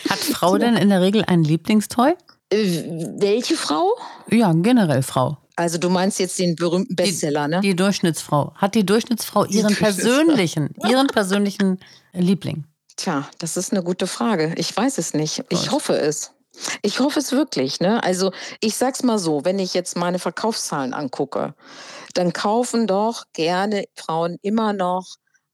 Hat 0.09 0.19
Frau 0.19 0.57
denn 0.57 0.75
in 0.75 0.89
der 0.89 1.01
Regel 1.01 1.23
ein 1.25 1.43
Lieblingstoy? 1.43 2.13
Äh, 2.49 2.83
welche 3.17 3.55
Frau? 3.55 3.93
Ja, 4.29 4.53
generell 4.53 5.03
Frau. 5.03 5.37
Also 5.55 5.77
du 5.77 5.89
meinst 5.89 6.19
jetzt 6.19 6.39
den 6.39 6.55
berühmten 6.55 6.95
Bestseller, 6.95 7.47
ne? 7.47 7.61
Die 7.61 7.75
Durchschnittsfrau. 7.75 8.53
Hat 8.55 8.75
die 8.75 8.85
Durchschnittsfrau 8.85 9.45
ihren 9.45 9.75
persönlichen, 9.75 10.73
ihren 10.87 11.07
persönlichen 11.07 11.79
Liebling? 12.13 12.65
Tja, 12.95 13.29
das 13.37 13.57
ist 13.57 13.71
eine 13.71 13.83
gute 13.83 14.07
Frage. 14.07 14.53
Ich 14.57 14.75
weiß 14.75 14.97
es 14.97 15.13
nicht. 15.13 15.43
Ich 15.49 15.71
hoffe 15.71 15.97
es. 15.97 16.31
Ich 16.81 16.99
hoffe 16.99 17.19
es 17.19 17.31
wirklich. 17.31 17.79
Ne? 17.79 18.03
Also 18.03 18.31
ich 18.59 18.75
sag's 18.75 19.03
mal 19.03 19.19
so, 19.19 19.45
wenn 19.45 19.59
ich 19.59 19.73
jetzt 19.73 19.95
meine 19.95 20.19
Verkaufszahlen 20.19 20.93
angucke, 20.93 21.53
dann 22.13 22.33
kaufen 22.33 22.87
doch 22.87 23.25
gerne 23.33 23.85
Frauen 23.95 24.37
immer 24.41 24.73
noch 24.73 25.05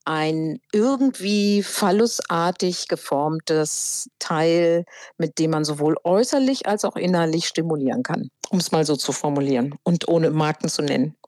ein 0.07 0.59
irgendwie 0.71 1.61
phallusartig 1.63 2.87
geformtes 2.87 4.09
Teil, 4.19 4.85
mit 5.17 5.37
dem 5.37 5.51
man 5.51 5.65
sowohl 5.65 5.97
äußerlich 6.05 6.65
als 6.65 6.85
auch 6.85 6.95
innerlich 6.95 7.45
stimulieren 7.45 8.03
kann, 8.03 8.29
um 8.49 8.57
es 8.59 8.71
mal 8.71 8.85
so 8.85 8.95
zu 8.95 9.11
formulieren 9.11 9.75
und 9.83 10.07
ohne 10.07 10.29
Marken 10.29 10.69
zu 10.69 10.81
nennen. 10.81 11.15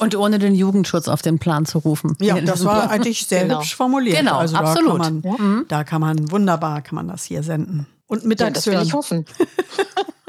Und 0.00 0.16
ohne 0.16 0.38
den 0.38 0.54
Jugendschutz 0.54 1.06
auf 1.08 1.22
den 1.22 1.38
Plan 1.38 1.66
zu 1.66 1.78
rufen. 1.78 2.16
Ja, 2.20 2.40
das 2.40 2.64
war 2.64 2.90
eigentlich 2.90 3.26
sehr 3.26 3.42
Genau. 3.42 3.58
hübsch 3.58 3.76
formuliert. 3.76 4.16
Genau, 4.18 4.38
also 4.38 4.56
absolut. 4.56 5.00
Da 5.00 5.04
kann, 5.04 5.20
man, 5.22 5.64
da 5.68 5.84
kann 5.84 6.00
man 6.00 6.30
wunderbar, 6.32 6.82
kann 6.82 6.96
man 6.96 7.08
das 7.08 7.24
hier 7.24 7.42
senden. 7.42 7.86
Und 8.06 8.22
Ja, 8.22 8.28
mittags 8.28 8.52
das 8.54 8.66
will 8.66 8.80
ich 8.82 8.92
hoffen. 8.92 9.24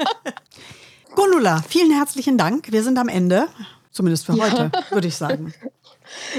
Gundula, 1.14 1.62
vielen 1.68 1.92
herzlichen 1.92 2.36
Dank. 2.38 2.70
Wir 2.70 2.82
sind 2.82 2.98
am 2.98 3.08
Ende. 3.08 3.46
Zumindest 3.90 4.26
für 4.26 4.32
heute, 4.34 4.72
würde 4.90 5.08
ich 5.08 5.16
sagen. 5.16 5.54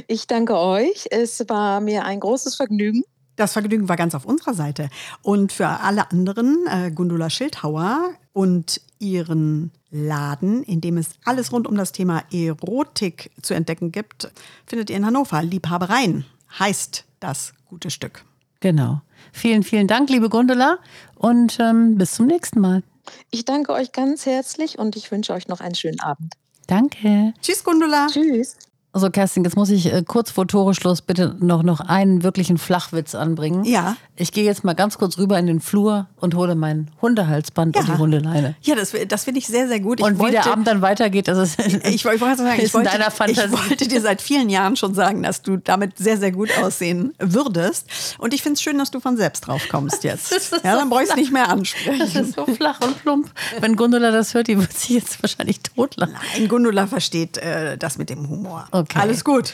Ich 0.08 0.28
danke 0.28 0.58
euch. 0.58 1.08
Es 1.12 1.48
war 1.48 1.82
mir 1.82 2.06
ein 2.06 2.20
großes 2.20 2.56
Vergnügen. 2.56 3.04
Das 3.36 3.54
Vergnügen 3.54 3.90
war 3.90 3.98
ganz 3.98 4.16
auf 4.16 4.26
unserer 4.26 4.54
Seite. 4.54 4.90
Und 5.22 5.52
für 5.52 5.68
alle 5.68 6.10
anderen, 6.10 6.66
äh, 6.70 6.92
Gundula 6.92 7.30
Schildhauer 7.30 8.12
und 8.34 8.82
ihren 9.00 9.72
Laden, 9.92 10.64
in 10.64 10.82
dem 10.82 10.98
es 10.98 11.12
alles 11.26 11.52
rund 11.52 11.68
um 11.68 11.76
das 11.76 11.92
Thema 11.92 12.24
Erotik 12.32 13.32
zu 13.42 13.54
entdecken 13.54 13.92
gibt, 13.92 14.32
findet 14.66 14.90
ihr 14.90 14.96
in 14.96 15.06
Hannover. 15.06 15.42
Liebhabereien 15.42 16.26
heißt 16.60 17.06
das 17.20 17.54
gute 17.66 17.90
Stück. 17.90 18.24
Genau. 18.62 19.02
Vielen, 19.32 19.64
vielen 19.64 19.88
Dank, 19.88 20.10
liebe 20.10 20.30
Gundula. 20.30 20.80
Und 21.16 21.58
ähm, 21.60 21.98
bis 21.98 22.14
zum 22.14 22.28
nächsten 22.28 22.60
Mal. 22.60 22.84
Ich 23.32 23.46
danke 23.46 23.74
euch 23.74 23.92
ganz 23.92 24.26
herzlich 24.26 24.80
und 24.80 24.96
ich 24.96 25.12
wünsche 25.12 25.34
euch 25.34 25.48
noch 25.48 25.60
einen 25.60 25.76
schönen 25.76 26.00
Abend. 26.00 26.34
Danke. 26.68 27.34
Tschüss, 27.42 27.64
Gundula. 27.64 28.08
Tschüss. 28.08 28.58
Also 28.96 29.10
Kerstin, 29.10 29.43
jetzt 29.43 29.58
muss 29.58 29.70
ich 29.72 29.91
äh, 29.91 30.04
kurz 30.08 30.32
vor 30.32 30.48
Toreschluss 30.48 31.02
bitte 31.02 31.36
noch, 31.41 31.64
noch 31.64 31.82
einen 31.82 32.24
wirklichen 32.24 32.58
Flachwitz 32.58 33.14
anbringen. 33.14 33.66
Ja. 33.66 33.98
Ich 34.16 34.32
gehe 34.32 34.46
jetzt 34.46 34.64
mal 34.64 34.72
ganz 34.74 34.98
kurz 34.98 35.18
rüber 35.18 35.38
in 35.38 35.48
den 35.48 35.60
Flur 35.60 36.08
und 36.22 36.34
hole 36.34 36.56
mein 36.56 36.89
Hundehalsband 37.02 37.76
und 37.76 37.88
die 37.89 37.98
Hundeleine. 37.98 38.56
Ja, 38.62 38.74
das, 38.76 38.93
das 39.10 39.26
finde 39.26 39.39
ich 39.39 39.48
sehr, 39.48 39.68
sehr 39.68 39.82
gut. 39.82 40.00
Ich 40.00 40.06
Und 40.06 40.16
wie 40.16 40.20
wollte, 40.20 40.32
der 40.36 40.46
Abend 40.48 40.66
dann 40.66 40.82
weitergeht, 40.82 41.28
das 41.28 41.38
ist, 41.38 41.60
ich, 41.86 42.06
wollte 42.06 42.20
gerade 42.20 42.38
sagen, 42.38 42.62
ich 42.64 42.74
wollte, 42.74 42.88
in 42.88 42.98
deiner 42.98 43.12
Fantasie. 43.12 43.41
ich 43.54 43.70
wollte 43.70 43.88
dir 43.89 44.00
seit 44.00 44.22
vielen 44.22 44.50
Jahren 44.50 44.78
schon 44.78 44.93
sagen, 44.93 45.24
dass 45.24 45.41
du 45.41 45.58
damit 45.58 45.98
sehr, 45.98 46.18
sehr 46.18 46.32
gut 46.32 46.58
aussehen 46.58 47.14
würdest. 47.20 47.88
Und 48.18 48.34
ich 48.34 48.43
finde 48.43 48.54
es 48.54 48.62
schön, 48.62 48.78
dass 48.78 48.91
du 48.91 49.02
von 49.02 49.18
selbst 49.18 49.41
drauf 49.41 49.64
kommst 49.70 50.04
jetzt. 50.06 50.32
Das 50.32 50.54
ist 50.54 50.64
Ja, 50.64 50.72
so 50.72 50.80
dann 50.80 50.89
brauchst 50.89 51.08
du 51.08 51.08
flach. 51.08 51.18
nicht 51.18 51.34
mehr 51.34 51.43
Das 51.48 51.52
ansprechen. 51.52 52.22
ist 52.24 52.36
so 52.36 52.46
flach 52.46 52.80
und 52.80 53.02
plump. 53.02 53.30
Wenn 53.60 53.76
Gundula 53.76 54.12
das 54.12 54.34
hört, 54.34 54.48
die 54.48 54.58
wird 54.58 54.72
sich 54.72 54.91
jetzt 54.91 55.22
wahrscheinlich 55.22 55.60
totlachen. 55.60 56.16
Ein 56.38 56.48
Gundula 56.48 56.88
versteht 56.88 57.38
äh, 57.39 57.78
das 57.78 57.98
mit 57.98 58.10
dem 58.10 58.30
Humor. 58.30 58.70
Okay. 58.72 58.85
Alles 58.94 59.24
gut. 59.24 59.54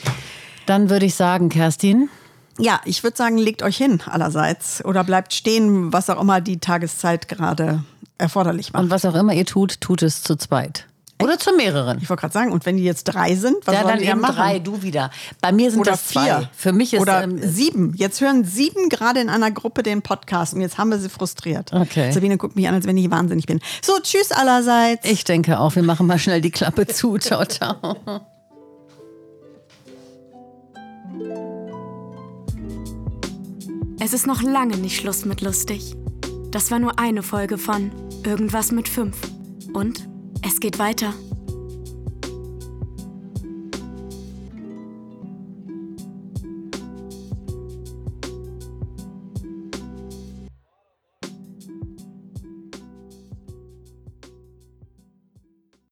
Dann 0.65 0.89
würde 0.89 1.05
ich 1.05 1.15
sagen, 1.15 1.49
Kerstin, 1.49 2.09
Ja, 2.59 2.81
ich 2.85 3.03
würde 3.03 3.17
sagen, 3.17 3.37
legt 3.37 3.63
euch 3.63 3.77
hin 3.77 4.01
allerseits 4.05 4.83
oder 4.85 5.03
bleibt 5.03 5.33
stehen, 5.33 5.91
was 5.93 6.09
auch 6.09 6.21
immer 6.21 6.41
die 6.41 6.59
Tageszeit 6.59 7.27
gerade 7.27 7.83
erforderlich 8.17 8.71
macht. 8.73 8.83
und 8.83 8.89
was 8.91 9.05
auch 9.05 9.15
immer 9.15 9.33
ihr 9.33 9.45
tut, 9.45 9.81
tut 9.81 10.03
es 10.03 10.21
zu 10.21 10.35
zweit. 10.35 10.85
Oder 11.23 11.37
zu 11.37 11.55
mehreren. 11.55 11.99
ich 12.01 12.09
wollte 12.09 12.21
gerade 12.21 12.33
sagen, 12.33 12.51
und 12.51 12.65
wenn 12.65 12.77
die 12.77 12.83
jetzt 12.83 13.03
drei 13.03 13.35
sind, 13.35 13.55
was 13.65 13.75
Ja, 13.75 13.81
sollen 13.81 13.93
dann 13.93 14.03
die 14.03 14.09
eben 14.09 14.21
machen? 14.21 14.35
drei, 14.37 14.57
du 14.59 14.81
wieder. 14.81 15.11
Bei 15.39 15.51
mir 15.51 15.69
sind 15.69 15.81
Oder 15.81 15.91
das 15.91 16.07
zwei. 16.07 16.23
vier. 16.23 16.49
Für 16.55 16.71
mich 16.73 16.93
ist 16.95 16.99
Oder 17.01 17.21
ähm, 17.23 17.37
sieben. 17.43 17.93
Jetzt 17.95 18.21
hören 18.21 18.43
sieben 18.43 18.89
gerade 18.89 19.19
in 19.21 19.29
einer 19.29 19.51
Gruppe 19.51 19.83
den 19.83 20.01
Podcast 20.01 20.55
und 20.55 20.61
jetzt 20.61 20.79
haben 20.79 20.89
wir 20.89 20.97
sie 20.97 21.09
frustriert. 21.09 21.71
Okay. 21.73 22.11
Sabine 22.11 22.37
guckt 22.37 22.55
mich 22.55 22.67
an, 22.67 22.73
als 22.73 22.87
wenn 22.87 22.97
ich 22.97 23.11
wahnsinnig 23.11 23.45
bin. 23.45 23.59
So, 23.83 23.93
tschüss 24.01 24.31
allerseits. 24.31 25.07
ich 25.07 25.23
denke 25.23 25.59
auch, 25.59 25.75
wir 25.75 25.83
machen 25.83 26.07
mal 26.07 26.17
schnell 26.17 26.41
die 26.41 26.51
Klappe 26.51 26.87
zu. 26.87 27.17
Ciao, 27.19 27.45
ciao. 27.45 27.97
Es 34.03 34.13
ist 34.13 34.25
noch 34.25 34.41
lange 34.41 34.77
nicht 34.77 34.99
Schluss 34.99 35.25
mit 35.25 35.41
lustig. 35.41 35.95
Das 36.49 36.71
war 36.71 36.79
nur 36.79 36.97
eine 36.97 37.21
Folge 37.21 37.59
von 37.59 37.91
Irgendwas 38.25 38.71
mit 38.71 38.89
fünf. 38.89 39.15
Und 39.73 40.09
es 40.41 40.59
geht 40.59 40.79
weiter. 40.79 41.13